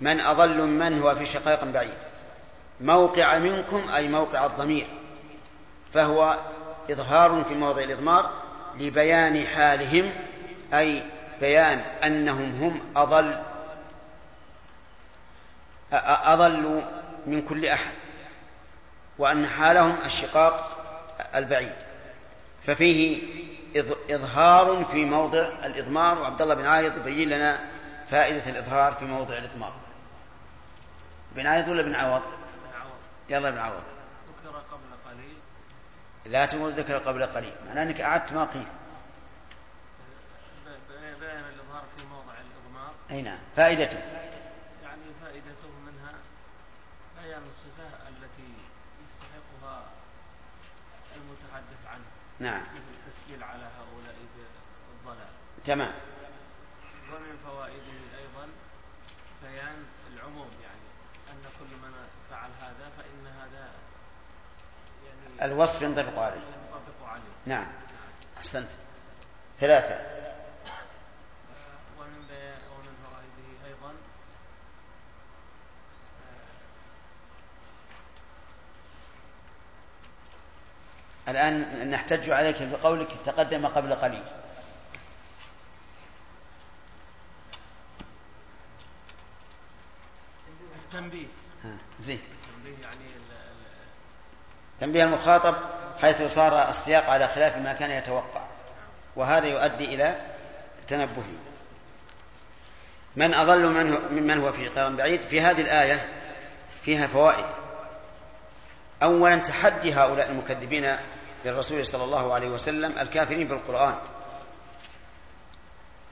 [0.00, 1.94] من أضل من هو في شقاق بعيد.
[2.80, 4.86] موقع منكم أي موقع الضمير.
[5.94, 6.36] فهو
[6.90, 8.30] إظهار في موضع الإضمار.
[8.78, 10.12] لبيان حالهم
[10.74, 11.02] أي
[11.40, 13.42] بيان أنهم هم أضل
[15.92, 16.82] أضل
[17.26, 17.94] من كل أحد
[19.18, 20.76] وأن حالهم الشقاق
[21.34, 21.72] البعيد.
[22.66, 23.22] ففيه
[24.10, 27.60] إظهار في موضع الإضمار وعبد الله بن عايض يبين لنا
[28.10, 29.72] فائدة الإظهار في موضع الإضمار.
[31.36, 32.22] بن عايض ولا بن عوض؟
[33.28, 33.82] يلا بن عوض.
[36.28, 38.66] لا تقول ذكر قبل قليل معناه أنك أعدت ما قيل.
[41.20, 42.94] بيان الإظهار في موضع الإضمار.
[43.10, 43.38] أي نعم.
[43.56, 43.98] فائدته؟
[44.82, 46.12] يعني فائدته منها
[47.22, 48.52] بيان الصفة التي
[49.06, 49.84] يستحقها
[51.16, 52.04] المتحدث عنه.
[52.38, 52.62] نعم.
[52.62, 54.16] مثل التسجيل على هؤلاء
[55.04, 55.28] بالضلال.
[55.64, 55.92] تمام.
[65.42, 66.40] الوصف ينطبق عليه.
[67.46, 67.66] نعم.
[68.38, 68.68] أحسنت.
[69.60, 69.94] ثلاثة.
[71.98, 72.26] ومن
[72.76, 72.94] ومن
[73.66, 73.92] أيضا
[81.28, 84.24] آه، الآن نحتج عليك بقولك تقدم قبل قليل.
[90.84, 91.26] التنبيه
[92.00, 92.35] زين.
[94.80, 95.54] تنبيه المخاطب
[96.00, 98.40] حيث صار السياق على خلاف ما كان يتوقع.
[99.16, 100.16] وهذا يؤدي إلى
[100.88, 101.32] تنبهه
[103.16, 106.08] من أضل منه ممن هو في قرار بعيد؟ في هذه الآية
[106.82, 107.46] فيها فوائد.
[109.02, 110.96] أولا تحدي هؤلاء المكذبين
[111.44, 113.94] للرسول صلى الله عليه وسلم الكافرين بالقرآن.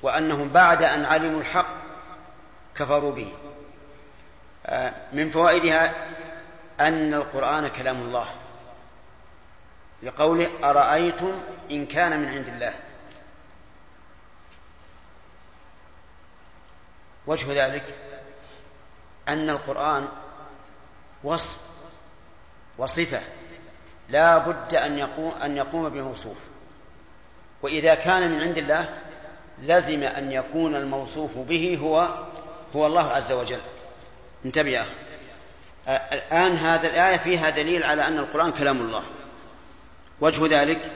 [0.03, 1.75] وأنهم بعد أن علموا الحق
[2.77, 3.33] كفروا به.
[4.67, 5.93] آه، من فوائدها
[6.81, 8.27] أن القرآن كلام الله.
[10.05, 11.33] لقوله أرأيتم
[11.71, 12.75] إن كان من عند الله؟
[17.27, 17.85] وجه ذلك
[19.29, 20.09] أن القرآن
[21.25, 21.59] وصف
[22.79, 23.21] وصفة
[24.09, 26.37] لا بد أن يقوم أن يقوم بموصوف
[27.63, 28.99] وإذا كان من عند الله
[29.63, 32.09] لزم أن يكون الموصوف به هو
[32.77, 33.61] هو الله عز وجل.
[34.45, 34.95] انتبه يا أخي.
[36.13, 39.05] الآن هذا الآية فيها دليل على أن القرآن كلام الله.
[40.25, 40.93] وجه ذلك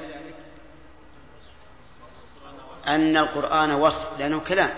[2.89, 4.71] أن القرآن وصف لأنه كلام.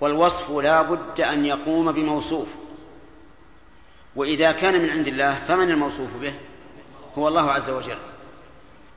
[0.00, 2.48] والوصف لا بد أن يقوم بموصوف.
[4.16, 6.34] وإذا كان من عند الله فمن الموصوف به؟
[7.18, 7.98] هو الله عز وجل.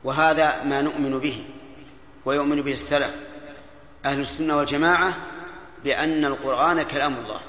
[0.03, 1.43] وهذا ما نؤمن به
[2.25, 3.21] ويؤمن به السلف.
[4.05, 5.17] أهل السنة والجماعة
[5.83, 7.39] بأن القرآن كلام الله.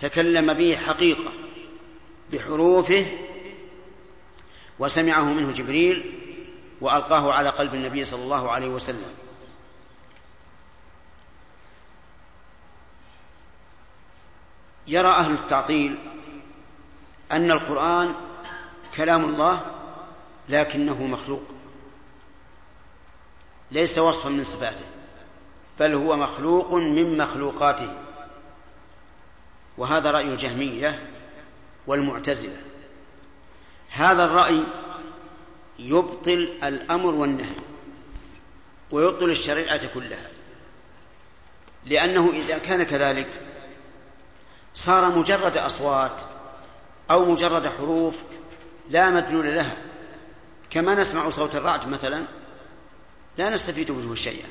[0.00, 1.32] تكلم به حقيقة
[2.32, 3.06] بحروفه
[4.78, 6.14] وسمعه منه جبريل
[6.80, 9.14] وألقاه على قلب النبي صلى الله عليه وسلم.
[14.86, 15.98] يرى أهل التعطيل
[17.32, 18.14] أن القرآن
[18.96, 19.66] كلام الله
[20.48, 21.42] لكنه مخلوق.
[23.70, 24.84] ليس وصفا من صفاته
[25.80, 27.94] بل هو مخلوق من مخلوقاته.
[29.78, 31.10] وهذا رأي الجهمية
[31.86, 32.67] والمعتزلة.
[33.90, 34.64] هذا الرأي
[35.78, 37.56] يبطل الأمر والنهي
[38.90, 40.28] ويبطل الشريعة كلها
[41.86, 43.28] لأنه إذا كان كذلك
[44.74, 46.20] صار مجرد أصوات
[47.10, 48.14] أو مجرد حروف
[48.90, 49.76] لا مدلول لها.
[50.70, 52.24] كما نسمع صوت الرعد مثلا
[53.38, 54.48] لا نستفيد منه شيئا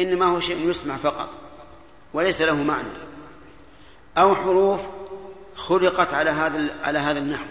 [0.00, 1.28] إنما هو شيء يسمع فقط
[2.14, 2.88] وليس له معنى
[4.18, 4.80] أو حروف
[5.56, 7.44] خلقت على هذا على هذا النحو.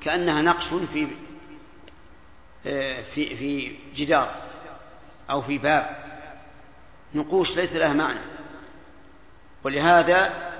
[0.00, 1.06] كأنها نقش في
[3.14, 4.34] في في جدار
[5.30, 5.96] أو في باب.
[7.14, 8.20] نقوش ليس لها معنى.
[9.64, 10.50] ولهذا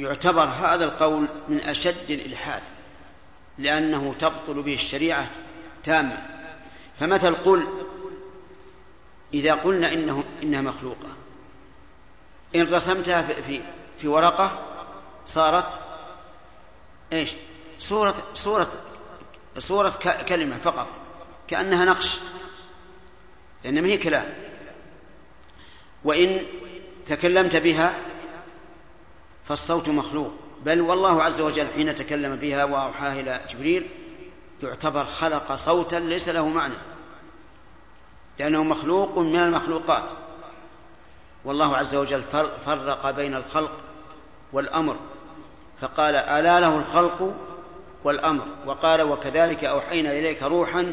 [0.00, 2.62] يعتبر هذا القول من أشد الإلحاد
[3.58, 5.30] لأنه تبطل به الشريعة
[5.84, 6.18] تامة
[7.00, 7.66] فمثل قل
[9.34, 11.08] إذا قلنا إنه إنها مخلوقة
[12.54, 13.62] إن رسمتها في في,
[14.00, 14.58] في ورقة
[15.26, 15.78] صارت
[17.12, 17.34] إيش؟
[17.80, 18.68] صورة صورة
[19.58, 19.92] صورة
[20.28, 20.88] كلمة فقط
[21.48, 22.18] كأنها نقش
[23.64, 24.34] لأن ما هي كلام.
[26.04, 26.46] وإن
[27.06, 27.94] تكلمت بها
[29.48, 30.32] فالصوت مخلوق.
[30.64, 33.88] بل والله عز وجل حين تكلم بها وأوحاها إلى جبريل
[34.62, 36.74] يعتبر خلق صوتا ليس له معنى
[38.38, 40.04] لأنه مخلوق من المخلوقات.
[41.44, 42.22] والله عز وجل
[42.66, 43.76] فرق بين الخلق
[44.52, 44.96] والأمر
[45.80, 47.34] فقال ألا له الخلق
[48.08, 48.44] والأمر.
[48.66, 50.92] وقال وكذلك أوحينا إليك روحا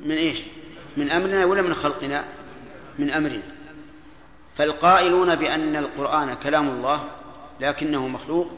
[0.00, 0.40] من إيش؟
[0.96, 2.24] من أمرنا ولا من خلقنا؟
[2.98, 3.42] من أمرنا.
[4.58, 7.04] فالقائلون بأن القرآن كلام الله
[7.60, 8.50] لكنه مخلوق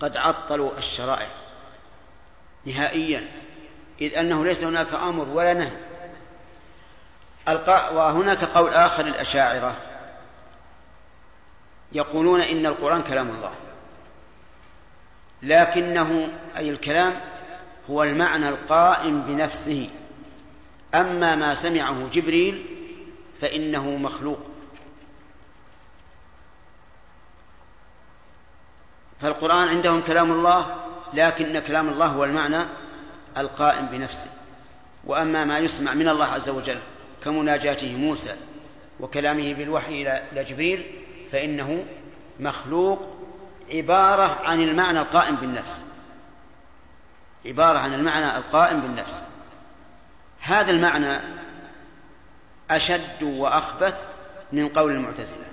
[0.00, 1.28] قد عطلوا الشرائع
[2.64, 3.28] نهائيا
[4.00, 5.72] إذ أنه ليس هناك أمر ولا نهي.
[7.92, 9.76] وهناك قول آخر للأشاعرة
[11.92, 13.52] يقولون إن القرآن كلام الله.
[15.42, 17.14] لكنه أي الكلام
[17.90, 19.88] هو المعنى القائم بنفسه.
[20.94, 22.64] أما ما سمعه جبريل
[23.40, 24.38] فإنه مخلوق.
[29.20, 30.76] فالقرآن عندهم كلام الله
[31.14, 32.64] لكن كلام الله هو المعنى
[33.36, 34.30] القائم بنفسه.
[35.04, 36.78] وأما ما يسمع من الله عز وجل
[37.24, 38.36] كمناجاته موسى
[39.00, 40.84] وكلامه بالوحي إلى جبريل
[41.32, 41.84] فإنه
[42.40, 43.11] مخلوق
[43.70, 45.82] عبارة عن المعنى القائم بالنفس.
[47.46, 49.22] عبارة عن المعنى القائم بالنفس.
[50.40, 51.20] هذا المعنى
[52.70, 53.94] أشد وأخبث
[54.52, 55.46] من قول المعتزلة.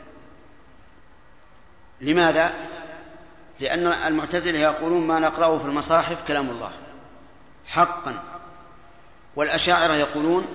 [2.02, 2.54] لماذا؟
[3.60, 6.72] لأن المعتزلة يقولون ما نقرأه في المصاحف كلام الله.
[7.68, 8.24] حقا.
[9.36, 10.48] والأشاعرة يقولون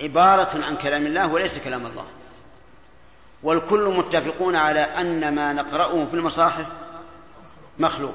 [0.00, 2.06] عبارة عن كلام الله وليس كلام الله.
[3.42, 6.66] والكل متفقون على أن ما نقرأه في المصاحف
[7.78, 8.14] مخلوق.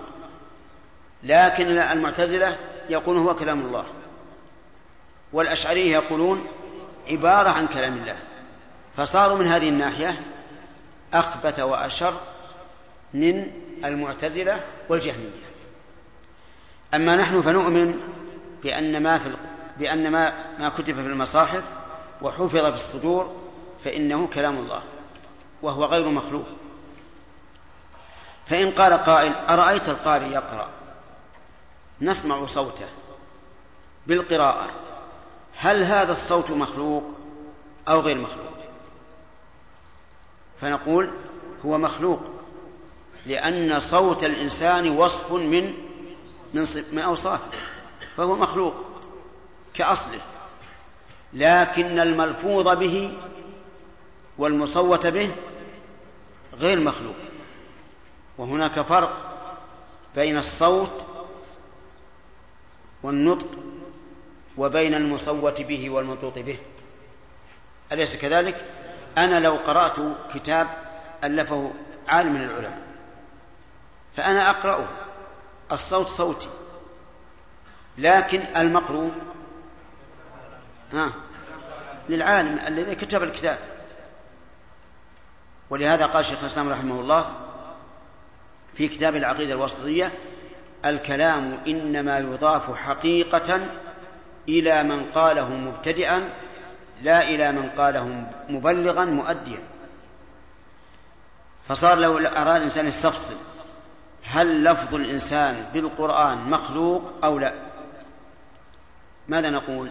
[1.23, 2.57] لكن المعتزلة
[2.89, 3.85] يقولون هو كلام الله.
[5.33, 6.47] والأشعرية يقولون
[7.07, 8.17] عبارة عن كلام الله.
[8.97, 10.21] فصاروا من هذه الناحية
[11.13, 12.13] أخبث وأشر
[13.13, 13.51] من
[13.85, 14.59] المعتزلة
[14.89, 15.47] والجهمية.
[16.95, 17.99] أما نحن فنؤمن
[18.63, 19.33] بأن ما في
[19.77, 21.63] بأن ما ما كتب في المصاحف
[22.21, 23.35] وحفظ في الصدور
[23.83, 24.81] فإنه كلام الله.
[25.61, 26.45] وهو غير مخلوق.
[28.49, 30.69] فإن قال قائل أرأيت القارئ يقرأ؟
[32.01, 32.87] نسمع صوته
[34.07, 34.69] بالقراءة.
[35.57, 37.03] هل هذا الصوت مخلوق
[37.89, 38.57] أو غير مخلوق؟
[40.61, 41.13] فنقول
[41.65, 42.19] هو مخلوق
[43.25, 45.73] لأن صوت الإنسان وصف من
[46.53, 47.57] من, من أوصافه
[48.17, 48.73] فهو مخلوق
[49.73, 50.19] كأصله.
[51.33, 53.17] لكن الملفوظ به
[54.37, 55.31] والمصوت به
[56.53, 57.15] غير مخلوق.
[58.37, 59.17] وهناك فرق
[60.15, 61.05] بين الصوت
[63.03, 63.47] والنطق
[64.57, 66.57] وبين المصوت به والمنطوق به.
[67.91, 68.65] أليس كذلك؟
[69.17, 69.95] أنا لو قرأت
[70.33, 70.67] كتاب
[71.23, 71.71] ألفه
[72.07, 72.81] عالم من العلماء
[74.17, 74.87] فأنا أقرأه.
[75.71, 76.49] الصوت صوتي.
[77.97, 79.11] لكن المقروء
[80.93, 81.11] ها
[82.09, 83.76] للعالم الذي كتب الكتاب.
[85.69, 87.35] ولهذا قال شيخ الإسلام رحمه الله
[88.75, 90.11] في كتاب العقيدة الوسطية
[90.85, 93.67] الكلام إنما يضاف حقيقة
[94.49, 96.29] إلى من قاله مبتدئا
[97.01, 99.59] لا إلى من قاله مبلغا مؤديا.
[101.69, 103.35] فصار لو أراد الإنسان يستفصل
[104.23, 107.53] هل لفظ الإنسان بالقرآن مخلوق أو لا.
[109.27, 109.89] ماذا نقول؟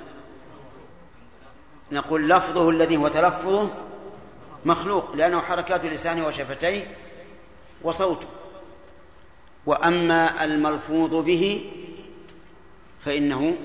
[1.92, 3.70] نقول لفظه الذي هو تلفظه
[4.66, 6.96] مخلوق لأنه حركات لسانه وشفتيه
[7.82, 8.26] وصوته.
[9.66, 11.70] وأما الملفوظ به
[13.04, 13.56] فإنه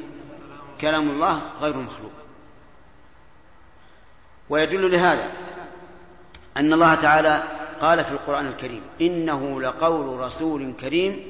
[0.81, 2.11] كلام الله غير مخلوق.
[4.49, 5.31] ويدل لهذا
[6.57, 7.43] أن الله تعالى
[7.81, 11.23] قال في القرآن الكريم إنه لقول رسول كريم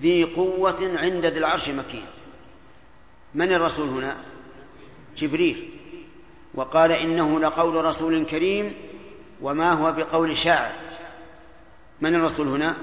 [0.00, 2.06] ذي قوة عند ذي العرش مكين.
[3.34, 4.16] من الرسول هنا؟
[5.16, 5.70] جبريل.
[6.54, 8.74] وقال إنه لقول رسول كريم
[9.40, 10.72] وما هو بقول شاعر.
[12.00, 12.76] من الرسول هنا؟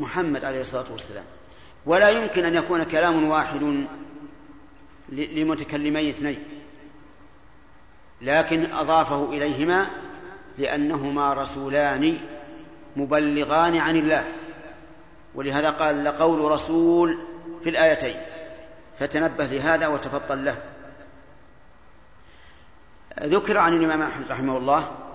[0.00, 1.24] محمد عليه الصلاة والسلام.
[1.86, 3.86] ولا يمكن أن يكون كلام واحد
[5.08, 6.44] لمتكلمي اثنين.
[8.20, 9.86] لكن أضافه إليهما
[10.58, 12.18] لأنهما رسولان
[12.96, 14.32] مبلغان عن الله.
[15.34, 17.18] ولهذا قال لقول رسول
[17.62, 18.16] في الآيتين.
[18.98, 20.62] فتنبه لهذا وتفطن له.
[23.22, 25.07] ذكر عن الإمام أحمد رحمه الله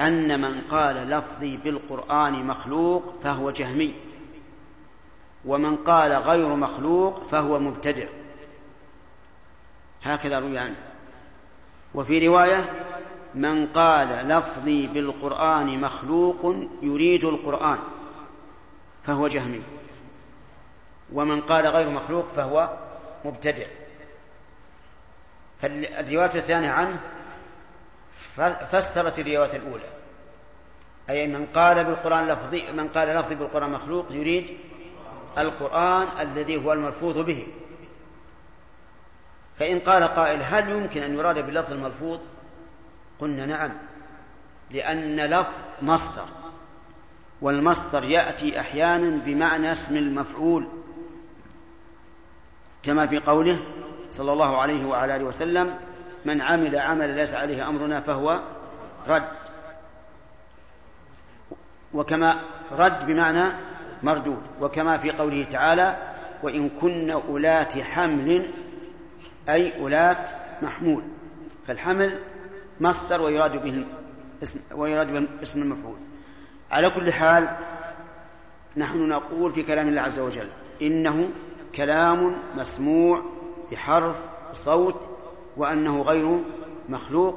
[0.00, 3.94] أن من قال لفظي بالقرآن مخلوق فهو جهمي
[5.44, 8.06] ومن قال غير مخلوق فهو مبتدع.
[10.02, 10.76] هكذا روي عنه.
[11.94, 12.72] وفي رواية
[13.34, 17.78] من قال لفظي بالقرآن مخلوق يريد القرآن
[19.04, 19.62] فهو جهمي
[21.12, 22.76] ومن قال غير مخلوق فهو
[23.24, 23.66] مبتدع.
[25.62, 27.00] فالرواية الثانية عنه
[28.72, 29.88] فسرت الرواية الأولى.
[31.10, 34.56] أي من قال بالقرآن لفظي من قال لفظي بالقرآن مخلوق يريد
[35.38, 37.46] القرآن الذي هو الملفوظ به.
[39.58, 42.18] فإن قال قائل هل يمكن أن يراد باللفظ الملفوظ؟
[43.20, 43.72] قلنا نعم
[44.70, 46.24] لأن لفظ مصدر
[47.40, 50.68] والمصدر يأتي أحيانا بمعنى اسم المفعول
[52.82, 53.60] كما في قوله
[54.10, 55.78] صلى الله عليه وعلى آله وسلم
[56.28, 58.40] من عمل عملا ليس عليه أمرنا فهو
[59.08, 59.28] رد.
[61.94, 62.40] وكما
[62.72, 63.52] رد بمعنى
[64.02, 64.42] مردود.
[64.60, 65.96] وكما في قوله تعالى
[66.42, 68.50] وإن كن أولات حمل
[69.48, 70.28] أي أولات
[70.62, 71.02] محمول.
[71.66, 72.18] فالحمل
[72.80, 73.84] مصدر ويراد به
[74.42, 75.98] اسم ويراد به اسم المفعول
[76.70, 77.48] على كل حال
[78.76, 80.48] نحن نقول في كلام الله عز وجل
[80.82, 81.28] إنه
[81.74, 83.22] كلام مسموع
[83.72, 84.16] بحرف
[84.52, 85.17] صوت
[85.58, 86.38] وأنه غير
[86.88, 87.34] مخلوق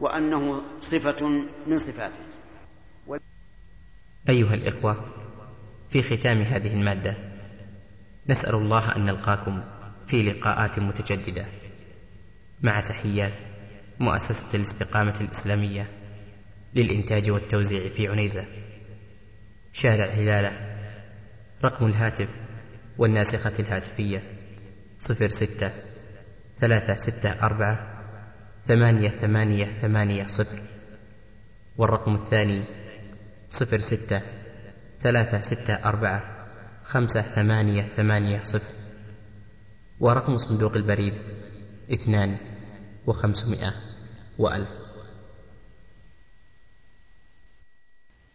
[0.00, 1.28] وأنه صفة
[1.66, 2.32] من صفاته.
[4.28, 5.06] أيها الإخوة
[5.90, 7.16] في ختام هذه المادة
[8.28, 9.62] نسأل الله أن نلقاكم
[10.06, 11.46] في لقاءات متجددة.
[12.62, 13.38] مع تحيات
[14.00, 15.86] مؤسسة الاستقامة الإسلامية
[16.74, 18.44] للإنتاج والتوزيع في عنيزة.
[19.72, 20.78] شارع هلالة
[21.64, 22.28] رقم الهاتف
[22.98, 24.22] والناسخة الهاتفية
[25.00, 25.91] صفر ستة
[26.62, 28.02] ثلاثة ستة أربعة
[28.66, 30.62] ثمانية ثمانية ثمانية صفر.
[31.76, 32.64] والرقم الثاني
[33.50, 34.20] صفر ستة
[35.00, 36.46] ثلاثة ستة أربعة
[36.84, 38.70] خمسة ثمانية ثمانية صفر.
[40.00, 41.14] ورقم صندوق البريد
[41.92, 42.36] اثنان
[43.06, 43.74] وخمسمائة
[44.38, 44.81] وألف.